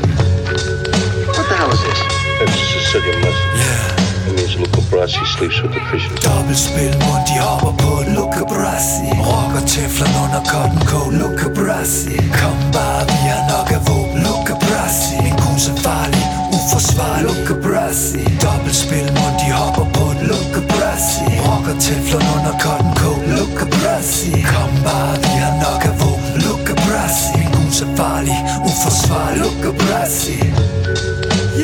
What 1.35 1.47
the 1.51 1.57
hell 1.61 1.73
is 1.77 1.83
this? 1.87 2.01
A 2.43 2.45
Sicilian 2.73 3.17
message. 3.25 3.57
Yeah. 3.57 4.10
It 4.27 4.35
means 4.37 4.57
Luca 4.61 4.81
Brasi 4.91 5.25
sleeps 5.37 5.63
with 5.63 5.73
the 5.75 5.81
fishes. 5.91 6.13
Dobbeltspil, 6.21 6.93
mund 7.05 7.25
de 7.29 7.37
hopper 7.41 7.73
på 7.83 7.93
Luca 8.17 8.45
Brasi 8.53 9.09
Rocker 9.29 9.65
teflon 9.67 10.15
under 10.25 10.43
cotton 10.51 10.81
coat, 10.91 11.13
Luca 11.21 11.49
Brasi 11.59 12.17
Kom 12.39 12.59
bare, 12.75 13.05
vi 13.11 13.29
har 13.33 13.43
nok 13.53 13.71
af 13.77 13.81
våben, 13.89 14.19
Luca 14.27 14.55
Brasi 14.65 15.17
Min 15.25 15.37
kus 15.43 15.69
er 15.73 15.77
farlig, 15.85 16.25
uforsvarlig, 16.57 17.25
Luca 17.27 17.55
Brasi 17.65 18.23
Dobbeltspil, 18.43 19.07
mund 19.19 19.37
de 19.41 19.49
hopper 19.59 19.87
på 19.97 20.05
Luca 20.31 20.61
Brasi 20.73 21.25
Rocker 21.47 21.77
teflon 21.85 22.27
under 22.37 22.55
cotton 22.65 22.93
coat, 23.01 23.23
Luca 23.37 23.65
Brasi 23.77 24.33
Kom 24.53 24.73
bare, 24.87 25.17
vi 25.25 25.35
har 25.45 25.55
nok 25.65 25.83
af 25.91 25.95
våben, 26.01 26.33
Luca 26.45 26.75
Brasi 26.85 27.33
Min 27.39 27.51
kus 27.57 27.81
er 27.85 27.91
farlig, 27.99 28.39
uforsvarlig, 28.69 29.39
Luca 29.43 29.71
Brasi 29.81 30.39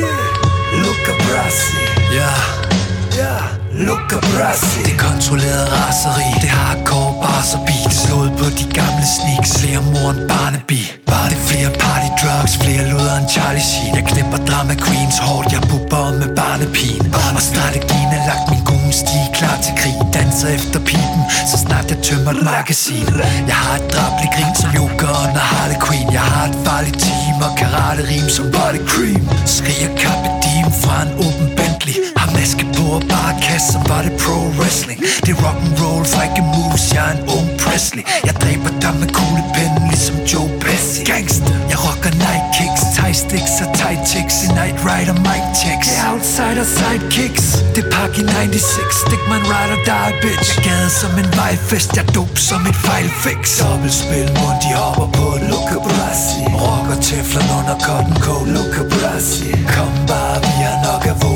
Yeah, 0.00 0.24
Luca 0.82 1.12
Brasi 1.24 1.95
Ja, 2.12 2.30
Ja, 3.18 3.36
Luca 3.72 4.18
Brasi 4.20 4.82
Det 4.84 4.98
kontrollerede 4.98 5.66
raseri. 5.76 6.28
Det 6.42 6.50
hardcore 6.58 7.14
bars 7.22 7.54
og 7.54 7.60
beat 7.66 7.92
Slået 8.02 8.32
på 8.40 8.46
de 8.58 8.64
gamle 8.78 9.06
sneaks. 9.16 9.50
Flere 9.60 9.82
mor 9.92 10.10
end 10.10 10.22
Barnaby. 10.30 10.80
Var 11.10 11.26
det 11.32 11.40
flere 11.48 11.70
party 11.82 12.08
drugs? 12.20 12.52
Flere 12.62 12.84
luder 12.90 13.16
end 13.20 13.28
Charlie 13.34 13.66
Sheen. 13.70 13.94
Jeg 13.98 14.04
knipper 14.10 14.40
drama 14.48 14.74
queens 14.84 15.18
hårdt. 15.26 15.52
Jeg 15.54 15.62
bubber 15.70 16.06
med 16.20 16.30
barnepin 16.38 17.02
Og 17.36 17.42
strategien 17.50 18.10
er 18.18 18.22
lagt 18.30 18.46
min 18.52 18.62
gode 18.70 18.92
sti 19.02 19.20
Klar 19.38 19.56
til 19.64 19.74
krig. 19.80 19.98
Danser 20.16 20.48
efter 20.58 20.80
pipen 20.88 21.22
Så 21.50 21.56
snart 21.64 21.86
jeg 21.92 21.98
tømmer 22.06 22.32
et 22.36 22.42
magasin. 22.52 23.08
Jeg 23.50 23.58
har 23.64 23.76
et 23.80 23.86
drabelig 23.94 24.30
grin 24.34 24.54
som 24.60 24.68
Joker 24.78 25.12
og 25.20 25.28
Harley 25.52 25.78
Queen 25.86 26.08
Jeg 26.18 26.26
har 26.34 26.46
et 26.50 26.58
farligt 26.66 26.98
team 27.06 27.36
Og 27.46 27.52
karate 27.60 28.02
rim 28.10 28.28
som 28.36 28.46
body 28.56 28.80
cream. 28.92 29.22
Skriger 29.56 29.92
kappe 30.02 30.36
fra 30.82 31.02
en 31.02 31.12
åben 31.18 31.55
store 32.86 33.00
på 33.00 33.78
og 33.78 33.82
var 33.90 34.02
det 34.06 34.14
pro 34.22 34.36
wrestling. 34.58 34.98
Det 35.24 35.30
er 35.34 35.38
rock 35.46 35.58
and 35.66 35.74
roll, 35.82 36.04
frække 36.14 36.42
moves 36.54 36.84
Jeg 36.94 37.04
er 37.08 37.12
en 37.16 37.22
ung 37.36 37.48
Presley. 37.62 38.04
Jeg 38.28 38.34
dræber 38.42 38.70
dig 38.82 38.94
med 39.02 39.08
kuglepinden 39.18 39.82
Ligesom 39.92 40.16
Joe 40.30 40.50
Pesci. 40.62 41.00
Gangster. 41.12 41.54
Jeg 41.72 41.78
rocker 41.86 42.12
night 42.26 42.44
kicks 42.56 42.82
tie 42.96 43.16
sticks 43.24 43.54
og 43.64 43.68
tight 43.80 44.02
chicks. 44.10 44.34
I 44.46 44.48
night 44.60 44.78
rider 44.88 45.16
mic 45.28 45.44
checks 45.62 45.88
Det 45.90 45.98
er 46.02 46.10
outsider 46.12 46.66
sidekicks. 46.76 47.46
Det 47.74 47.82
er 47.84 47.90
pakke 47.96 48.18
i 48.22 48.24
96 48.24 48.94
stick 49.04 49.22
man 49.32 49.42
rider, 49.52 49.78
or 49.78 49.82
die 49.90 50.12
bitch. 50.22 50.48
Jeg 50.56 50.62
gader 50.68 50.92
som 51.00 51.12
en 51.22 51.30
vejfest 51.40 51.90
Jeg 51.98 52.06
dop 52.16 52.34
som 52.48 52.62
et 52.70 52.78
fejlfix. 52.88 53.40
Dobbelspil, 53.62 54.28
mund 54.40 54.58
de 54.64 54.70
hopper 54.80 55.08
på 55.16 55.26
et 55.36 55.42
Luca 55.50 55.76
Brasi 55.86 56.40
Rocker 56.62 56.98
teflon 57.06 57.48
under 57.58 57.76
cotton 57.86 58.16
coat 58.24 58.46
Luca 58.56 58.82
Brasi 58.92 59.50
Kom 59.74 59.92
bare, 60.08 60.36
vi 60.46 60.54
har 60.66 60.78
nok 60.88 61.04
af 61.12 61.16
vores 61.22 61.35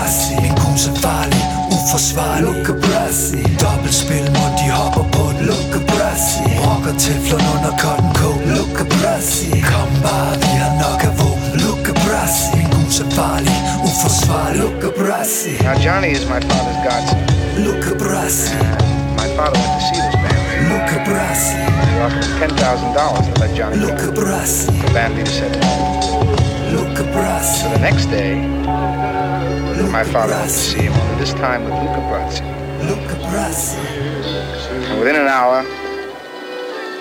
Luca 0.00 0.42
Min 0.42 0.54
kus 0.54 0.86
er 0.86 0.94
farlig, 1.02 1.42
uforsvarlig 1.72 2.46
Luca 2.46 2.72
Brasi 2.72 3.42
Dobbeltspil, 3.60 4.24
mund 4.36 4.54
de 4.58 4.70
hopper 4.70 5.04
på 5.12 5.22
et 5.30 5.40
Luca 5.48 5.80
Brasi 5.90 6.44
Rocker 6.64 6.94
teflon 6.98 7.44
under 7.54 7.74
cotton 7.82 8.12
coat 8.14 8.40
Luca 8.56 8.84
Brasi 8.84 9.50
Kom 9.68 9.90
bare, 10.04 10.36
vi 10.40 10.52
har 10.62 10.72
nok 10.82 11.04
af 11.08 11.12
våben 11.18 11.52
Luca 11.62 11.92
Brasi 12.04 12.56
Min 12.56 12.68
kus 12.72 13.00
er 13.00 13.10
farlig, 13.16 13.56
uforsvarlig 13.84 14.60
Luca 14.62 14.90
Brasi 14.98 15.52
Now, 15.66 15.76
Johnny 15.84 16.10
is 16.16 16.24
my 16.32 16.40
father's 16.48 16.80
godson. 16.86 17.18
Luca 17.64 17.92
Brasi 18.02 18.56
My 19.20 19.28
father 19.36 19.58
went 19.60 19.72
to 19.76 19.82
see 19.88 20.00
this 20.04 20.16
band. 20.22 20.42
Luca 20.70 20.98
Brasi 21.08 21.56
He 21.90 21.94
offered 22.04 22.28
$10,000 22.40 23.24
to 23.26 23.40
let 23.40 23.50
Johnny 23.58 23.76
go. 23.76 23.82
Luca 23.84 24.08
Brasi 24.18 24.66
The 24.82 24.88
band 24.94 25.14
leader 25.16 25.34
said 25.38 25.52
no. 25.60 26.19
Luca 26.70 27.02
Brasi 27.12 27.62
So 27.62 27.68
the 27.70 27.78
next 27.78 28.06
day, 28.06 28.40
my 29.90 30.04
father 30.04 30.34
went 30.34 30.50
to 30.50 30.56
see 30.56 30.82
him, 30.82 30.92
only 30.92 31.18
this 31.18 31.32
time 31.34 31.64
with 31.64 31.72
Luca 31.72 32.00
Brazzi. 32.08 32.42
Luca 32.88 33.16
Brasi 33.26 33.78
And 34.88 34.98
within 35.00 35.16
an 35.16 35.26
hour, 35.26 35.64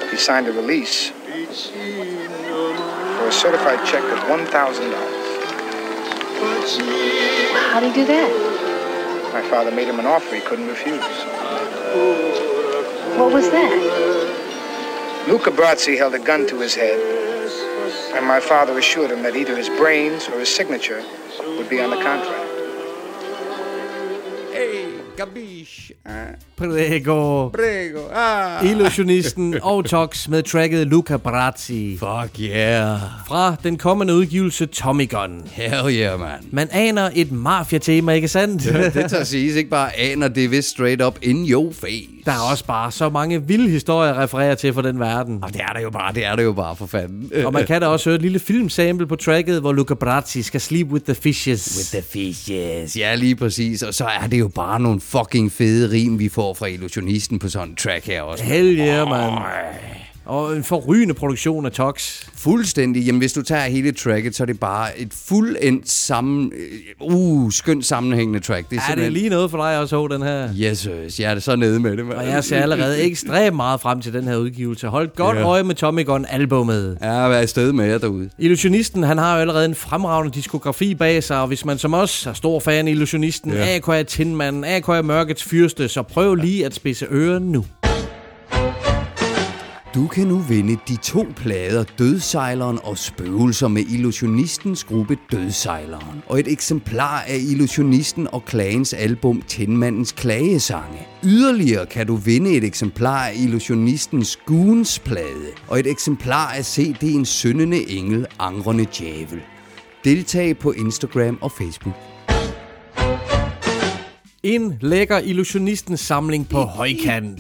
he 0.09 0.17
signed 0.17 0.47
a 0.47 0.51
release 0.51 1.09
for 3.17 3.27
a 3.27 3.31
certified 3.31 3.85
check 3.85 4.03
of 4.03 4.19
$1,000. 4.19 4.49
How'd 7.71 7.83
he 7.83 7.93
do 7.93 8.05
that? 8.05 8.29
My 9.33 9.41
father 9.49 9.71
made 9.71 9.87
him 9.87 9.99
an 9.99 10.07
offer 10.07 10.35
he 10.35 10.41
couldn't 10.41 10.67
refuse. 10.67 10.99
What 13.19 13.31
was 13.31 13.49
that? 13.51 13.71
Luca 15.27 15.51
Brazzi 15.51 15.95
held 15.95 16.15
a 16.15 16.19
gun 16.19 16.47
to 16.47 16.59
his 16.59 16.73
head, 16.73 16.97
and 18.13 18.25
my 18.25 18.39
father 18.39 18.77
assured 18.77 19.11
him 19.11 19.23
that 19.23 19.35
either 19.35 19.55
his 19.55 19.69
brains 19.69 20.27
or 20.27 20.39
his 20.39 20.53
signature 20.53 21.03
would 21.39 21.69
be 21.69 21.81
on 21.81 21.89
the 21.89 22.01
contract. 22.01 22.58
Gabish. 25.19 25.91
Ah. 26.05 26.11
Prego. 26.57 27.49
Prego. 27.49 27.99
Ah. 28.15 28.65
Illusionisten 28.65 29.55
og 29.61 29.85
Tox 29.85 30.27
med 30.27 30.43
tracket 30.43 30.87
Luca 30.87 31.17
Brazzi. 31.17 31.97
Fuck 31.97 32.39
yeah. 32.39 32.99
Fra 33.27 33.55
den 33.63 33.77
kommende 33.77 34.15
udgivelse 34.15 34.65
Tommy 34.65 35.09
Gun. 35.09 35.43
Hell 35.51 35.95
yeah, 35.95 36.19
man. 36.19 36.29
Man 36.51 36.67
aner 36.71 37.09
et 37.15 37.31
mafia-tema, 37.31 38.11
ikke 38.11 38.27
sandt? 38.27 38.63
det, 38.63 38.93
det 38.93 39.09
tager 39.09 39.23
siges 39.23 39.55
ikke 39.55 39.69
bare 39.69 39.95
aner, 39.95 40.27
det 40.27 40.45
er 40.45 40.49
vist 40.49 40.69
straight 40.69 41.01
up 41.01 41.19
in 41.21 41.49
your 41.49 41.73
face. 41.73 42.09
Der 42.25 42.31
er 42.31 42.51
også 42.51 42.65
bare 42.65 42.91
så 42.91 43.09
mange 43.09 43.47
vilde 43.47 43.69
historier 43.69 44.13
at 44.13 44.17
referere 44.17 44.55
til 44.55 44.73
fra 44.73 44.81
den 44.81 44.99
verden. 44.99 45.43
Og 45.43 45.53
det 45.53 45.61
er 45.61 45.73
der 45.73 45.79
jo 45.79 45.89
bare, 45.89 46.13
det 46.13 46.25
er 46.25 46.35
der 46.35 46.43
jo 46.43 46.53
bare 46.53 46.75
for 46.75 46.85
fanden. 46.85 47.45
Og 47.45 47.53
man 47.53 47.65
kan 47.65 47.81
da 47.81 47.87
også 47.87 48.09
høre 48.09 48.15
et 48.15 48.21
lille 48.21 48.39
filmsample 48.39 49.07
på 49.07 49.15
tracket, 49.15 49.59
hvor 49.59 49.73
Luca 49.73 49.93
Brazzi 49.93 50.41
skal 50.41 50.61
sleep 50.61 50.87
with 50.87 51.05
the 51.05 51.15
fishes. 51.15 51.77
With 51.77 52.03
the 52.03 52.11
fishes. 52.11 52.97
Ja, 52.97 53.15
lige 53.15 53.35
præcis. 53.35 53.83
Og 53.83 53.93
så 53.93 54.05
er 54.05 54.27
det 54.27 54.39
jo 54.39 54.47
bare 54.47 54.79
nogle 54.79 55.01
fucking 55.09 55.51
fede 55.51 55.91
rim, 55.91 56.19
vi 56.19 56.29
får 56.29 56.53
fra 56.53 56.67
illusionisten 56.67 57.39
på 57.39 57.49
sådan 57.49 57.69
en 57.69 57.75
track 57.75 58.05
her 58.05 58.21
også. 58.21 58.43
Hell 58.43 58.77
yeah, 58.77 59.09
man. 59.09 59.31
Og 60.29 60.55
en 60.55 60.63
forrygende 60.63 61.13
produktion 61.13 61.65
af 61.65 61.71
Tox. 61.71 62.25
Fuldstændig. 62.35 63.03
Jamen, 63.05 63.19
hvis 63.19 63.33
du 63.33 63.41
tager 63.41 63.61
hele 63.61 63.91
tracket, 63.91 64.35
så 64.35 64.43
er 64.43 64.45
det 64.45 64.59
bare 64.59 64.99
et 64.99 65.13
fuldendt 65.13 65.89
sammen... 65.89 66.51
Uh, 67.01 67.51
skønt 67.51 67.85
sammenhængende 67.85 68.39
track. 68.39 68.69
Det 68.69 68.77
er, 68.77 68.91
er 68.91 68.95
det 68.95 69.11
lige 69.11 69.29
noget 69.29 69.51
for 69.51 69.57
dig 69.57 69.79
også, 69.79 70.07
den 70.07 70.21
her? 70.21 70.49
Yes, 70.59 70.87
yes, 71.05 71.19
jeg 71.19 71.29
er 71.29 71.33
det 71.33 71.43
så 71.43 71.55
nede 71.55 71.79
med 71.79 71.97
det. 71.97 72.05
Man. 72.05 72.17
Og 72.17 72.27
jeg 72.27 72.43
ser 72.43 72.61
allerede 72.61 73.01
ekstremt 73.01 73.55
meget 73.55 73.81
frem 73.81 74.01
til 74.01 74.13
den 74.13 74.23
her 74.23 74.35
udgivelse. 74.35 74.87
Hold 74.87 75.15
godt 75.15 75.35
yeah. 75.35 75.47
øje 75.47 75.63
med 75.63 75.75
Tommy 75.75 76.05
Gun 76.05 76.25
albumet. 76.29 76.97
Ja, 77.01 77.27
vær 77.27 77.37
afsted 77.37 77.71
med 77.71 77.85
jer 77.85 77.97
derude. 77.97 78.29
Illusionisten, 78.37 79.03
han 79.03 79.17
har 79.17 79.35
jo 79.35 79.41
allerede 79.41 79.65
en 79.65 79.75
fremragende 79.75 80.33
diskografi 80.33 80.95
bag 80.95 81.23
sig, 81.23 81.41
og 81.41 81.47
hvis 81.47 81.65
man 81.65 81.77
som 81.77 81.93
os 81.93 82.25
er 82.25 82.33
stor 82.33 82.59
fan 82.59 82.87
af 82.87 82.91
Illusionisten, 82.91 83.51
yeah. 83.51 83.75
AKA 83.75 84.03
Tinmanden, 84.03 84.63
AKA 84.63 85.01
Mørkets 85.01 85.43
Fyrste, 85.43 85.87
så 85.87 86.01
prøv 86.01 86.35
lige 86.35 86.65
at 86.65 86.73
spidse 86.73 87.05
øren 87.11 87.43
nu. 87.43 87.65
Du 89.95 90.07
kan 90.07 90.27
nu 90.27 90.37
vinde 90.37 90.77
de 90.87 90.95
to 90.95 91.25
plader 91.35 91.83
Dødsejleren 91.99 92.79
og 92.83 92.97
Spøgelser 92.97 93.67
med 93.67 93.81
illusionistens 93.81 94.83
gruppe 94.83 95.17
Dødsejleren, 95.31 96.23
og 96.27 96.39
et 96.39 96.47
eksemplar 96.47 97.21
af 97.21 97.37
illusionisten 97.37 98.27
og 98.31 98.45
Klagens 98.45 98.93
album 98.93 99.41
Tændmandens 99.41 100.11
Klagesange. 100.11 100.99
Yderligere 101.23 101.85
kan 101.85 102.07
du 102.07 102.15
vinde 102.15 102.51
et 102.51 102.63
eksemplar 102.63 103.27
af 103.27 103.33
illusionistens 103.35 104.39
Goons 104.45 104.99
plade, 104.99 105.47
og 105.67 105.79
et 105.79 105.87
eksemplar 105.87 106.51
af 106.51 106.77
CD'en 106.77 107.23
Syndende 107.23 107.89
Engel, 107.89 108.25
Angrende 108.39 108.85
Djævel. 108.97 109.41
Deltag 110.03 110.57
på 110.57 110.71
Instagram 110.71 111.37
og 111.41 111.51
Facebook. 111.51 111.95
En 114.43 114.73
lækker 114.81 115.19
illusionistens 115.19 115.99
samling 115.99 116.49
på 116.49 116.61
højkant. 116.61 117.39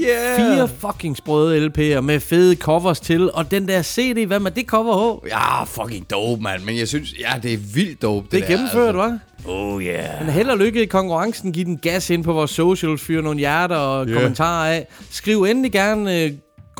Yeah. 0.00 0.36
Fire 0.36 0.68
fucking 0.68 1.16
sprøde 1.16 1.66
LP'er 1.66 2.00
med 2.00 2.20
fede 2.20 2.56
covers 2.56 3.00
til, 3.00 3.32
og 3.32 3.50
den 3.50 3.68
der 3.68 3.82
CD, 3.82 4.26
hvad 4.26 4.40
med 4.40 4.50
det 4.50 4.66
cover 4.66 5.20
H? 5.24 5.28
Ja, 5.28 5.64
fucking 5.64 6.10
dope, 6.10 6.42
mand. 6.42 6.62
Men 6.62 6.78
jeg 6.78 6.88
synes, 6.88 7.14
ja, 7.18 7.32
det 7.42 7.52
er 7.52 7.58
vildt 7.74 8.02
dope, 8.02 8.24
det, 8.24 8.32
det 8.32 8.42
er 8.42 8.46
gennemført, 8.46 8.94
der, 8.94 9.02
altså. 9.02 9.18
hva'? 9.46 9.50
Oh 9.50 9.82
yeah. 9.82 10.24
Men 10.24 10.30
held 10.34 10.48
og 10.48 10.58
lykke 10.58 10.82
i 10.82 10.86
konkurrencen. 10.86 11.52
Giv 11.52 11.64
den 11.64 11.78
gas 11.78 12.10
ind 12.10 12.24
på 12.24 12.32
vores 12.32 12.50
socials, 12.50 13.02
fyr 13.02 13.20
nogle 13.20 13.38
hjerter 13.38 13.76
og 13.76 14.06
yeah. 14.06 14.16
kommentarer 14.16 14.72
af. 14.72 14.86
Skriv 15.10 15.42
endelig 15.42 15.72
gerne 15.72 16.22
øh, 16.22 16.32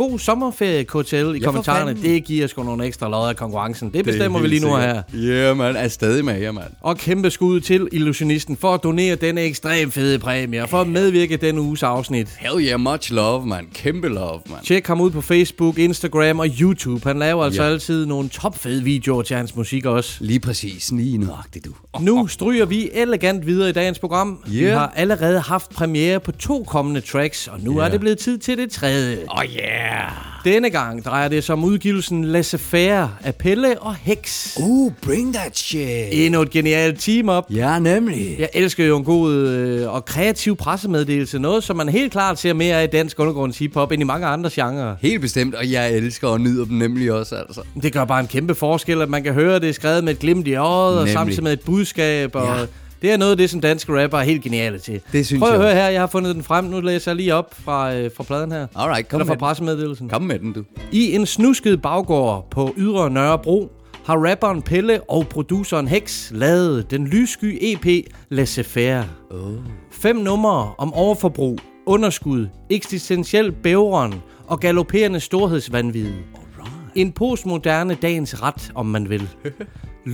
god 0.08 0.18
sommerferie, 0.18 0.84
KTL, 0.84 1.14
i 1.16 1.18
Ja, 1.38 1.44
kommentarerne. 1.44 1.96
Det 2.02 2.24
giver 2.24 2.46
sgu 2.46 2.62
nogle 2.62 2.86
ekstra 2.86 3.08
lod 3.08 3.28
af 3.28 3.36
konkurrencen. 3.36 3.90
Det 3.92 4.04
bestemmer 4.04 4.40
vi 4.40 4.48
lige 4.48 4.60
nu 4.66 4.76
her. 4.76 5.02
Ja, 5.14 5.18
yeah, 5.18 5.56
man. 5.56 5.76
Er 5.76 5.88
stadig 5.88 6.24
med 6.24 6.40
jer, 6.40 6.52
mand. 6.52 6.66
Og 6.80 6.96
kæmpe 6.98 7.30
skud 7.30 7.60
til 7.60 7.88
Illusionisten 7.92 8.56
for 8.56 8.74
at 8.74 8.82
donere 8.82 9.14
denne 9.14 9.40
ekstremt 9.40 9.92
fede 9.94 10.18
præmie, 10.18 10.62
og 10.62 10.68
for 10.68 10.80
at 10.80 10.86
medvirke 10.88 11.34
i 11.34 11.36
denne 11.36 11.60
uges 11.60 11.82
afsnit. 11.82 12.28
Hell 12.38 12.66
yeah, 12.66 12.80
much 12.80 13.12
love, 13.12 13.46
man. 13.46 13.66
Kæmpe 13.74 14.08
love, 14.08 14.40
man. 14.46 14.58
Tjek 14.64 14.86
ham 14.86 15.00
ud 15.00 15.10
på 15.10 15.20
Facebook, 15.20 15.78
Instagram 15.78 16.38
og 16.38 16.46
YouTube. 16.60 17.08
Han 17.08 17.18
laver 17.18 17.44
altså 17.44 17.62
Ja. 17.62 17.68
altid 17.68 18.06
nogle 18.06 18.28
topfede 18.28 18.82
videoer 18.84 19.22
til 19.22 19.36
hans 19.36 19.56
musik 19.56 19.84
også. 19.86 20.16
Lige 20.20 20.40
præcis. 20.40 20.92
Lige 20.92 21.18
nøjagtigt, 21.18 21.64
du. 21.64 21.70
Nu 22.00 22.26
stryger 22.26 22.64
vi 22.66 22.90
elegant 22.94 23.46
videre 23.46 23.68
i 23.68 23.72
dagens 23.72 23.98
program. 23.98 24.38
Vi 24.46 24.60
Yeah. 24.60 24.78
har 24.78 24.92
allerede 24.96 25.40
haft 25.40 25.70
premiere 25.70 26.20
på 26.20 26.32
to 26.32 26.64
kommende 26.68 27.00
tracks, 27.00 27.48
og 27.48 27.60
nu 27.60 27.70
yeah. 27.70 27.76
er 27.76 27.82
Yeah. 27.82 27.92
det 27.92 28.00
blevet 28.00 28.18
tid 28.18 28.38
til 28.38 28.58
det 28.58 28.70
tredje. 28.70 29.18
Oh 29.28 29.44
yeah. 29.44 29.89
Denne 30.44 30.70
gang 30.70 31.04
drejer 31.04 31.28
det 31.28 31.44
sig 31.44 31.52
om 31.52 31.64
udgivelsen 31.64 32.24
Laissez-faire 32.24 33.08
af 33.24 33.34
Pelle 33.34 33.78
og 33.82 33.94
Hex. 33.94 34.56
Uh, 34.60 34.92
bring 35.02 35.34
that 35.34 35.58
shit. 35.58 36.08
Endnu 36.12 36.40
et 36.42 36.50
genialt 36.50 37.00
team-up. 37.00 37.44
Ja, 37.50 37.78
nemlig. 37.78 38.36
Jeg 38.38 38.48
elsker 38.54 38.86
jo 38.86 38.96
en 38.98 39.04
god 39.04 39.32
øh, 39.32 39.94
og 39.94 40.04
kreativ 40.04 40.56
pressemeddelelse. 40.56 41.38
Noget, 41.38 41.64
som 41.64 41.76
man 41.76 41.88
helt 41.88 42.12
klart 42.12 42.38
ser 42.38 42.52
mere 42.52 42.76
af 42.80 42.84
i 42.84 42.86
dansk 42.86 43.18
undergrunds 43.18 43.58
hiphop 43.58 43.92
end 43.92 44.02
i 44.02 44.04
mange 44.04 44.26
andre 44.26 44.50
genrer. 44.52 44.96
Helt 45.00 45.20
bestemt, 45.20 45.54
og 45.54 45.70
jeg 45.72 45.92
elsker 45.92 46.28
og 46.28 46.40
nyder 46.40 46.64
dem 46.64 46.76
nemlig 46.76 47.12
også, 47.12 47.34
altså. 47.34 47.60
Det 47.82 47.92
gør 47.92 48.04
bare 48.04 48.20
en 48.20 48.26
kæmpe 48.28 48.54
forskel, 48.54 49.02
at 49.02 49.08
man 49.08 49.22
kan 49.22 49.32
høre 49.34 49.58
det 49.60 49.68
er 49.68 49.72
skrevet 49.72 50.04
med 50.04 50.12
et 50.12 50.18
glimt 50.18 50.46
i 50.48 50.54
øjet, 50.54 50.94
og 50.94 51.00
Nemlig. 51.00 51.12
samtidig 51.12 51.42
med 51.44 51.52
et 51.52 51.60
budskab. 51.60 52.34
Og 52.36 52.56
Ja. 52.58 52.64
Det 53.02 53.12
er 53.12 53.16
noget 53.16 53.30
af 53.30 53.36
det, 53.36 53.50
som 53.50 53.60
danske 53.60 54.02
rapper 54.02 54.18
er 54.18 54.22
helt 54.22 54.42
geniale 54.42 54.78
til. 54.78 55.00
Det 55.12 55.26
synes 55.26 55.40
Prøv 55.40 55.48
at 55.48 55.54
jeg 55.54 55.62
høre 55.62 55.74
her, 55.74 55.88
jeg 55.88 56.00
har 56.00 56.06
fundet 56.06 56.34
den 56.34 56.42
frem. 56.42 56.64
Nu 56.64 56.80
læser 56.80 57.10
jeg 57.10 57.16
lige 57.16 57.34
op 57.34 57.54
fra, 57.64 57.94
øh, 57.94 58.10
fra 58.16 58.24
pladen 58.24 58.52
her. 58.52 58.66
Alright, 58.74 59.08
kom 59.08 59.20
Eller 59.20 59.26
fra 59.26 59.34
med 59.34 59.38
pressemeddelelsen. 59.38 60.08
Kom 60.08 60.22
med 60.22 60.38
den, 60.38 60.52
du. 60.52 60.64
I 60.92 61.14
en 61.14 61.26
snusket 61.26 61.82
baggård 61.82 62.46
på 62.50 62.74
Ydre 62.76 63.10
Nørrebro 63.10 63.72
har 64.04 64.28
rapperen 64.28 64.62
Pelle 64.62 65.00
og 65.10 65.26
produceren 65.28 65.88
Hex 65.88 66.30
lavet 66.30 66.90
den 66.90 67.06
lyssky 67.06 67.58
EP 67.60 67.86
Laissez-faire. 68.28 69.04
Oh. 69.30 69.52
Fem 69.90 70.16
numre 70.16 70.72
om 70.78 70.94
overforbrug, 70.94 71.58
underskud, 71.86 72.46
eksistentiel 72.70 73.52
bævren 73.52 74.14
og 74.46 74.60
galopperende 74.60 75.20
storhedsvanvid. 75.20 76.12
En 76.94 77.12
postmoderne 77.12 77.94
dagens 77.94 78.42
ret, 78.42 78.72
om 78.74 78.86
man 78.86 79.10
vil. 79.10 79.28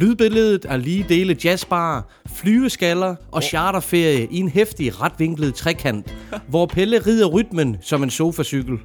Lydbilledet 0.00 0.66
er 0.68 0.76
lige 0.76 1.06
dele 1.08 1.36
jazzbar, 1.44 2.08
flyveskaller 2.34 3.14
og 3.32 3.42
charterferie 3.42 4.28
i 4.30 4.36
en 4.36 4.48
hæftig 4.48 5.02
retvinklet 5.02 5.54
trekant, 5.54 6.14
hvor 6.48 6.66
Pelle 6.66 6.98
rider 6.98 7.26
rytmen 7.26 7.76
som 7.82 8.02
en 8.02 8.10
sofacykel. 8.10 8.78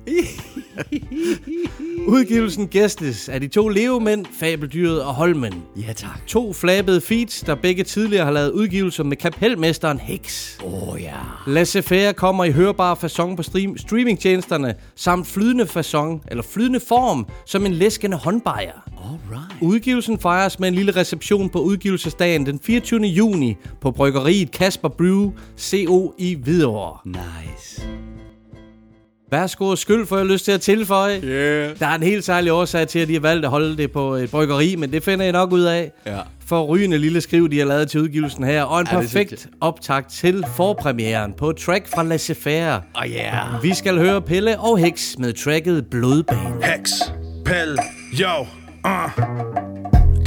Udgivelsen 2.08 2.68
gæstes 2.68 3.30
af 3.30 3.42
de 3.42 3.48
to 3.48 3.68
levemænd, 3.68 4.26
Fabeldyret 4.40 5.04
og 5.04 5.14
Holmen. 5.14 5.64
Ja, 5.88 5.94
tak. 5.94 6.28
To 6.28 6.54
flabede 6.54 7.02
feats, 7.02 7.42
der 7.42 7.56
begge 7.56 7.84
tidligere 7.84 8.26
har 8.26 8.32
lavet 8.32 8.52
udgivelser 8.52 9.04
med 9.04 9.18
kapelmesteren 9.18 10.00
Hex. 10.00 10.58
Åh, 10.64 10.90
oh, 10.90 11.02
ja. 11.02 11.16
Laissez-faire 11.48 12.14
kommer 12.14 12.44
i 12.44 12.52
hørbar 12.52 12.96
façon 12.96 13.36
på 13.36 13.44
stream, 13.44 13.78
streamingtjenesterne, 13.78 14.76
samt 14.96 15.28
flydende 15.28 15.64
façon, 15.64 16.28
eller 16.28 16.44
flydende 16.44 16.80
form, 16.88 17.26
som 17.46 17.66
en 17.66 17.74
læskende 17.74 18.18
håndbejer. 18.18 18.92
Alright. 19.04 19.62
Udgivelsen 19.62 20.20
fejres 20.20 20.60
med 20.60 20.68
en 20.68 20.76
lille 20.76 20.92
reception 21.02 21.50
på 21.50 21.60
udgivelsesdagen 21.60 22.46
den 22.46 22.60
24. 22.64 23.02
juni 23.02 23.58
på 23.82 23.92
bryggeriet 23.92 24.52
Kasper 24.52 24.90
Brew 24.90 25.32
CO 25.60 26.14
i 26.18 26.36
Hvidovre. 26.44 26.98
Nice. 27.06 27.88
Værsgo 29.32 29.68
og 29.68 29.78
skyld, 29.78 30.06
får 30.06 30.18
jeg 30.18 30.26
lyst 30.26 30.46
til 30.46 30.52
at 30.52 30.62
tilføje. 30.62 31.22
Yeah. 31.24 31.80
Der 31.80 31.88
er 31.88 31.96
en 31.96 32.04
helt 32.04 32.24
særlig 32.24 32.52
årsag 32.52 32.88
til, 32.88 33.00
at 33.00 33.08
de 33.08 33.14
har 33.14 33.20
valgt 33.20 33.46
at 33.46 33.52
holde 33.52 33.78
det 33.78 33.92
på 33.92 34.14
et 34.14 34.32
bryggeri, 34.32 34.76
men 34.76 34.92
det 34.92 35.04
finder 35.04 35.26
jeg 35.26 35.32
nok 35.32 35.52
ud 35.52 35.62
af. 35.62 35.92
Ja. 36.06 36.20
For 36.46 36.64
rygende 36.64 36.98
lille 36.98 37.22
skriv, 37.22 37.50
de 37.50 37.60
har 37.60 37.66
lavet 37.66 37.90
til 37.90 38.02
udgivelsen 38.02 38.44
her, 38.44 38.64
og 38.64 38.80
en 38.80 38.88
Ja, 38.92 39.00
perfekt 39.00 39.48
optakt 39.62 40.12
til 40.12 40.44
forpremieren 40.56 41.34
på 41.34 41.52
track 41.52 41.88
fra 41.88 42.04
Laissez-faire. 42.04 42.82
Oh, 42.96 43.10
yeah. 43.10 43.64
Vi 43.64 43.74
skal 43.74 43.98
høre 43.98 44.22
Pelle 44.22 44.60
og 44.60 44.78
Hex 44.78 45.18
med 45.18 45.34
tracket 45.34 45.86
Blodbane. 45.92 46.66
Hex, 46.66 46.92
Pelle, 47.46 47.78
yo, 48.14 48.46
uh. 48.86 49.71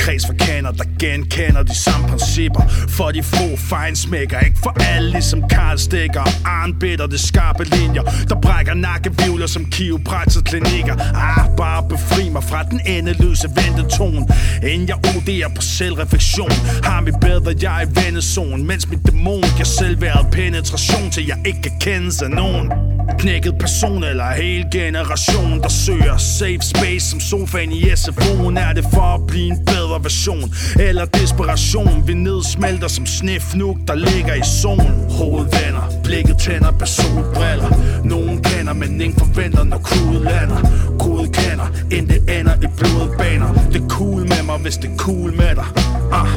Kreds 0.05 0.27
for 0.27 0.35
kaner, 0.35 0.73
der 0.73 0.85
genkender 0.99 1.63
de 1.63 1.75
samme 1.75 2.09
principper. 2.09 2.63
For 2.89 3.11
de 3.11 3.23
få 3.23 3.57
fejnsmækker, 3.57 4.41
ikke 4.41 4.59
for 4.63 4.77
alle 4.81 5.11
Ligesom 5.11 5.49
Karl 5.49 5.79
Stikker 5.79 6.21
og 6.21 6.33
Arnbitter 6.45 7.07
Det 7.07 7.21
skarpe 7.21 7.65
linjer, 7.65 8.03
der 8.29 8.41
brækker 8.41 8.75
nakkevivler 8.75 9.47
Som 9.47 9.65
kiropraktorklinikker 9.65 10.95
Ah, 11.15 11.57
bare 11.57 11.89
befri 11.89 12.29
mig 12.29 12.45
fra 12.45 12.63
den 12.63 12.81
endeløse 12.87 13.49
ventetone. 13.57 14.27
Inden 14.63 14.89
jeg 14.89 14.97
OD'er 15.07 15.55
på 15.55 15.63
selvreflektion 15.63 16.51
Har 16.85 17.01
mit 17.01 17.15
bedre 17.21 17.55
jeg 17.63 17.87
i 17.87 18.05
vendezonen. 18.05 18.67
Mens 18.67 18.89
mit 18.89 19.07
dæmon 19.07 19.43
giver 19.43 19.65
selvværd 19.65 20.27
penetration 20.33 21.11
Til 21.11 21.27
jeg 21.27 21.39
ikke 21.47 21.63
kan 21.63 21.73
kendes 21.81 22.23
af 22.23 22.31
nogen. 22.31 22.73
Knækket 23.19 23.55
person 23.61 24.05
eller 24.05 24.31
hel 24.33 24.65
generation 24.73 25.61
Der 25.63 25.69
søger 25.69 26.17
safe 26.17 26.61
space 26.61 27.11
som 27.11 27.21
sofaen 27.21 27.73
i 27.73 27.83
SFO'en 27.83 28.59
Er 28.59 28.73
det 28.73 28.85
for 28.95 29.15
at 29.15 29.27
blive 29.27 29.47
en 29.47 29.65
bedre 29.67 30.04
observation 30.05 30.55
Eller 30.81 31.05
desperation. 31.05 32.03
Vi 32.07 32.15
nedsmelter 32.15 32.89
som 32.89 33.07
snefnug, 33.07 33.79
der 33.89 33.95
ligger 33.95 34.35
i 34.35 34.43
zone 34.63 34.91
Hovedvenner, 35.11 35.85
blikket 36.05 36.39
tænder 36.39 36.73
på 36.73 36.87
solbriller 36.87 37.71
Nogen 38.05 38.43
kender, 38.43 38.73
men 38.73 39.01
ingen 39.01 39.19
forventer 39.19 39.65
når 39.65 39.79
crewet 39.79 40.21
lander. 40.21 40.61
Crewet 40.99 41.33
kender, 41.33 41.67
inden 41.91 42.09
det 42.09 42.41
ender 42.41 42.55
i 42.55 42.67
blodbaner. 42.79 43.53
Det 43.73 43.83
er 43.83 43.89
cool 43.89 44.21
med 44.21 44.43
mig, 44.47 44.59
hvis 44.59 44.77
det 44.77 44.91
er 44.91 44.97
cool 44.97 45.37
med 45.37 45.55
dig. 45.55 45.65
Ah, 46.13 46.29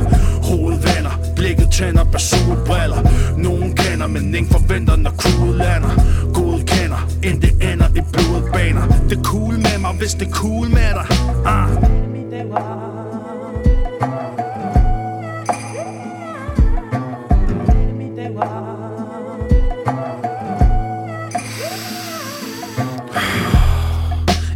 Hovedvenner, 0.43 1.11
blikket 1.35 1.69
tænder 1.71 2.03
bag 2.03 2.21
solbriller 2.21 3.01
Nogen 3.37 3.75
kender, 3.75 4.07
men 4.07 4.35
ingen 4.35 4.51
forventer, 4.51 4.95
når 4.95 5.11
crewet 5.11 5.55
lander. 5.55 5.93
Gud 6.33 6.59
kender, 6.63 7.09
inden 7.23 7.41
det 7.41 7.71
ender 7.71 7.87
i 7.95 8.01
blodbaner. 8.13 8.87
Det 9.09 9.17
er 9.17 9.23
cool 9.23 9.53
med 9.53 9.77
mig, 9.81 9.93
hvis 9.99 10.13
det 10.13 10.27
er 10.27 10.31
cool 10.31 10.69
med 10.69 10.91
dig. 10.97 11.05
Ah. 11.45 12.96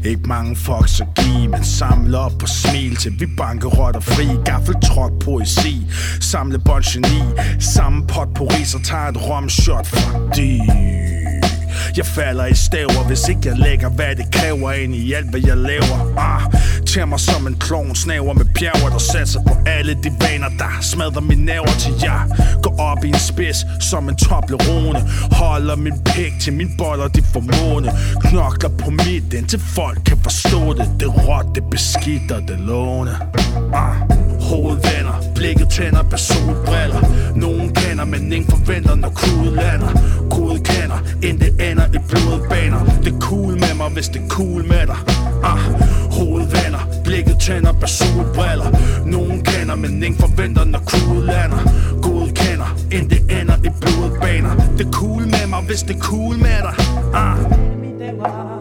Ikke 0.06 0.22
mange 0.28 0.56
fucks 0.56 1.02
at 1.02 1.08
give, 1.16 1.48
men 1.48 1.64
samle 1.64 2.18
op 2.18 2.32
på 2.40 2.48
smil 2.48 2.96
Til 2.96 3.20
vi 3.20 3.26
bankerotter 3.38 4.00
fri, 4.00 4.28
gaffeltråd 4.46 5.20
poesi 5.20 5.76
Samle 6.20 6.60
bånd 6.60 6.84
geni, 6.84 7.22
samme 7.60 8.08
pot 8.08 8.34
på 8.36 8.44
ris 8.46 8.76
og 8.76 8.84
tager 8.84 9.08
et 9.08 9.30
romshot 9.30 9.88
Fordi 9.88 10.60
jeg 11.98 12.06
falder 12.06 12.46
i 12.46 12.56
staver, 12.56 13.08
hvis 13.08 13.30
ikke 13.30 13.42
jeg 13.46 13.58
lægger, 13.58 13.90
hvad 13.90 14.16
det 14.16 14.26
kræver 14.32 14.72
ind 14.72 14.96
i 14.96 15.14
alt, 15.14 15.30
hvad 15.30 15.42
jeg 15.48 15.58
laver. 15.58 16.14
Ah, 16.18 16.42
Tag 16.86 17.08
mig 17.08 17.20
som 17.20 17.48
en 17.48 17.56
klon, 17.60 17.96
snaver 17.96 18.34
med 18.34 18.46
bjerger, 18.46 18.90
der 18.90 18.98
satser 18.98 19.40
på 19.48 19.54
alle 19.66 19.94
de 19.94 20.12
vaner, 20.22 20.50
der 20.58 20.78
smadrer 20.82 21.22
min 21.22 21.38
nerver 21.38 21.76
til 21.80 21.94
jeg 22.02 22.22
Går 22.64 22.80
op 22.80 23.04
i 23.04 23.08
en 23.08 23.20
spids, 23.20 23.66
som 23.80 24.10
en 24.10 24.16
toblerone 24.16 25.00
Holder 25.32 25.76
min 25.76 25.94
pæk 26.06 26.34
til 26.42 26.54
min 26.54 26.78
boller, 26.78 27.08
de 27.08 27.24
får 27.34 27.40
måne 27.40 27.92
Knokler 28.22 28.70
på 28.70 28.90
midten, 28.90 29.48
til 29.48 29.60
folk 29.60 30.00
kan 30.06 30.18
forstå 30.24 30.74
det. 30.74 30.90
Det 31.00 31.28
råt, 31.28 31.46
det 31.56 31.64
beskidt 31.72 32.32
og 32.32 32.42
det 32.48 32.60
låne. 32.60 33.12
Ah, 33.74 33.96
Hovedvenner, 34.52 35.16
blikket 35.36 35.70
tænder 35.70 36.04
på 36.04 36.18
solbriller. 36.18 37.02
Nogen 37.36 37.74
kender, 37.74 38.06
men 38.06 38.34
ingen 38.34 38.50
forventer, 38.50 38.96
når 38.96 39.10
crewet 39.10 39.54
lander. 39.54 39.92
Gud 40.30 40.60
kender, 40.60 41.00
inden 41.24 41.40
det 41.40 41.72
ender 41.72 41.86
i 41.98 42.00
blodbaner 42.10 42.82
Det 43.04 43.14
er 43.14 43.20
cool 43.20 43.54
med 43.64 43.74
mig, 43.78 43.90
hvis 43.90 44.08
det 44.10 44.22
er 44.22 44.28
cool 44.28 44.62
med 44.68 44.88
dig. 44.92 45.00
Ah, 45.44 45.60
Hovedvenner, 46.18 46.84
blikket 47.04 47.38
tænder 47.40 47.74
på 47.82 47.88
solbriller. 47.88 48.70
Nogen 49.06 49.42
kender, 49.42 49.76
men 49.76 50.04
ingen 50.04 50.20
forventer, 50.20 50.66
når 50.66 50.80
crewet 50.80 51.26
lander. 51.26 51.62
Gud 52.02 52.28
kender, 52.42 52.70
inden 52.92 53.10
det 53.10 53.42
ender 53.42 53.58
i 53.68 53.70
blodbaner 53.82 54.54
Det 54.78 54.88
er 54.88 54.92
cool 54.92 55.22
med 55.22 55.48
mig, 55.48 55.62
hvis 55.68 55.82
det 55.84 55.96
er 55.96 56.00
cool 56.00 56.36
med 56.38 56.60
dig. 56.68 56.76
Ah. 57.14 58.61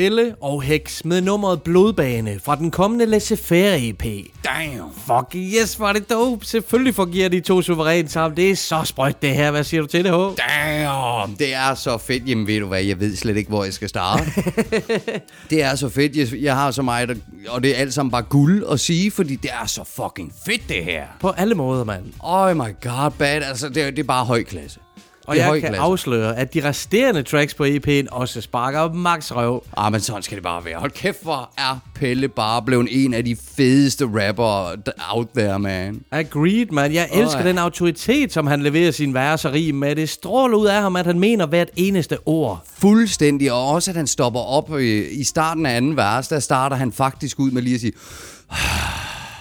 Pelle 0.00 0.34
og 0.40 0.62
Hex 0.62 1.04
med 1.04 1.20
nummeret 1.20 1.62
Blodbane 1.62 2.40
fra 2.44 2.56
den 2.56 2.70
kommende 2.70 3.06
Laissez-faire 3.06 3.76
EP. 3.88 4.04
Damn. 4.44 4.90
Fuck 5.06 5.34
yes, 5.36 5.76
er 5.76 5.92
det 5.92 6.10
dope. 6.10 6.44
Selvfølgelig 6.46 6.94
fungerer 6.94 7.28
de 7.28 7.40
to 7.40 7.62
suverænt 7.62 8.10
sammen. 8.12 8.36
Det 8.36 8.50
er 8.50 8.54
så 8.56 8.82
sprøjt 8.84 9.22
det 9.22 9.30
her. 9.34 9.50
Hvad 9.50 9.64
siger 9.64 9.80
du 9.80 9.86
til 9.86 10.04
det, 10.04 10.12
H? 10.12 10.16
Damn, 10.16 11.34
det 11.38 11.54
er 11.54 11.74
så 11.74 11.98
fedt. 11.98 12.28
Jamen 12.28 12.46
ved 12.46 12.60
du 12.60 12.66
hvad, 12.66 12.82
jeg 12.82 13.00
ved 13.00 13.16
slet 13.16 13.36
ikke, 13.36 13.48
hvor 13.48 13.64
jeg 13.64 13.72
skal 13.72 13.88
starte. 13.88 14.24
det 15.50 15.62
er 15.62 15.74
så 15.74 15.88
fedt. 15.88 16.16
Jeg, 16.16 16.42
jeg 16.42 16.54
har 16.54 16.70
så 16.70 16.82
meget, 16.82 17.22
og 17.48 17.62
det 17.62 17.70
er 17.76 17.80
alt 17.80 17.94
sammen 17.94 18.10
bare 18.10 18.22
guld 18.22 18.64
at 18.72 18.80
sige, 18.80 19.10
fordi 19.10 19.36
det 19.36 19.50
er 19.62 19.66
så 19.66 19.84
fucking 19.84 20.32
fedt, 20.46 20.68
det 20.68 20.84
her. 20.84 21.04
På 21.20 21.28
alle 21.30 21.54
måder, 21.54 21.84
mand. 21.84 22.04
Oh 22.20 22.56
my 22.56 22.74
god, 22.82 23.10
bad. 23.18 23.42
Altså, 23.42 23.68
det, 23.68 23.82
er- 23.82 23.90
det 23.90 23.98
er 23.98 24.02
bare 24.04 24.24
høj 24.24 24.42
klasse. 24.42 24.80
Og 25.26 25.36
jeg 25.36 25.50
kan 25.52 25.60
klasse. 25.60 25.80
afsløre, 25.80 26.36
at 26.36 26.54
de 26.54 26.68
resterende 26.68 27.22
tracks 27.22 27.54
på 27.54 27.64
EP'en 27.64 28.06
også 28.10 28.40
sparker 28.40 28.92
max 28.92 29.32
røv. 29.32 29.64
Ah, 29.76 29.92
men 29.92 30.00
sådan 30.00 30.22
skal 30.22 30.36
det 30.36 30.42
bare 30.42 30.64
være. 30.64 30.78
Hold 30.78 30.90
kæft, 30.90 31.22
hvor 31.22 31.50
er 31.58 31.78
Pelle 31.94 32.28
bare 32.28 32.62
blevet 32.62 32.88
en 32.90 33.14
af 33.14 33.24
de 33.24 33.36
fedeste 33.56 34.04
rapper 34.04 34.74
out 35.12 35.28
there, 35.36 35.58
man. 35.58 36.00
Agreed, 36.10 36.66
man. 36.72 36.94
Jeg 36.94 37.08
elsker 37.12 37.38
Åh, 37.40 37.44
den 37.44 37.58
autoritet, 37.58 38.32
som 38.32 38.46
han 38.46 38.62
leverer 38.62 38.90
sin 38.90 39.14
vers 39.14 39.44
og 39.44 39.52
rim 39.52 39.74
med. 39.74 39.96
Det 39.96 40.08
stråler 40.08 40.56
ud 40.58 40.66
af 40.66 40.82
ham, 40.82 40.96
at 40.96 41.06
han 41.06 41.18
mener 41.18 41.46
hvert 41.46 41.68
eneste 41.76 42.18
ord. 42.26 42.64
Fuldstændig, 42.78 43.52
og 43.52 43.68
også 43.68 43.90
at 43.90 43.96
han 43.96 44.06
stopper 44.06 44.40
op 44.40 44.72
øh, 44.74 45.06
i 45.10 45.24
starten 45.24 45.66
af 45.66 45.76
anden 45.76 45.96
vers, 45.96 46.28
der 46.28 46.38
starter 46.38 46.76
han 46.76 46.92
faktisk 46.92 47.38
ud 47.38 47.50
med 47.50 47.62
lige 47.62 47.74
at 47.74 47.80
sige, 47.80 47.92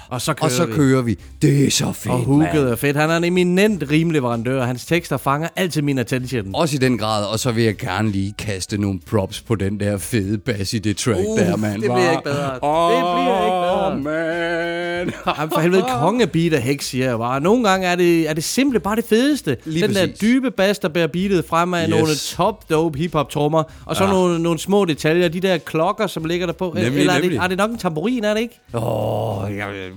Og 0.10 0.22
så 0.22 0.34
kører 0.34 0.45
og 0.45 0.51
så 0.51 0.66
vi. 0.66 0.74
kører 0.74 1.01
vi. 1.01 1.18
Det 1.41 1.66
er 1.68 1.72
så 1.72 1.91
fedt, 1.91 2.14
Og 2.14 2.20
hooket 2.20 2.72
er 2.72 2.76
fedt. 2.76 2.97
Han 2.97 3.10
er 3.10 3.18
en 3.18 3.24
eminent 3.24 3.84
rimleverandør. 3.91 4.64
Hans 4.66 4.86
tekster 4.86 5.18
fanger 5.18 5.47
altid 5.55 5.82
min 5.82 5.97
attention. 5.97 6.55
Også 6.55 6.76
i 6.76 6.80
den 6.80 6.97
grad, 6.97 7.26
og 7.26 7.39
så 7.39 7.51
vil 7.51 7.64
jeg 7.64 7.78
gerne 7.78 8.12
lige 8.12 8.34
kaste 8.38 8.78
nogle 8.82 8.99
props 9.10 9.41
på 9.41 9.55
den 9.55 9.80
der 9.80 9.97
fede 9.97 10.38
bass 10.38 10.74
i 10.74 10.80
det 10.80 10.97
track 10.97 11.18
Uh, 11.20 11.39
der, 11.39 11.55
mand. 11.55 11.82
det 11.82 11.91
bliver 11.91 12.12
ikke 12.12 12.24
bedre. 12.24 12.53
Det 12.53 12.60
bliver 12.60 13.45
ikke 13.45 13.51
bedre. 13.64 13.99
man. 13.99 15.14
Jamen 15.39 15.51
for 15.53 15.60
helvede, 15.60 15.86
kongebeat 15.99 16.53
af 16.53 16.62
Hex, 16.62 16.84
siger 16.86 17.10
jeg 17.10 17.18
bare. 17.18 17.41
Nogle 17.41 17.70
gange 17.70 17.88
er 17.88 17.95
det, 17.95 18.30
er 18.30 18.34
det 18.34 18.43
simple 18.43 18.80
bare 18.80 18.95
det 18.95 19.05
fedeste. 19.05 19.57
Lige 19.66 19.88
den 19.88 19.95
der 19.95 20.01
præcis. 20.05 20.20
dybe 20.20 20.51
bass, 20.51 20.80
der 20.80 20.89
bærer 20.89 21.07
beatet 21.07 21.45
frem 21.49 21.74
af 21.74 21.84
Yes. 21.84 21.89
nogle 21.89 22.07
top 22.16 22.70
dope 22.70 22.97
hiphop 22.99 23.30
trommer 23.30 23.64
og 23.86 23.95
så 23.95 24.03
Ja. 24.03 24.10
nogle, 24.10 24.39
nogle 24.43 24.60
små 24.60 24.86
detaljer. 24.86 25.28
De 25.28 25.39
der 25.39 25.57
klokker, 25.57 26.07
som 26.07 26.26
ligger 26.26 26.45
der 26.45 26.53
på. 26.53 26.72
Nemlig, 26.76 26.99
Eller 26.99 27.14
er 27.14 27.18
det, 27.18 27.24
nemlig. 27.24 27.38
er 27.43 27.47
det 27.47 27.57
nok 27.57 27.70
en 27.72 27.78
tamburin, 27.78 28.24
er 28.24 28.34
det 28.34 28.41
ikke? 28.41 28.60
Åh, 28.74 29.43
oh, 29.43 29.51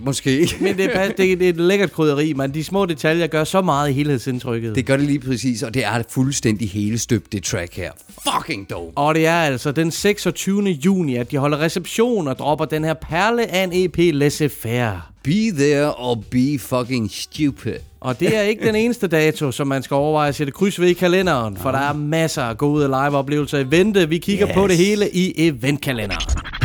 måske. 0.05 0.49
Men 0.61 0.77
det 0.77 0.97
er, 0.97 1.07
det, 1.09 1.19
det 1.19 1.43
er 1.43 1.49
et 1.49 1.57
lækkert 1.57 1.93
krydderi, 1.93 2.33
man. 2.33 2.55
De 2.55 2.65
små 2.65 2.87
detaljer 2.87 3.27
gør 3.27 3.45
så 3.45 3.63
meget 3.63 3.91
i 3.91 3.93
helhedsindtrykket. 3.93 4.75
Det 4.75 4.87
gør 4.87 4.97
det 4.97 5.07
lige 5.07 5.19
præcis, 5.19 5.63
og 5.63 5.75
det 5.75 5.85
er 5.85 6.03
fuldstændig 6.09 6.71
hele 6.71 6.99
støbt, 6.99 7.33
det 7.33 7.43
track 7.43 7.77
her. 7.77 7.91
Fucking 8.09 8.71
dope. 8.71 8.99
Og 8.99 9.15
det 9.15 9.27
er 9.27 9.35
altså 9.35 9.73
den 9.73 9.91
26. 9.91 10.63
juni, 10.63 11.17
at 11.17 11.31
de 11.31 11.37
holder 11.37 11.61
reception 11.61 12.29
og 12.29 12.39
dropper 12.39 12.65
den 12.65 12.85
her 12.85 12.95
perle 12.95 13.51
af 13.51 13.65
en 13.65 13.71
EP 13.73 13.99
Laissez-faire. 13.99 15.13
Be 15.25 15.51
there 15.51 15.95
or 15.95 16.15
be 16.31 16.59
fucking 16.59 17.11
stupid. 17.11 17.75
Og 18.01 18.21
det 18.21 18.37
er 18.37 18.43
ikke 18.43 18.67
den 18.67 18.75
eneste 18.75 19.07
dato, 19.07 19.53
som 19.53 19.67
man 19.67 19.83
skal 19.83 19.95
overveje 19.95 20.29
at 20.29 20.35
sætte 20.35 20.53
kryds 20.53 20.81
ved 20.81 20.89
i 20.89 20.93
kalenderen, 20.93 21.57
for 21.57 21.71
der 21.71 21.79
er 21.79 21.93
masser 21.93 22.43
af 22.43 22.59
gode 22.59 22.87
live-oplevelser 22.87 23.59
i 23.59 23.71
vente. 23.71 24.09
Vi 24.09 24.19
kigger 24.19 24.49
yes. 24.49 24.55
på 24.55 24.67
det 24.67 24.77
hele 24.77 25.11
i 25.11 25.35
eventkalenderen. 25.37 26.62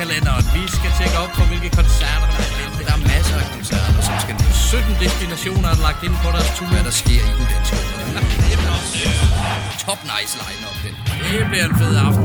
Kalenderen. 0.00 0.44
Vi 0.56 0.62
skal 0.76 0.90
tjekke 0.98 1.16
op 1.22 1.32
på, 1.38 1.42
hvilke 1.50 1.70
koncerter 1.80 2.26
der 2.32 2.44
er 2.48 2.54
vente. 2.60 2.80
Der 2.88 2.94
er 2.98 3.02
masser 3.12 3.36
af 3.42 3.46
koncerter, 3.56 4.00
som 4.08 4.14
skal 4.24 4.34
17 4.54 4.94
destinationer 5.04 5.68
er 5.74 5.78
lagt 5.86 6.00
ind 6.06 6.16
på 6.24 6.28
deres 6.34 6.50
tur. 6.56 6.66
Hvad 6.74 6.84
der 6.84 6.94
sker 7.02 7.22
i 7.30 7.32
den 7.38 7.46
danske 7.52 7.76
Top 9.84 10.00
nice 10.12 10.34
line-up, 10.42 10.76
den. 10.84 10.94
Det 11.30 11.46
bliver 11.50 11.64
en 11.70 11.74
fed 11.80 11.94
aften. 12.06 12.24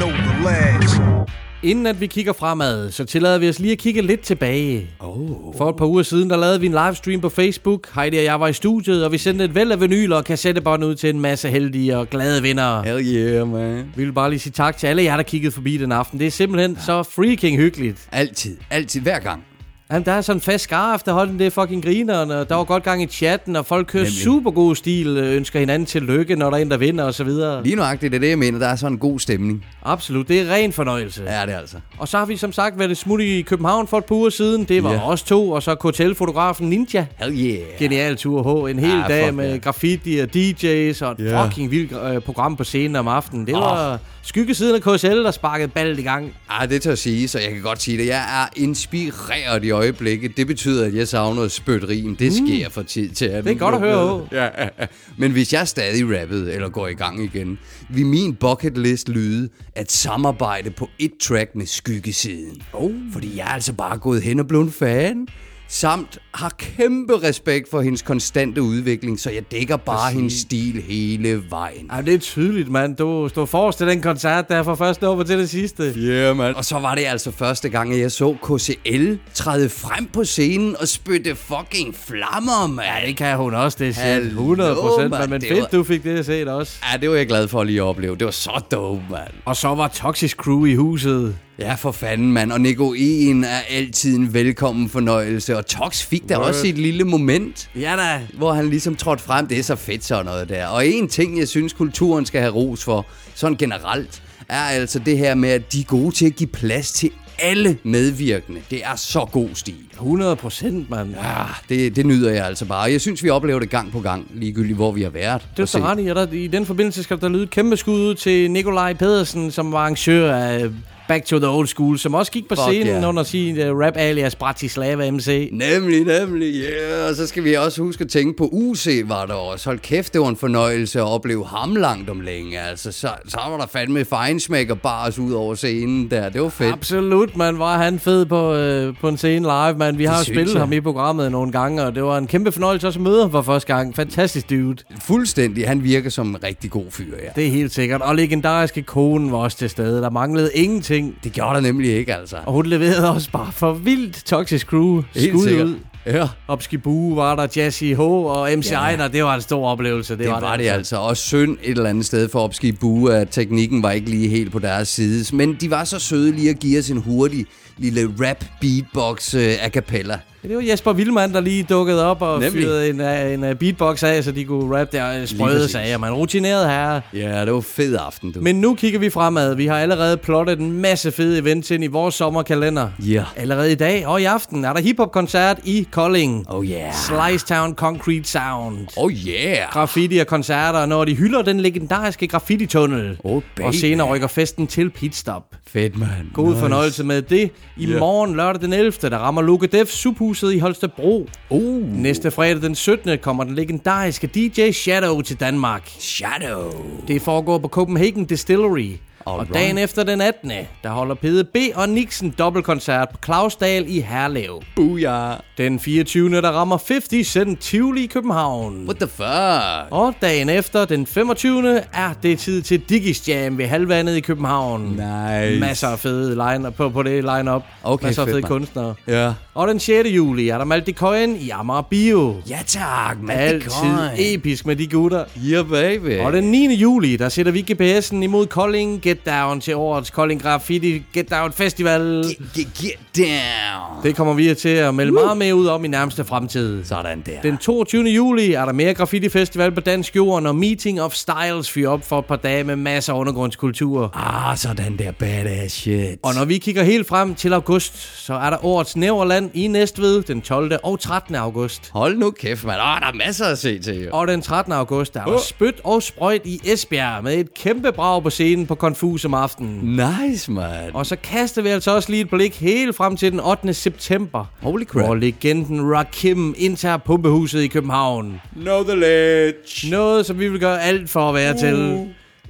No 0.00 0.08
the 0.26 1.41
Inden 1.64 1.86
at 1.86 2.00
vi 2.00 2.06
kigger 2.06 2.32
fremad, 2.32 2.90
så 2.90 3.04
tillader 3.04 3.38
vi 3.38 3.48
os 3.48 3.58
lige 3.58 3.72
at 3.72 3.78
kigge 3.78 4.02
lidt 4.02 4.20
tilbage. 4.20 4.86
Oh. 5.00 5.54
For 5.56 5.68
et 5.70 5.76
par 5.76 5.86
uger 5.86 6.02
siden, 6.02 6.30
der 6.30 6.36
lavede 6.36 6.60
vi 6.60 6.66
en 6.66 6.72
livestream 6.72 7.20
på 7.20 7.28
Facebook. 7.28 7.94
Heidi 7.94 8.16
og 8.16 8.24
jeg 8.24 8.40
var 8.40 8.48
i 8.48 8.52
studiet, 8.52 9.04
og 9.04 9.12
vi 9.12 9.18
sendte 9.18 9.44
et 9.44 9.54
væld 9.54 9.72
af 9.72 9.80
vinyler 9.80 10.16
og 10.16 10.24
kassettebånd 10.24 10.84
ud 10.84 10.94
til 10.94 11.10
en 11.10 11.20
masse 11.20 11.48
heldige 11.48 11.98
og 11.98 12.10
glade 12.10 12.42
vinder. 12.42 12.82
Hell 12.82 13.06
yeah, 13.16 13.52
man. 13.52 13.84
Vi 13.96 14.04
vil 14.04 14.12
bare 14.12 14.30
lige 14.30 14.40
sige 14.40 14.52
tak 14.52 14.76
til 14.76 14.86
alle 14.86 15.02
jer, 15.02 15.16
der 15.16 15.22
kiggede 15.22 15.52
forbi 15.52 15.76
den 15.76 15.92
aften. 15.92 16.18
Det 16.18 16.26
er 16.26 16.30
simpelthen 16.30 16.78
så 16.86 17.02
freaking 17.02 17.56
hyggeligt. 17.56 18.08
Altid, 18.12 18.56
altid, 18.70 19.00
hver 19.00 19.18
gang. 19.18 19.44
Jamen, 19.92 20.04
der 20.06 20.12
er 20.12 20.20
sådan 20.20 20.36
en 20.36 20.40
fast 20.40 20.64
skar 20.64 20.94
efterhånden, 20.94 21.38
det 21.38 21.46
er 21.46 21.50
fucking 21.50 21.84
grineren, 21.84 22.30
og 22.30 22.48
der 22.48 22.54
var 22.54 22.64
godt 22.64 22.82
gang 22.82 23.02
i 23.02 23.06
chatten, 23.06 23.56
og 23.56 23.66
folk 23.66 23.86
kører 23.86 24.04
Nemlig. 24.04 24.22
super 24.22 24.50
god 24.50 24.74
stil, 24.76 25.06
øh, 25.06 25.36
ønsker 25.36 25.58
hinanden 25.58 25.86
tillykke, 25.86 26.36
når 26.36 26.50
der 26.50 26.56
er 26.56 26.62
en, 26.62 26.70
der 26.70 26.76
vinder, 26.76 27.04
og 27.04 27.14
så 27.14 27.24
videre. 27.24 27.62
Lige 27.62 27.76
nøjagtigt, 27.76 28.12
det 28.12 28.16
er 28.16 28.20
det, 28.20 28.28
jeg 28.28 28.38
mener. 28.38 28.58
Der 28.58 28.66
er 28.66 28.76
sådan 28.76 28.92
en 28.92 28.98
god 28.98 29.18
stemning. 29.18 29.64
Absolut, 29.84 30.28
det 30.28 30.40
er 30.40 30.52
ren 30.54 30.72
fornøjelse. 30.72 31.22
Ja, 31.26 31.46
det 31.46 31.54
er 31.54 31.58
altså. 31.58 31.76
Og 31.98 32.08
så 32.08 32.18
har 32.18 32.26
vi 32.26 32.36
som 32.36 32.52
sagt 32.52 32.78
været 32.78 32.96
smut 32.96 33.20
i 33.20 33.42
København 33.42 33.86
for 33.88 33.98
et 33.98 34.04
par 34.04 34.14
uger 34.14 34.30
siden. 34.30 34.64
Det 34.64 34.84
var 34.84 34.92
yeah. 34.92 35.08
os 35.08 35.22
to, 35.22 35.50
og 35.50 35.62
så 35.62 35.74
KTL-fotografen 35.74 36.68
Ninja. 36.68 37.06
Hell 37.18 37.38
yeah. 37.46 37.58
Genial 37.78 38.16
tur 38.16 38.66
H. 38.66 38.70
En 38.70 38.78
hel 38.78 38.90
Ja, 38.98 39.04
dag 39.08 39.34
med 39.34 39.50
ja. 39.52 39.56
graffiti 39.56 40.18
og 40.18 40.28
DJ's 40.36 41.04
og 41.04 41.12
et 41.12 41.18
Ja. 41.18 41.44
fucking 41.46 41.70
vildt 41.70 41.92
øh, 42.14 42.20
program 42.22 42.56
på 42.56 42.64
scenen 42.64 42.96
om 42.96 43.08
aftenen. 43.08 43.46
Det 43.46 43.54
Åh. 43.54 43.60
var 43.60 43.98
skyggesiden 44.22 44.74
af 44.74 44.96
KSL, 44.96 45.08
der 45.24 45.30
sparkede 45.30 45.68
ballet 45.68 45.98
i 45.98 46.02
gang. 46.02 46.32
Ej, 46.50 46.66
det 46.66 46.82
tør 46.82 46.92
at 46.92 46.98
sige, 46.98 47.28
så 47.28 47.38
jeg 47.38 47.50
kan 47.50 47.62
godt 47.62 47.82
sige 47.82 47.98
det. 47.98 48.06
Jeg 48.06 48.42
er 48.42 48.48
inspireret 48.56 49.64
i 49.64 49.70
øjeblikket. 49.70 50.36
Det 50.36 50.46
betyder, 50.46 50.86
at 50.86 50.94
jeg 50.94 51.08
savner 51.08 51.48
spytterim. 51.48 52.16
Det 52.16 52.32
sker 52.32 52.70
fra 52.70 52.82
tid 52.82 53.10
til 53.10 53.24
anden. 53.24 53.38
Mm. 53.38 53.44
Det 53.44 53.52
er 53.54 53.58
godt 53.58 53.74
at 53.74 53.80
høre. 53.80 54.26
Ja, 54.32 54.44
ja, 54.44 54.68
ja. 54.80 54.86
Men 55.16 55.32
hvis 55.32 55.52
jeg 55.52 55.68
stadig 55.68 56.20
rappede, 56.20 56.52
eller 56.54 56.68
går 56.68 56.88
i 56.88 56.94
gang 56.94 57.24
igen, 57.24 57.58
vil 57.88 58.06
min 58.06 58.34
bucket 58.34 58.78
list 58.78 59.08
lyde 59.08 59.48
at 59.74 59.92
samarbejde 59.92 60.70
på 60.70 60.88
et 60.98 61.12
track 61.20 61.54
med 61.54 61.66
skyggesiden. 61.66 62.62
Oh. 62.72 62.92
Fordi 63.12 63.36
jeg 63.36 63.44
er 63.44 63.54
altså 63.54 63.72
bare 63.72 63.98
gået 63.98 64.22
hen 64.22 64.40
og 64.40 64.48
blevet 64.48 64.72
fan. 64.72 65.28
Samt 65.74 66.18
har 66.34 66.54
kæmpe 66.58 67.22
respekt 67.22 67.70
for 67.70 67.80
hendes 67.80 68.02
konstante 68.02 68.62
udvikling, 68.62 69.20
så 69.20 69.30
jeg 69.30 69.42
dækker 69.52 69.76
bare 69.76 69.96
Præcis. 69.98 70.14
hendes 70.16 70.32
stil 70.32 70.82
hele 70.88 71.42
vejen. 71.50 71.90
Ja, 71.96 72.00
det 72.02 72.14
er 72.14 72.18
tydeligt, 72.18 72.68
mand. 72.70 72.96
Du 72.96 73.28
stod 73.28 73.46
forrest 73.46 73.78
til 73.78 73.86
den 73.86 74.02
koncert 74.02 74.48
der 74.48 74.62
fra 74.62 74.74
første 74.74 75.08
år 75.08 75.22
til 75.22 75.38
det 75.38 75.50
sidste. 75.50 75.82
Yeah, 75.96 76.36
man. 76.36 76.56
Og 76.56 76.64
så 76.64 76.78
var 76.78 76.94
det 76.94 77.04
altså 77.04 77.30
første 77.30 77.68
gang, 77.68 77.92
at 77.92 78.00
jeg 78.00 78.12
så 78.12 78.34
KCL 78.42 79.14
træde 79.34 79.68
frem 79.68 80.06
på 80.06 80.24
scenen 80.24 80.76
og 80.80 80.88
spytte 80.88 81.34
fucking 81.34 81.94
flammer, 81.94 82.66
mand. 82.68 82.88
Ja, 83.02 83.06
det 83.06 83.16
kan 83.16 83.36
hun 83.36 83.54
også, 83.54 83.76
det 83.80 83.88
er 83.88 83.92
Hallo, 83.92 84.28
100 84.40 84.74
procent. 84.74 85.10
mand. 85.10 85.30
Men 85.30 85.40
Det 85.40 85.48
fedt, 85.48 85.60
var- 85.60 85.68
du 85.78 85.84
fik 85.84 86.04
det 86.04 86.18
at 86.18 86.26
se 86.26 86.40
det 86.40 86.48
også. 86.48 86.72
Ja, 86.92 86.98
det 86.98 87.10
var 87.10 87.16
jeg 87.16 87.26
glad 87.26 87.48
for 87.48 87.60
at 87.60 87.66
lige 87.66 87.82
opleve. 87.82 88.16
Det 88.16 88.24
var 88.24 88.30
så 88.30 88.62
dope, 88.70 89.02
mand. 89.10 89.30
Og 89.44 89.56
så 89.56 89.68
var 89.68 89.88
Toxic 89.88 90.32
Crew 90.32 90.64
i 90.64 90.74
huset. 90.74 91.36
Ja, 91.58 91.74
for 91.74 91.92
fanden, 91.92 92.32
mand. 92.32 92.52
Og 92.52 92.60
Nico 92.60 92.94
En 92.96 93.44
er 93.44 93.60
altid 93.70 94.16
en 94.16 94.34
velkommen 94.34 94.88
fornøjelse. 94.88 95.56
Og 95.56 95.66
Tox 95.66 96.02
fik 96.02 96.28
da 96.28 96.38
Word. 96.38 96.48
også 96.48 96.66
et 96.66 96.78
lille 96.78 97.04
moment. 97.04 97.70
Ja 97.76 97.94
da. 97.96 98.20
Hvor 98.38 98.52
han 98.52 98.68
ligesom 98.68 98.96
trådte 98.96 99.22
frem. 99.22 99.46
Det 99.46 99.58
er 99.58 99.62
så 99.62 99.76
fedt 99.76 100.04
sådan 100.04 100.24
noget 100.24 100.48
der. 100.48 100.66
Og 100.66 100.86
en 100.86 101.08
ting, 101.08 101.38
jeg 101.38 101.48
synes, 101.48 101.72
kulturen 101.72 102.26
skal 102.26 102.40
have 102.40 102.52
ros 102.52 102.84
for, 102.84 103.06
sådan 103.34 103.56
generelt, 103.56 104.22
er 104.48 104.62
altså 104.62 104.98
det 104.98 105.18
her 105.18 105.34
med, 105.34 105.48
at 105.48 105.72
de 105.72 105.80
er 105.80 105.84
gode 105.84 106.14
til 106.14 106.26
at 106.26 106.36
give 106.36 106.48
plads 106.48 106.92
til 106.92 107.10
alle 107.38 107.78
medvirkende. 107.84 108.60
Det 108.70 108.84
er 108.84 108.96
så 108.96 109.24
god 109.32 109.48
stil. 109.54 109.74
100 109.92 110.36
procent, 110.36 110.90
mand. 110.90 111.14
Ja, 111.14 111.44
det, 111.68 111.96
det 111.96 112.06
nyder 112.06 112.30
jeg 112.32 112.46
altså 112.46 112.64
bare. 112.64 112.82
Jeg 112.82 113.00
synes, 113.00 113.22
vi 113.22 113.30
oplever 113.30 113.58
det 113.60 113.70
gang 113.70 113.92
på 113.92 114.00
gang, 114.00 114.26
ligegyldigt 114.34 114.76
hvor 114.76 114.92
vi 114.92 115.02
har 115.02 115.10
været. 115.10 115.42
Det 115.56 115.62
er 115.62 115.66
så 115.66 115.78
ret 115.78 116.32
i, 116.32 116.44
i 116.44 116.46
den 116.46 116.66
forbindelse 116.66 117.02
skal 117.02 117.20
der 117.20 117.28
lyde 117.28 117.42
et 117.42 117.50
kæmpe 117.50 117.76
skud 117.76 118.00
ud 118.00 118.14
til 118.14 118.50
Nikolaj 118.50 118.94
Pedersen, 118.94 119.50
som 119.50 119.72
var 119.72 119.78
arrangør 119.78 120.34
af 120.34 120.70
Back 121.08 121.24
to 121.24 121.38
the 121.38 121.48
Old 121.48 121.66
School, 121.66 121.98
som 121.98 122.14
også 122.14 122.32
gik 122.32 122.48
på 122.48 122.54
Fuck 122.54 122.60
scenen 122.60 122.86
yeah. 122.86 123.08
under 123.08 123.22
sin 123.22 123.58
uh, 123.58 123.78
rap 123.80 123.96
alias 123.96 124.36
Bratislava 124.36 125.10
MC. 125.10 125.48
Nemlig, 125.52 126.04
nemlig, 126.04 126.54
ja. 126.54 126.70
Yeah. 126.70 127.08
Og 127.08 127.16
så 127.16 127.26
skal 127.26 127.44
vi 127.44 127.54
også 127.54 127.82
huske 127.82 128.04
at 128.04 128.10
tænke 128.10 128.36
på 128.36 128.48
UC 128.52 129.02
var 129.04 129.26
der 129.26 129.34
også. 129.34 129.68
Hold 129.68 129.78
kæft, 129.78 130.12
det 130.12 130.20
var 130.20 130.28
en 130.28 130.36
fornøjelse 130.36 130.98
at 130.98 131.04
opleve 131.04 131.46
ham 131.46 131.76
langt 131.76 132.10
om 132.10 132.20
længe. 132.20 132.60
Altså, 132.60 132.92
så, 132.92 133.08
så 133.28 133.38
var 133.48 133.56
der 133.56 133.66
fandme 133.66 134.04
fejnsmæk 134.04 134.70
og 134.70 134.80
bars 134.80 135.18
ud 135.18 135.32
over 135.32 135.54
scenen 135.54 136.10
der. 136.10 136.28
Det 136.28 136.42
var 136.42 136.48
fedt. 136.48 136.72
Absolut, 136.72 137.36
man. 137.36 137.58
Var 137.58 137.78
han 137.78 137.98
fed 137.98 138.26
på, 138.26 138.54
øh, 138.54 138.94
på 139.00 139.08
en 139.08 139.16
scene 139.16 139.40
live, 139.40 139.74
man. 139.78 139.98
Vi 139.98 140.04
har 140.04 140.18
jo 140.18 140.24
spillet 140.24 140.52
jeg. 140.52 140.60
ham 140.60 140.72
i 140.72 140.80
programmet 140.80 141.32
nogle 141.32 141.52
gange, 141.52 141.82
og 141.82 141.94
det 141.94 142.02
var 142.02 142.18
en 142.18 142.26
kæmpe 142.26 142.52
fornøjelse 142.52 142.86
også 142.86 142.98
at 142.98 143.02
møde 143.02 143.20
ham 143.20 143.30
for 143.30 143.42
første 143.42 143.74
gang. 143.74 143.96
Fantastisk 143.96 144.50
dude. 144.50 144.82
Fuldstændig. 145.00 145.68
Han 145.68 145.84
virker 145.84 146.10
som 146.10 146.28
en 146.28 146.42
rigtig 146.44 146.70
god 146.70 146.86
fyr, 146.90 147.16
ja. 147.22 147.28
Det 147.36 147.46
er 147.46 147.50
helt 147.50 147.74
sikkert. 147.74 148.00
Og 148.00 148.16
legendariske 148.16 148.82
konen 148.82 149.32
var 149.32 149.38
også 149.38 149.56
til 149.56 149.70
stede. 149.70 150.02
Der 150.02 150.10
manglede 150.10 150.50
ingenting. 150.54 150.91
Det 151.24 151.32
gjorde 151.32 151.54
der 151.54 151.60
nemlig 151.60 151.96
ikke, 151.96 152.14
altså. 152.14 152.36
Og 152.46 152.52
hun 152.52 152.66
leverede 152.66 153.10
også 153.14 153.30
bare 153.30 153.52
for 153.52 153.72
vildt 153.72 154.22
Toxic 154.26 154.62
Crew. 154.62 155.02
Helt 155.14 155.28
Skud 155.32 155.44
sikkert. 155.48 155.66
ud. 155.66 155.74
Ja. 156.06 156.28
Opskibu 156.48 157.14
var 157.14 157.36
der, 157.36 157.46
Jesse 157.56 157.94
H. 157.94 158.00
og 158.00 158.48
MC 158.58 158.70
Ja. 158.70 158.76
Ejner. 158.76 159.08
Det 159.08 159.24
var 159.24 159.34
en 159.34 159.40
stor 159.40 159.68
oplevelse. 159.68 160.12
Det, 160.12 160.18
Det 160.20 160.28
var, 160.28 160.40
var 160.40 160.56
det 160.56 160.68
altså. 160.68 160.96
Og 160.96 161.16
synd 161.16 161.56
et 161.62 161.70
eller 161.76 161.90
andet 161.90 162.06
sted 162.06 162.28
for 162.28 162.40
Opski 162.40 162.72
Bue, 162.72 163.14
at 163.14 163.28
teknikken 163.30 163.82
var 163.82 163.90
ikke 163.90 164.10
lige 164.10 164.28
helt 164.28 164.52
på 164.52 164.58
deres 164.58 164.88
side. 164.88 165.36
Men 165.36 165.54
de 165.60 165.70
var 165.70 165.84
så 165.84 165.98
søde 165.98 166.32
lige 166.32 166.50
at 166.50 166.58
give 166.58 166.78
os 166.78 166.90
en 166.90 166.96
hurtig 166.98 167.46
lille 167.78 168.14
rap 168.20 168.44
beatbox 168.60 169.34
uh, 169.34 169.40
a 169.40 169.68
cappella. 169.68 170.18
Ja, 170.44 170.48
Det 170.48 170.56
var 170.56 170.62
Jesper 170.62 170.92
Vildmand, 170.92 171.32
der 171.34 171.40
lige 171.40 171.62
dukkede 171.62 172.06
op 172.06 172.22
og 172.22 172.40
Nemlig. 172.40 172.62
fyrede 172.62 172.88
en, 172.90 173.00
uh, 173.00 173.32
en 173.32 173.50
uh, 173.50 173.56
beatbox 173.56 174.02
af, 174.02 174.24
så 174.24 174.32
de 174.32 174.44
kunne 174.44 174.78
rappe 174.78 174.96
der 174.96 175.26
sprøde 175.26 175.56
præcis. 175.56 175.70
sager. 175.70 175.98
Man 175.98 176.12
rutineret 176.12 176.68
her. 176.70 177.00
Ja, 177.14 177.44
det 177.44 177.52
var 177.52 177.60
fed 177.60 177.96
aften, 178.06 178.32
du. 178.32 178.40
Men 178.40 178.60
nu 178.60 178.74
kigger 178.74 178.98
vi 178.98 179.10
fremad. 179.10 179.54
Vi 179.54 179.66
har 179.66 179.78
allerede 179.78 180.16
plottet 180.16 180.58
en 180.58 180.72
masse 180.72 181.12
fede 181.12 181.38
events 181.38 181.70
ind 181.70 181.84
i 181.84 181.86
vores 181.86 182.14
sommerkalender. 182.14 182.88
Ja. 182.98 183.24
Allerede 183.36 183.72
i 183.72 183.74
dag 183.74 184.06
og 184.06 184.20
i 184.20 184.24
aften 184.24 184.64
er 184.64 184.72
der 184.72 184.80
hiphop-koncert 184.80 185.58
i 185.64 185.86
Kolding. 185.90 186.46
Oh 186.48 186.66
yeah. 186.66 186.92
Slice 186.94 187.46
Town 187.46 187.74
Concrete 187.74 188.28
Sound. 188.28 188.78
Oh 188.96 189.12
yeah. 189.12 189.68
Graffiti 189.72 190.18
og 190.18 190.26
koncerter, 190.26 190.86
når 190.86 191.04
de 191.04 191.14
hylder 191.14 191.42
den 191.42 191.60
legendariske 191.60 192.28
graffiti-tunnel. 192.28 193.16
Oh, 193.24 193.42
baby. 193.56 193.66
og 193.66 193.74
senere 193.74 194.08
rykker 194.08 194.26
festen 194.28 194.66
til 194.66 194.90
pitstop. 194.90 195.42
Fedt, 195.66 195.98
man. 195.98 196.08
God 196.34 196.48
nice. 196.48 196.60
fornøjelse 196.60 197.04
med 197.04 197.22
det. 197.22 197.50
I 197.76 197.86
yeah. 197.86 197.98
morgen 198.00 198.36
lørdag 198.36 198.60
den 198.60 198.72
11. 198.72 198.92
der 199.02 199.18
rammer 199.18 199.42
Luke 199.42 199.66
Def 199.66 199.88
subhuset 199.88 200.52
i 200.52 200.58
Holstebro. 200.58 201.28
Uh. 201.50 201.96
Næste 201.96 202.30
fredag 202.30 202.62
den 202.62 202.74
17. 202.74 203.18
kommer 203.18 203.44
den 203.44 203.54
legendariske 203.54 204.26
DJ 204.26 204.70
Shadow 204.70 205.20
til 205.20 205.40
Danmark. 205.40 205.88
Shadow. 205.98 206.72
Det 207.08 207.22
foregår 207.22 207.58
på 207.58 207.68
Copenhagen 207.68 208.24
Distillery. 208.24 208.90
Og 209.24 209.32
Alright. 209.34 209.54
dagen 209.54 209.78
efter 209.78 210.02
den 210.04 210.20
18. 210.20 210.52
der 210.82 210.88
holder 210.90 211.14
PDB 211.14 211.56
og 211.74 211.88
Nixon 211.88 212.30
dobbeltkoncert 212.38 213.08
på 213.08 213.18
Clausdal 213.24 213.84
i 213.88 214.00
Herlev. 214.00 214.62
Booyah. 214.76 215.36
Den 215.58 215.80
24. 215.80 216.30
der 216.40 216.50
rammer 216.50 216.78
50 216.88 217.26
Cent 217.26 217.60
Tivoli 217.60 218.04
i 218.04 218.06
København. 218.06 218.84
What 218.84 218.96
the 218.96 219.08
fuck? 219.08 219.86
Og 219.92 220.14
dagen 220.22 220.48
efter, 220.48 220.84
den 220.84 221.06
25. 221.06 221.80
er 221.92 222.12
det 222.22 222.38
tid 222.38 222.62
til 222.62 222.80
Diggis 222.80 223.28
Jam 223.28 223.58
ved 223.58 223.66
Halvandet 223.66 224.16
i 224.16 224.20
København. 224.20 224.82
Nice. 224.82 225.60
Masser 225.60 225.88
af 225.88 225.98
fede 225.98 226.30
line 226.34 226.72
på, 226.72 226.88
på 226.90 227.02
det 227.02 227.24
line-up. 227.24 227.62
Okay, 227.82 228.06
Masser 228.06 228.22
af 228.22 228.28
fede 228.28 228.40
mand. 228.40 228.44
kunstnere. 228.48 228.94
Ja. 229.08 229.32
Og 229.54 229.68
den 229.68 229.80
6. 229.80 230.08
juli 230.08 230.48
er 230.48 230.58
der 230.58 230.64
Malte 230.64 230.92
Cohen 230.92 231.36
i 231.36 231.50
Amager 231.50 231.82
Bio. 231.82 232.36
Ja 232.48 232.58
tak, 232.66 233.16
Malte 233.22 233.42
Altid 233.42 233.70
Coyne. 233.70 234.12
episk 234.16 234.66
med 234.66 234.76
de 234.76 234.86
gutter. 234.86 235.24
Yeah, 235.46 235.68
baby. 235.68 236.18
Og 236.20 236.32
den 236.32 236.44
9. 236.44 236.74
juli, 236.74 237.16
der 237.16 237.28
sætter 237.28 237.52
vi 237.52 237.64
GPS'en 237.70 238.16
imod 238.16 238.46
Kolding 238.46 239.02
Get 239.02 239.26
Down 239.26 239.60
til 239.60 239.76
årets 239.76 240.10
Kolding 240.10 240.42
Graffiti 240.42 241.02
Get 241.12 241.30
Down 241.30 241.52
Festival. 241.52 242.24
Get, 242.54 242.68
get 242.74 242.98
down. 243.16 244.02
Det 244.02 244.16
kommer 244.16 244.34
vi 244.34 244.54
til 244.54 244.68
at 244.68 244.94
melde 244.94 245.12
meget 245.12 245.36
mere 245.36 245.54
ud 245.54 245.66
om 245.66 245.84
i 245.84 245.88
nærmeste 245.88 246.24
fremtid. 246.24 246.84
Sådan 246.84 247.22
der. 247.26 247.40
Den 247.42 247.58
22. 247.58 248.04
juli 248.04 248.52
er 248.52 248.64
der 248.64 248.72
mere 248.72 248.94
graffiti 248.94 249.28
festival 249.28 249.72
på 249.72 249.80
Dansk 249.80 250.16
Jord, 250.16 250.42
når 250.42 250.52
Meeting 250.52 251.02
of 251.02 251.14
Styles 251.14 251.70
fyrer 251.70 251.88
op 251.90 252.04
for 252.04 252.18
et 252.18 252.24
par 252.24 252.36
dage 252.36 252.64
med 252.64 252.76
masser 252.76 253.12
af 253.12 253.18
undergrundskultur. 253.18 254.10
Ah, 254.14 254.56
sådan 254.56 254.96
der 254.98 255.10
badass 255.12 255.74
shit. 255.74 256.18
Og 256.22 256.34
når 256.34 256.44
vi 256.44 256.58
kigger 256.58 256.82
helt 256.82 257.08
frem 257.08 257.34
til 257.34 257.52
august, 257.52 258.24
så 258.24 258.34
er 258.34 258.50
der 258.50 258.64
årets 258.64 258.96
Næverland 259.42 259.56
i 259.56 259.68
Næstved 259.68 260.22
den 260.22 260.42
12. 260.42 260.72
og 260.82 261.00
13. 261.00 261.34
august. 261.34 261.90
Hold 261.92 262.16
nu 262.16 262.30
kæft, 262.30 262.64
mand. 262.64 262.80
Åh, 262.80 263.00
der 263.00 263.06
er 263.06 263.26
masser 263.26 263.46
at 263.46 263.58
se 263.58 263.78
til, 263.78 264.04
jo. 264.04 264.10
Og 264.12 264.28
den 264.28 264.42
13. 264.42 264.72
august 264.72 265.14
der 265.14 265.20
er 265.20 265.24
der 265.24 265.38
spyt 265.38 265.80
og 265.84 266.02
sprøjt 266.02 266.42
i 266.44 266.60
Esbjerg 266.64 267.24
med 267.24 267.34
et 267.34 267.54
kæmpe 267.54 267.92
brag 267.92 268.22
på 268.22 268.30
scenen 268.30 268.66
på 268.66 268.74
Confus 268.74 269.24
om 269.24 269.34
aftenen. 269.34 270.00
Nice, 270.20 270.52
man. 270.52 270.90
Og 270.94 271.06
så 271.06 271.16
kaster 271.16 271.62
vi 271.62 271.68
altså 271.68 271.94
også 271.94 272.10
lige 272.10 272.20
et 272.20 272.30
blik 272.30 272.60
helt 272.60 272.96
frem 272.96 273.16
til 273.16 273.32
den 273.32 273.40
8. 273.40 273.74
september. 273.74 274.44
Holy 274.62 274.84
crap. 274.84 275.04
Hvor 275.04 275.14
legenden 275.14 275.92
Rakim 275.92 276.54
indtager 276.58 276.96
pumpehuset 276.96 277.60
i 277.60 277.66
København. 277.66 278.40
Know 278.56 278.82
the 278.82 278.96
ledge. 278.96 279.90
Noget, 279.90 280.26
som 280.26 280.38
vi 280.38 280.48
vil 280.48 280.60
gøre 280.60 280.82
alt 280.82 281.10
for 281.10 281.28
at 281.28 281.34
være 281.34 281.58
til. 281.58 282.08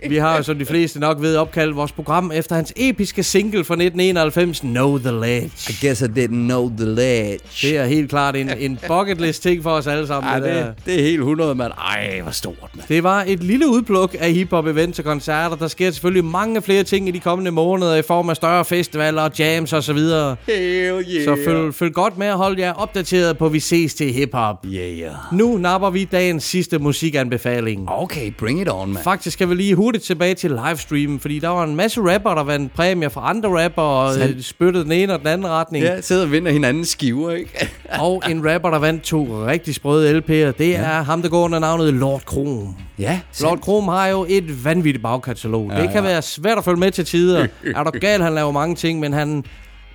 Vi 0.09 0.17
har 0.17 0.37
jo, 0.37 0.43
som 0.43 0.59
de 0.59 0.65
fleste 0.65 1.01
nok 1.01 1.23
ved, 1.23 1.37
opkaldt 1.37 1.77
vores 1.77 1.93
program 1.93 2.33
efter 2.35 2.57
hans 2.57 2.73
episke 2.77 3.23
single 3.23 3.65
fra 3.65 3.75
1991, 3.75 4.61
Know 4.61 4.99
the 4.99 5.11
Ledge. 5.11 5.51
I 5.69 5.87
guess 5.87 6.03
I 6.03 6.05
didn't 6.05 6.27
know 6.27 6.73
the 6.79 6.87
ledge. 6.87 7.39
Det 7.63 7.77
er 7.77 7.85
helt 7.85 8.11
klart 8.11 8.37
en, 8.37 8.51
en 8.59 8.79
bucket 8.89 9.21
list 9.21 9.43
ting 9.43 9.63
for 9.63 9.71
os 9.71 9.87
alle 9.87 10.07
sammen. 10.07 10.33
Ej, 10.33 10.41
det, 10.41 10.55
det, 10.55 10.75
det 10.87 11.01
er 11.01 11.03
helt 11.03 11.19
100, 11.19 11.55
mand. 11.55 11.73
Ej, 11.73 12.21
hvor 12.23 12.31
stort, 12.31 12.57
mand. 12.75 12.89
det 12.89 13.03
var 13.03 13.25
et 13.27 13.43
lille 13.43 13.69
udpluk 13.69 14.17
af 14.19 14.33
hiphop 14.33 14.67
events 14.67 14.99
og 14.99 15.05
koncerter. 15.05 15.57
Der 15.57 15.69
sker 15.69 15.91
selvfølgelig 15.91 16.25
mange 16.25 16.63
flere 16.63 16.83
ting 16.85 17.09
i 17.09 17.11
de 17.11 17.21
kommende 17.21 17.51
måneder 17.51 17.97
i 17.97 18.03
form 18.03 18.31
af 18.31 18.37
større 18.37 18.65
festivaler 18.65 19.23
og 19.23 19.31
jams 19.39 19.73
osv. 19.73 19.99
Hell 19.99 20.35
yeah. 20.49 21.25
Så 21.25 21.37
følg, 21.45 21.75
følg 21.75 21.93
godt 21.95 22.19
med 22.19 22.31
og 22.31 22.37
hold 22.39 22.59
jer 22.59 22.73
opdateret 22.73 23.39
på 23.39 23.49
Vi 23.49 23.61
ses 23.61 23.95
til 23.95 24.13
hiphop. 24.13 24.67
Yeah, 24.67 24.99
yeah. 24.99 25.13
Nu 25.33 25.59
napper 25.59 25.91
vi 25.91 26.05
dagens 26.05 26.45
sidste 26.45 26.79
musikanbefaling. 26.79 27.89
Okay, 27.89 28.33
bring 28.39 28.61
it 28.61 28.69
on, 28.71 28.93
man. 28.93 29.03
Faktisk 29.05 29.35
skal 29.35 29.49
vi 29.49 29.55
lige 29.55 29.75
hurtigt 29.75 29.92
tilbage 29.99 30.35
til 30.35 30.51
livestreamen, 30.67 31.21
fordi 31.21 31.39
der 31.39 31.49
var 31.49 31.65
en 31.65 31.77
masse 31.77 32.01
rapper, 32.01 32.35
der 32.35 32.45
vandt 32.45 32.75
præmier 32.75 33.09
fra 33.09 33.31
andre 33.31 33.65
rapper 33.65 33.83
og 33.83 34.15
Sandt. 34.15 34.37
øh, 34.37 34.43
spyttede 34.43 34.85
den 34.85 34.93
ene 34.93 35.13
og 35.13 35.19
den 35.19 35.27
anden 35.29 35.49
retning. 35.49 35.85
Ja, 35.85 36.01
sidder 36.01 36.23
og 36.23 36.33
vinder 36.33 36.53
hinandens 36.53 36.89
skiver, 36.89 37.31
ikke? 37.31 37.69
Og 38.01 38.23
en 38.31 38.53
rapper, 38.53 38.71
der 38.71 38.79
vandt 38.79 39.03
to 39.03 39.47
rigtig 39.47 39.75
sprøde 39.75 40.19
LP'er, 40.19 40.31
det 40.59 40.61
ja. 40.61 40.75
er 40.75 41.03
ham, 41.03 41.23
der 41.23 41.29
går 41.29 41.45
under 41.45 41.59
navnet 41.59 41.95
Lord 41.95 42.23
Krom. 42.25 42.77
ja, 42.99 43.21
Lord 43.41 43.61
Krom 43.61 43.89
har 43.89 44.07
jo 44.07 44.27
et 44.29 44.65
vanvittigt 44.65 45.03
bagkatalog. 45.03 45.71
Ja, 45.71 45.83
det 45.83 45.91
kan 45.91 46.05
ja. 46.05 46.11
være 46.11 46.23
svært 46.23 46.59
at 46.59 46.65
følge 46.65 46.79
med 46.81 46.91
til 46.91 47.05
tider. 47.05 47.47
er 47.77 47.83
du 47.85 47.91
gal, 48.01 48.23
han 48.23 48.35
laver 48.35 48.53
mange 48.53 48.75
ting, 48.77 49.01
men 49.01 49.13
han 49.13 49.45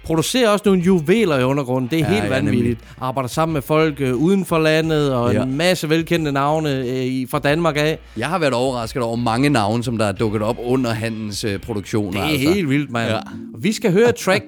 producerer 0.08 0.50
også 0.50 0.64
nogle 0.66 0.82
juveler 0.82 1.40
i 1.40 1.44
undergrunden. 1.44 1.90
Det 1.92 2.00
er 2.00 2.04
Ja, 2.06 2.08
ja, 2.14 2.14
helt 2.14 2.24
ja, 2.24 2.36
vanvittigt. 2.36 2.64
nemlig. 2.64 2.78
Arbejder 3.02 3.28
sammen 3.30 3.54
med 3.54 3.62
folk 3.62 4.02
øh, 4.02 4.16
uden 4.16 4.46
for 4.46 4.58
landet, 4.60 5.14
og 5.14 5.32
Ja. 5.34 5.38
ja. 5.40 5.44
en 5.46 5.58
masse 5.58 5.90
velkendte 5.90 6.32
navne 6.32 6.70
øh, 6.76 6.86
i- 6.88 7.28
fra 7.32 7.40
Danmark 7.40 7.78
af. 7.78 8.00
Jeg 8.18 8.28
har 8.28 8.40
været 8.40 8.54
overrasket 8.54 9.02
over 9.02 9.16
mange 9.16 9.50
navne, 9.50 9.84
som 9.84 9.98
der 9.98 10.06
er 10.06 10.12
dukket 10.12 10.42
op 10.42 10.56
under 10.66 10.94
hans 10.94 11.44
øh, 11.44 11.60
produktioner. 11.60 12.12
Det 12.22 12.30
er 12.30 12.34
altså. 12.34 12.54
helt 12.54 12.70
vildt, 12.70 12.92
mand. 12.92 13.08
Ja. 13.10 13.16
Ja. 13.16 13.22
Vi 13.60 13.72
skal 13.74 13.92
høre 13.92 14.10
et 14.10 14.16
track 14.16 14.44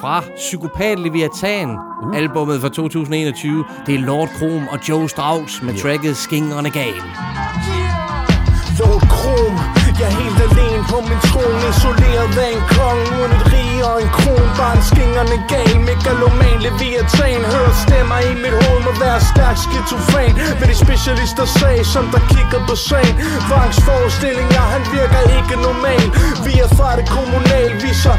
fra 0.00 0.24
Psykopat 0.36 0.98
Leviathan, 0.98 1.68
uh. 1.70 2.16
albumet 2.16 2.60
fra 2.60 2.68
2021. 2.68 3.64
Det 3.86 3.94
er 3.94 3.98
Lord 3.98 4.28
Krom 4.38 4.62
og 4.70 4.78
Joe 4.88 5.08
Strauss 5.08 5.62
med 5.62 5.74
tracket 5.74 6.16
Sking 6.16 6.54
on 6.54 6.66
a 6.66 6.68
Game. 6.68 7.00
Lord 8.78 9.00
Krom, 9.08 9.58
jeg 10.00 10.06
er 10.10 10.16
helt 10.22 10.40
alene 10.48 10.80
på 10.90 10.98
min 11.08 11.20
trone 11.28 11.66
Isoleret 11.70 12.36
af 12.44 12.50
en 12.56 12.62
kong 12.74 13.00
Uden 13.14 13.32
et 13.36 13.44
rige 13.52 13.84
og 13.90 13.96
en 14.02 14.10
kron. 14.18 14.46
Bare 14.58 14.76
en 14.76 14.82
skingerne 14.90 15.36
gal 15.50 15.74
Megaloman 15.86 16.58
leviathan. 16.66 17.14
træ 17.16 17.33
er 19.16 19.24
stærkt 19.32 19.60
skizofren 19.66 20.34
Ved 20.58 20.66
de 20.70 20.76
specialister 20.86 21.46
sag 21.58 21.78
Som 21.94 22.04
der 22.14 22.22
kigger 22.32 22.60
på 22.68 22.74
sagen. 22.88 23.14
Vangs 23.50 23.78
forestillinger 23.86 24.64
Han 24.74 24.82
virker 24.96 25.22
ikke 25.38 25.54
normal. 25.68 26.06
Vi 26.46 26.52
er 26.64 26.70
fra 26.78 26.90
det 26.98 27.06
kommunal 27.16 27.70
Viser 27.82 28.16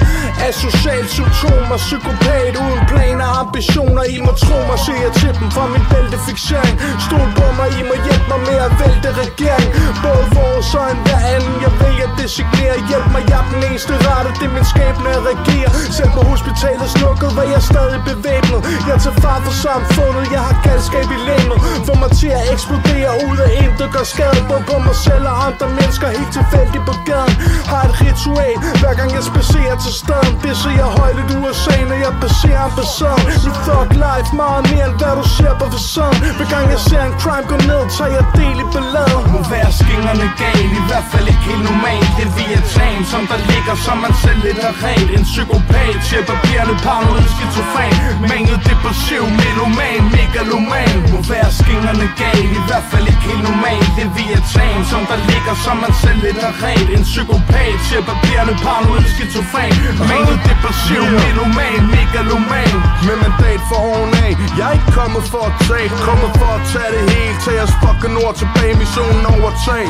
asocial 0.50 1.04
symptomer 1.18 1.78
Psykopat. 1.88 2.54
Uden 2.66 2.84
planer 2.92 3.28
og 3.34 3.38
ambitioner 3.44 4.04
I 4.16 4.18
må 4.28 4.32
tro 4.44 4.58
mig 4.70 4.80
Se 4.86 4.94
jeg 5.06 5.14
til 5.22 5.34
dem 5.40 5.48
fra 5.56 5.66
min 5.74 5.86
bæltefixering 5.92 6.76
Stol 7.06 7.30
på 7.40 7.48
mig 7.58 7.70
I 7.80 7.82
må 7.90 7.96
hjælpe 8.06 8.28
mig 8.32 8.42
med 8.50 8.58
at 8.68 8.74
vælte 8.82 9.10
regering. 9.24 9.70
Både 10.06 10.26
vores 10.38 10.70
og 10.80 10.86
en 10.94 11.00
hver 11.06 11.22
anden 11.36 11.56
Jeg 11.66 11.74
vælger 11.82 12.08
at 12.10 12.16
designere 12.22 12.76
Hjælp 12.90 13.08
mig, 13.14 13.24
jeg 13.30 13.40
er 13.42 13.48
den 13.54 13.62
eneste 13.68 13.94
rette 14.08 14.30
Det 14.40 14.46
er 14.50 14.54
min 14.58 14.68
skæbne 14.74 15.10
at 15.18 15.24
regere 15.32 15.70
Selv 15.98 16.12
på 16.18 16.22
hospitalet 16.32 16.88
slukket 16.96 17.30
Var 17.38 17.48
jeg 17.54 17.62
stadig 17.72 18.00
bevæbnet. 18.10 18.62
Jeg 18.90 18.98
tager 19.04 19.18
far 19.24 19.40
for 19.46 19.56
samfundet 19.66 20.26
Jeg 20.36 20.44
har 20.50 20.58
galt 20.68 20.85
galskab 20.86 21.10
i 21.18 21.20
længden 21.30 21.60
Får 21.88 21.98
mig 22.04 22.12
til 22.20 22.32
at 22.40 22.44
eksplodere 22.54 23.12
Ud 23.30 23.38
af 23.46 23.52
intet 23.64 23.88
gør 23.96 24.06
skade 24.14 24.40
Både 24.50 24.64
på 24.70 24.76
mig 24.88 24.96
selv 25.06 25.26
og 25.32 25.36
andre 25.48 25.68
mennesker 25.78 26.08
Helt 26.18 26.34
tilfældigt 26.40 26.84
på 26.90 26.96
gaden. 27.10 27.34
Har 27.72 27.82
et 27.88 27.94
ritual 28.04 28.56
Hver 28.82 28.94
gang 29.00 29.10
jeg 29.18 29.24
spacerer 29.32 29.78
til 29.86 29.94
staden. 30.02 30.34
Det 30.44 30.54
ser 30.62 30.76
jeg 30.82 30.90
højt 31.00 31.18
i 31.22 31.36
USA 31.42 31.76
Når 31.90 32.00
jeg 32.06 32.14
passerer 32.24 32.62
ambassaden 32.70 33.24
Mit 33.46 33.58
thug 33.66 33.88
life 34.06 34.30
Meget 34.42 34.64
mere 34.72 34.86
end 34.90 34.96
hvad 35.00 35.14
du 35.20 35.26
ser 35.38 35.54
på 35.62 35.66
facaden. 35.76 36.18
Hver 36.38 36.48
gang 36.54 36.66
jeg 36.74 36.82
ser 36.90 37.04
en 37.10 37.16
crime 37.22 37.46
gå 37.52 37.58
ned 37.70 37.82
Tager 37.96 38.12
jeg 38.18 38.26
del 38.40 38.58
i 38.64 38.66
balladen. 38.74 39.24
Må 39.34 39.40
være 39.54 39.72
skingerne 39.80 40.28
gal 40.42 40.68
I 40.82 40.84
hvert 40.90 41.08
fald 41.12 41.26
ikke 41.32 41.44
helt 41.50 41.64
normalt. 41.70 42.10
Det 42.18 42.26
er 42.58 42.64
tan 42.76 43.00
Som 43.12 43.24
der 43.32 43.40
ligger 43.52 43.76
som 43.86 43.98
man 44.06 44.14
selv 44.24 44.40
lidt 44.46 44.60
er 44.70 44.74
rent 44.86 45.10
En 45.16 45.24
psykopat 45.32 45.96
Til 46.08 46.22
papirerne 46.30 46.76
paranoid 46.86 47.28
skizofren. 47.36 47.96
Mængdet 48.32 48.60
depressiv 48.70 49.24
Meloman 49.40 50.04
Megaloman. 50.16 50.75
Må 51.12 51.20
være 51.34 51.50
skingerne 51.60 52.08
gal 52.20 52.46
I 52.60 52.62
hvert 52.68 52.88
fald 52.92 53.06
ikke 53.12 53.24
helt 53.30 53.44
normalt. 53.50 53.90
Det 53.96 54.04
er 54.10 54.14
via 54.18 54.40
tan 54.54 54.80
Som 54.92 55.02
der 55.12 55.20
ligger 55.30 55.56
som 55.66 55.76
man 55.84 55.94
selv 56.04 56.20
lidt 56.26 56.40
er 56.50 56.54
ret 56.64 56.88
En 56.96 57.04
psykopat 57.12 57.76
Til 57.88 58.02
papirerne 58.10 58.54
paranoid 58.64 59.06
skizofren. 59.14 59.74
Mængdet 60.12 60.38
depressiv 60.48 61.04
Meloman 61.22 61.82
Megaloman. 61.94 62.76
Med 63.08 63.16
mandat 63.24 63.62
for 63.70 63.80
oven 63.90 64.12
af 64.26 64.32
Jeg 64.60 64.66
er 64.70 64.74
ikke 64.78 64.92
kommet 65.00 65.24
for 65.34 65.44
at 65.50 65.56
tage. 65.68 65.90
Kommet 66.10 66.32
for 66.40 66.50
at 66.58 66.64
tage 66.72 66.90
det 66.96 67.04
hele 67.14 67.36
Tag 67.44 67.54
jeres 67.60 67.76
fucking 67.84 68.16
ord 68.24 68.36
tilbage. 68.42 68.74
Missionen 68.82 69.26
overtag 69.36 69.86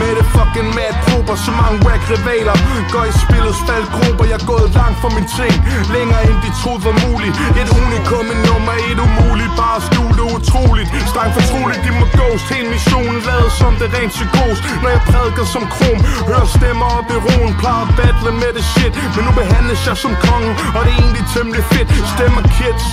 Med 0.00 0.12
det 0.18 0.26
fucking 0.36 0.68
mad 0.78 0.94
grupper 1.06 1.36
Så 1.44 1.50
mange 1.60 1.76
whack 1.86 2.02
rivaler. 2.12 2.56
Går 2.92 3.04
i 3.12 3.14
spillets 3.24 3.60
faldgrupper 3.66 4.24
Jeg 4.30 4.38
er 4.42 4.46
gået 4.52 4.68
langt 4.80 4.98
for 5.02 5.10
min 5.16 5.26
ting. 5.38 5.54
Længere 5.94 6.22
end 6.30 6.38
de 6.44 6.50
troede 6.60 6.80
var 6.88 6.96
muligt. 7.06 7.34
Et 7.60 7.68
unikum, 7.80 8.26
en 8.34 8.40
nummer 8.48 8.74
et 8.90 8.98
umuligt. 9.06 9.52
Bare 9.60 9.78
skjule 9.88 10.21
det 10.22 10.28
utroligt. 10.38 10.88
Stang 11.12 11.30
fortroligt, 11.38 11.80
de 11.86 11.90
må 12.00 12.06
ghost 12.18 12.46
Hele 12.52 12.68
missionen 12.74 13.18
lavet 13.28 13.52
som 13.60 13.72
det 13.80 13.88
rent 13.96 14.12
psykos. 14.16 14.58
Når 14.82 14.90
jeg 14.96 15.02
prædiker 15.10 15.46
som 15.54 15.64
krom 15.74 15.98
Hører 16.28 16.48
stemmer 16.58 16.86
op 16.98 17.08
i 17.16 17.18
roen 17.26 17.52
Plejer 17.60 17.84
at 17.86 17.92
battle 18.00 18.32
med 18.42 18.52
det 18.56 18.64
shit. 18.72 18.92
Men 19.14 19.22
nu 19.26 19.30
behandles 19.40 19.80
jeg 19.88 19.96
som 20.04 20.12
kongen 20.26 20.54
Og 20.76 20.80
det 20.84 20.92
er 20.94 20.98
egentlig 21.04 21.24
temmelig 21.34 21.64
fedt. 21.72 21.88
Stemmer 22.14 22.42
kids 22.56 22.84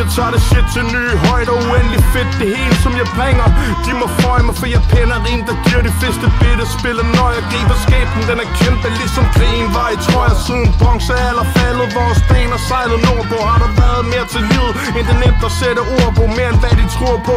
Jeg 0.00 0.06
tager 0.14 0.30
det 0.34 0.42
shit 0.48 0.66
til 0.74 0.84
nye 0.94 1.14
højder 1.26 1.54
Uendelig 1.64 2.02
fedt. 2.14 2.30
Det 2.40 2.48
hele 2.56 2.76
som 2.84 2.92
jeg 3.00 3.08
bringer 3.16 3.48
De 3.84 3.92
må 4.00 4.06
føje 4.20 4.42
mig 4.48 4.54
for 4.60 4.66
jeg 4.74 4.82
pænder 4.92 5.18
rim 5.26 5.40
Der 5.48 5.56
giver 5.66 5.82
de 5.88 5.92
fleste 6.00 6.26
bitte 6.40 6.64
Spiller 6.76 7.06
når 7.16 7.28
jeg 7.36 7.44
griber 7.50 7.76
skæbnen 7.84 8.22
Den 8.30 8.38
er 8.44 8.48
kæmpe 8.60 8.88
ligesom 9.00 9.24
krigen 9.36 9.68
var 9.76 9.88
i 9.94 9.96
Tror 10.06 10.22
jeg 10.30 10.36
siden 10.46 10.66
bronzealder 10.80 11.46
faldet 11.56 11.88
Vores 11.98 12.20
baner 12.30 12.60
sejlet 12.68 13.00
nordpå. 13.08 13.36
Har 13.50 13.58
der 13.64 13.70
været 13.80 14.04
mere 14.12 14.26
til 14.34 14.42
livet 14.50 14.72
End 14.96 15.04
det 15.10 15.16
nemt 15.24 15.42
at 15.48 15.52
sætte 15.60 15.80
ord 15.98 16.10
på? 16.18 16.24
Mere 16.38 16.50
end 16.54 16.60
hvad 16.70 16.78
de 16.82 16.86
tror 16.96 17.16
på. 17.30 17.36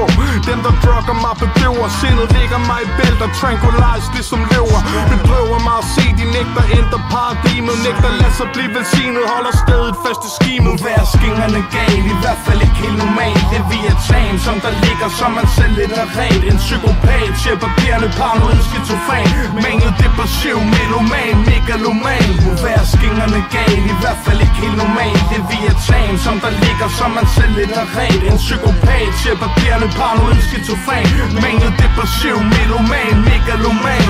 Dem 0.50 0.60
der 0.66 0.74
drukker 0.84 1.16
mig 1.26 1.34
bedøver. 1.44 1.88
Sindet 2.00 2.28
ligger 2.38 2.60
mig 2.70 2.80
i 2.86 2.90
bælter 2.98 3.30
Tranquilize 3.40 4.08
det 4.16 4.26
som 4.32 4.42
lever 4.54 4.80
Bedrøver 5.14 5.60
mig 5.68 5.78
at 5.84 5.88
se 5.96 6.06
De 6.20 6.26
nægter 6.38 6.64
ændre 6.80 7.00
paradigmet. 7.14 7.76
Nægter 7.86 8.12
lade 8.22 8.34
sig 8.40 8.48
blive 8.56 8.70
velsignet. 8.76 9.24
Holder 9.34 9.54
stedet 9.64 9.94
fast 10.04 10.22
i 10.28 10.32
skimet. 10.38 10.76
Hver 10.84 11.02
skingerne 11.16 11.62
gal 11.76 12.02
I 12.14 12.16
hvert 12.24 12.42
fald 12.46 12.60
ikke 12.66 12.80
helt 12.86 13.00
normalt. 13.06 13.44
Det 13.54 13.62
vi 13.72 13.80
er 13.92 13.98
tan 14.08 14.36
Som 14.46 14.58
der 14.66 14.74
ligger 14.86 15.08
som 15.20 15.32
man 15.38 15.48
selv 15.58 15.74
lidt 15.80 15.94
er 16.04 16.08
ret 16.20 16.44
En 16.52 16.58
psykopat 16.66 17.32
Til 17.42 17.56
papirerne 17.64 18.10
paranoid 18.20 18.62
skizofan 18.70 19.28
Mængdet 19.66 19.94
depressiv 20.02 20.58
Meloman 20.74 21.36
Megaloman. 21.50 22.30
Hver 22.64 22.82
skingerne 22.94 23.40
gal 23.56 23.80
I 23.94 23.96
hvert 24.02 24.20
fald 24.26 24.40
ikke 24.46 24.58
helt 24.64 24.78
normalt. 24.84 25.24
Det 25.32 25.42
vi 25.50 25.60
er 25.72 25.76
tan 25.88 26.14
Som 26.26 26.36
der 26.44 26.52
ligger 26.64 26.88
som 27.00 27.10
man 27.18 27.28
selv 27.38 27.54
lidt 27.60 27.76
er 27.84 27.88
ret 27.98 28.22
En 28.30 28.38
psykopat 28.46 29.12
til 29.24 29.38
papirerne 29.38 29.88
paranoid 29.98 30.42
skizofren 30.48 31.08
Mængdet 31.44 31.74
depressiv 31.80 32.36
Meloman 32.54 33.16
Megaloman 33.28 34.10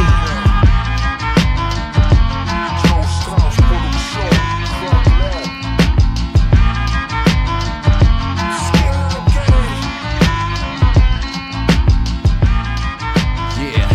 Yeah. 13.60 13.90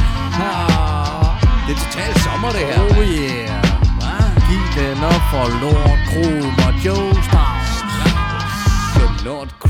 Det 1.67 1.75
er 1.75 1.81
totalt 1.85 2.19
sommer, 2.19 2.51
det 2.51 2.61
her. 2.61 2.81
Oh 2.81 2.99
yeah. 2.99 3.63
Giv 4.49 4.65
den 4.77 5.05
op 5.05 5.23
for 5.31 5.47
Lord 5.63 5.99
Krom 6.09 6.53
og 6.67 6.73
Joe 6.85 7.23
Strauss. 7.23 7.85
Lord. 9.25 9.68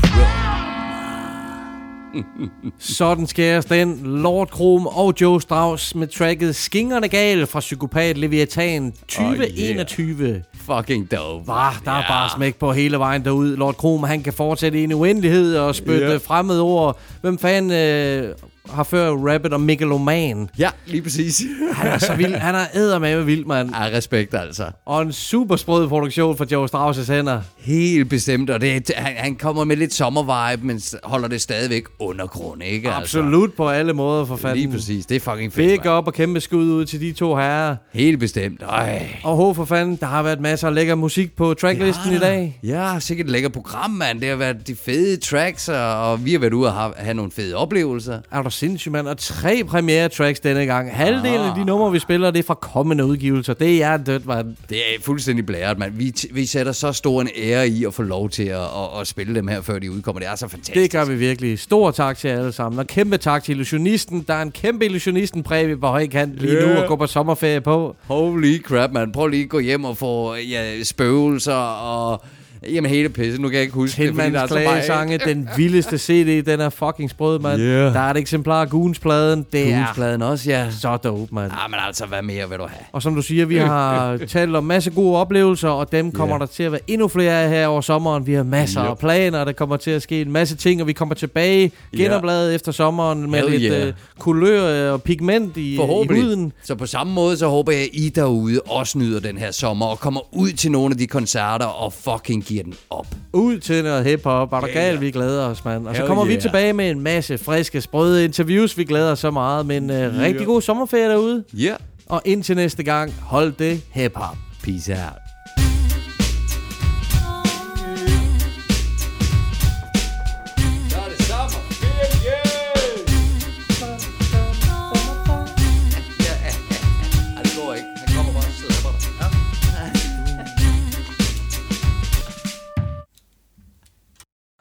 Sådan 2.79 3.27
skæres 3.27 3.65
den. 3.65 3.99
Lord 4.03 4.47
Krom 4.47 4.87
og 4.87 5.13
Joe 5.21 5.41
Strauss 5.41 5.95
med 5.95 6.07
tracket 6.07 6.55
Skingerne 6.55 7.07
Gal 7.07 7.47
fra 7.47 7.59
Psykopat 7.59 8.17
Leviathan 8.17 8.91
2021. 8.91 10.43
Fucking 10.55 11.11
dope. 11.11 11.45
Bah, 11.45 11.73
der 11.85 11.91
er 11.91 12.03
bare 12.07 12.29
smæk 12.35 12.55
på 12.55 12.71
hele 12.71 12.99
vejen 12.99 13.25
derud. 13.25 13.55
Lord 13.55 13.75
Krom, 13.75 14.03
han 14.03 14.23
kan 14.23 14.33
fortsætte 14.33 14.79
i 14.79 14.83
en 14.83 14.93
uendelighed 14.93 15.57
og 15.57 15.75
spytte 15.75 16.07
yeah. 16.07 16.21
fremmede 16.21 16.61
ord. 16.61 16.99
Hvem 17.21 17.37
fanden 17.37 17.71
øh, 17.71 18.35
har 18.73 18.83
før 18.83 19.11
rappet 19.11 19.53
om 19.53 19.61
Megaloman? 19.61 20.49
Ja, 20.57 20.69
lige 20.85 21.01
præcis. 21.01 21.41
Han 21.73 21.91
er 21.91 21.97
så 21.97 22.13
vild. 22.15 22.33
Han 22.35 22.55
er 22.55 22.65
eddermame 22.73 23.25
vild, 23.25 23.45
mand. 23.45 23.69
Ja, 23.75 23.97
respekt 23.97 24.33
altså. 24.33 24.63
Og 24.85 25.01
en 25.01 25.11
super 25.13 25.55
sprød 25.55 25.87
produktion 25.87 26.37
fra 26.37 26.45
Joe 26.51 26.67
Strauss' 26.75 27.11
hænder. 27.13 27.41
Helt 27.57 28.09
bestemt, 28.09 28.49
og 28.49 28.61
det, 28.61 28.91
han, 28.95 29.13
han 29.17 29.35
kommer 29.35 29.63
med 29.63 29.75
lidt 29.77 29.93
sommervibe, 29.93 30.67
men 30.67 30.81
holder 31.03 31.27
det 31.27 31.41
stadigvæk 31.41 31.83
undergrund, 31.99 32.63
ikke? 32.63 32.89
Absolut 32.91 33.53
på 33.53 33.69
alle 33.69 33.93
måder, 33.93 34.25
for 34.25 34.33
Altså. 34.33 34.47
fanden. 34.47 34.63
Lige 34.63 34.71
præcis, 34.77 35.05
det 35.05 35.15
er 35.15 35.19
fucking 35.19 35.53
fedt. 35.53 35.81
Big 35.81 35.91
op 35.91 36.07
og 36.07 36.13
kæmpe 36.13 36.41
skud 36.41 36.63
ud 36.65 36.85
til 36.85 37.01
de 37.01 37.11
to 37.11 37.35
herrer. 37.35 37.75
Helt 37.93 38.19
bestemt. 38.19 38.61
Ej. 38.61 39.07
Og 39.23 39.35
ho 39.35 39.53
for 39.53 39.65
fanden, 39.65 39.95
der 39.95 40.05
har 40.05 40.23
været 40.23 40.39
masser 40.41 40.67
af 40.67 40.75
lækker 40.75 40.95
musik 40.95 41.35
på 41.35 41.53
tracklisten 41.53 42.13
i 42.13 42.17
dag. 42.19 42.59
Ja, 42.63 42.99
sikkert 42.99 43.25
et 43.25 43.31
lækkert 43.31 43.51
program, 43.51 43.89
mand. 43.91 44.21
Det 44.21 44.29
har 44.29 44.35
været 44.35 44.67
de 44.67 44.75
fede 44.75 45.17
tracks, 45.17 45.69
og, 45.69 46.11
og 46.11 46.25
vi 46.25 46.31
har 46.31 46.39
været 46.39 46.53
ude 46.53 46.67
og 46.67 46.73
have, 46.73 46.93
have 46.97 47.13
nogle 47.13 47.31
fede 47.31 47.55
oplevelser. 47.55 48.19
Er 48.31 48.41
du 48.41 48.49
sindssyg, 48.59 48.91
mand? 48.91 49.07
Og 49.07 49.17
tre 49.17 49.63
premiere 49.67 50.09
tracks 50.09 50.39
denne 50.39 50.65
gang. 50.65 50.95
Halvdelen 50.95 51.41
af 51.41 51.55
de 51.55 51.65
numre, 51.65 51.91
vi 51.91 51.99
spiller, 51.99 52.31
det 52.31 52.39
er 52.39 52.43
fra 52.43 52.53
kommende 52.53 53.05
udgivelser. 53.05 53.53
Det 53.53 53.83
er 53.83 53.97
dødt, 53.97 54.25
mand. 54.25 54.55
Det 54.69 54.77
er 54.77 55.01
fuldstændig 55.01 55.45
blæret, 55.45 55.77
mand. 55.79 55.93
Vi, 55.93 56.13
vi 56.31 56.45
sætter 56.45 56.71
så 56.71 56.91
stor 56.91 57.21
en 57.21 57.29
ære 57.37 57.67
i 57.67 57.85
at 57.85 57.93
få 57.93 58.01
lov 58.01 58.29
til 58.29 58.43
at, 58.43 58.59
at, 58.59 59.01
at 59.01 59.07
spille 59.07 59.35
dem 59.35 59.47
her, 59.47 59.61
før 59.61 59.79
de 59.79 59.91
udkommer. 59.91 60.19
Det 60.19 60.29
er 60.29 60.35
så 60.35 60.47
fantastisk. 60.47 60.75
Det 60.75 60.91
gør 60.91 61.05
vi 61.05 61.15
virkelig. 61.15 61.59
Stor 61.59 61.91
tak 61.91 62.17
til 62.17 62.29
jer 62.29 62.39
alle 62.39 62.51
sammen. 62.51 62.79
Og 62.79 62.87
kæmpe 62.87 63.17
tak 63.17 63.43
til 63.43 63.51
illusionisten. 63.51 64.25
Der 64.27 64.33
er 64.33 64.41
en 64.41 64.51
kæmpe 64.51 64.85
illusionisten 64.85 65.43
præmie 65.43 65.77
på 65.77 65.87
høj 65.87 66.07
kant 66.07 66.35
lige 66.35 66.53
Ja. 66.53 66.73
nu 66.73 66.81
og 66.81 66.87
gå 66.87 66.95
på 66.95 67.07
sommerferie 67.07 67.61
på. 67.61 67.95
Holy 68.07 68.61
crap, 68.63 68.91
man. 68.91 69.11
Prøv 69.11 69.27
lige 69.27 69.43
at 69.43 69.49
gå 69.49 69.59
hjem 69.59 69.83
og 69.85 69.97
få 69.97 70.35
ja, 70.35 70.83
spøgelser 70.83 71.53
og... 71.53 72.23
Jamen 72.67 72.91
hele 72.91 73.09
pisse, 73.09 73.41
nu 73.41 73.47
kan 73.47 73.55
jeg 73.55 73.61
ikke 73.61 73.73
huske 73.73 74.03
det, 74.07 74.15
fordi 74.15 74.31
der 74.31 74.39
er 74.39 74.47
så. 74.47 74.55
Tilmandsklagesange, 74.55 75.17
den 75.17 75.49
vildeste 75.57 75.97
CD, 75.97 76.45
den 76.45 76.59
er 76.59 76.69
fucking 76.69 77.09
sprød, 77.09 77.39
mand. 77.39 77.61
Yeah. 77.61 77.93
Der 77.93 77.99
er 77.99 78.11
et 78.11 78.17
eksemplar 78.17 78.61
af 78.61 78.69
Goons-pladen. 78.69 79.45
Det 79.53 79.71
er 79.73 79.77
Goons-pladen 79.77 80.21
også, 80.21 80.49
ja. 80.49 80.71
så 80.71 80.97
dope, 80.97 81.35
mand. 81.35 81.51
Ja, 81.51 81.67
men 81.67 81.79
altså, 81.87 82.05
hvad 82.05 82.21
mere 82.21 82.49
vil 82.49 82.57
du 82.57 82.63
have? 82.63 82.79
Og 82.91 83.01
som 83.01 83.15
du 83.15 83.21
siger, 83.21 83.45
vi 83.45 83.57
har 83.57 84.17
talt 84.27 84.55
om 84.55 84.63
masse 84.63 84.91
gode 84.91 85.17
oplevelser, 85.17 85.69
og 85.69 85.91
dem 85.91 86.11
kommer 86.11 86.35
Ja. 86.35 86.39
der 86.39 86.45
til 86.45 86.63
at 86.63 86.71
være 86.71 86.81
endnu 86.87 87.07
flere 87.07 87.31
af 87.43 87.49
her 87.49 87.67
over 87.67 87.81
sommeren. 87.81 88.27
Vi 88.27 88.33
har 88.33 88.43
masser 88.43 88.83
Yep. 88.83 88.89
af 88.89 88.97
planer, 88.97 89.43
der 89.43 89.51
kommer 89.51 89.77
til 89.77 89.91
at 89.91 90.01
ske 90.01 90.21
en 90.21 90.31
masse 90.31 90.55
ting, 90.55 90.81
og 90.81 90.87
vi 90.87 90.93
kommer 90.93 91.15
tilbage 91.15 91.71
genopladet 91.97 92.55
efter 92.55 92.71
sommeren 92.71 93.31
med 93.31 93.39
Hell 93.39 93.51
lidt 93.59 93.73
yeah. 93.73 93.87
øh, 93.87 93.93
kulør 94.19 94.91
og 94.91 95.03
pigment 95.03 95.57
i, 95.57 95.73
i 95.73 95.77
huden. 95.77 96.51
Så 96.63 96.75
på 96.75 96.85
samme 96.85 97.13
måde, 97.13 97.37
så 97.37 97.47
håber 97.47 97.71
jeg, 97.71 97.81
at 97.81 97.89
I 97.93 98.09
derude 98.09 98.61
også 98.65 98.97
nyder 98.97 99.19
den 99.19 99.37
her 99.37 99.51
sommer 99.51 99.85
og 99.85 99.99
kommer 99.99 100.35
ud 100.35 100.49
til 100.51 100.71
nogle 100.71 100.91
af 100.93 100.97
de 100.97 101.07
koncerter 101.07 101.65
og 101.65 101.93
fucking 101.93 102.45
giver 102.49 102.63
den 102.63 102.73
op. 102.89 103.07
Ud 103.33 103.59
til 103.59 103.83
noget 103.83 104.05
hiphop. 104.05 104.53
Er 104.53 104.59
der 104.59 104.67
galt, 104.67 104.93
ja. 104.93 104.99
vi 104.99 105.11
glæder 105.11 105.45
os, 105.45 105.65
mand. 105.65 105.87
Og 105.87 105.95
så 105.95 106.05
kommer 106.05 106.25
vi 106.25 106.31
yeah. 106.31 106.41
tilbage 106.41 106.73
med 106.73 106.91
en 106.91 107.01
masse 107.01 107.37
friske, 107.37 107.81
sprøde 107.81 108.25
interviews. 108.25 108.77
Vi 108.77 108.83
glæder 108.83 109.11
os 109.11 109.19
så 109.19 109.31
meget. 109.31 109.65
Men 109.65 109.89
uh, 109.89 109.95
rigtig 109.95 110.45
god 110.45 110.61
sommerferie 110.61 111.09
derude. 111.09 111.43
Ja. 111.53 111.75
Og 112.05 112.21
indtil 112.25 112.55
næste 112.55 112.83
gang, 112.83 113.13
hold 113.21 113.53
det 113.53 113.81
hip-hop. 113.91 114.37
Peace 114.63 114.91
out. 114.91 115.28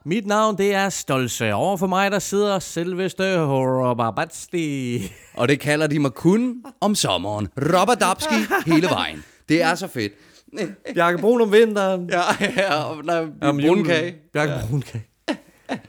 Mit 0.09 0.27
navn, 0.27 0.59
det 0.59 0.75
er 0.75 0.89
Stolse. 0.89 1.55
Over 1.55 1.77
for 1.77 1.87
mig, 1.87 2.11
der 2.11 2.19
sidder 2.19 2.59
selveste 2.59 3.39
Horobabatsti. 3.39 5.13
Og 5.35 5.49
det 5.49 5.61
kalder 5.61 5.87
de 5.87 5.99
mig 5.99 6.11
kun 6.13 6.65
om 6.81 6.95
sommeren. 6.95 7.49
Robadabski 7.59 8.35
hele 8.67 8.87
vejen. 8.91 9.25
Det 9.49 9.63
er 9.63 9.75
så 9.75 9.89
fedt. 9.89 10.13
Bjarke 10.95 11.19
Brun 11.19 11.41
om 11.41 11.53
vinteren. 11.53 12.11
Ja, 12.11 12.23
ja, 12.57 12.75
og 12.83 13.05
nej, 13.05 13.25
Om 13.43 13.61
julen. 13.61 13.85
brunkage. 13.85 14.15
Bjarke 14.33 14.53
Brunkage. 14.71 15.05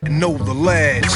Know 0.01 0.37
the 0.37 0.65
lads. 0.65 1.13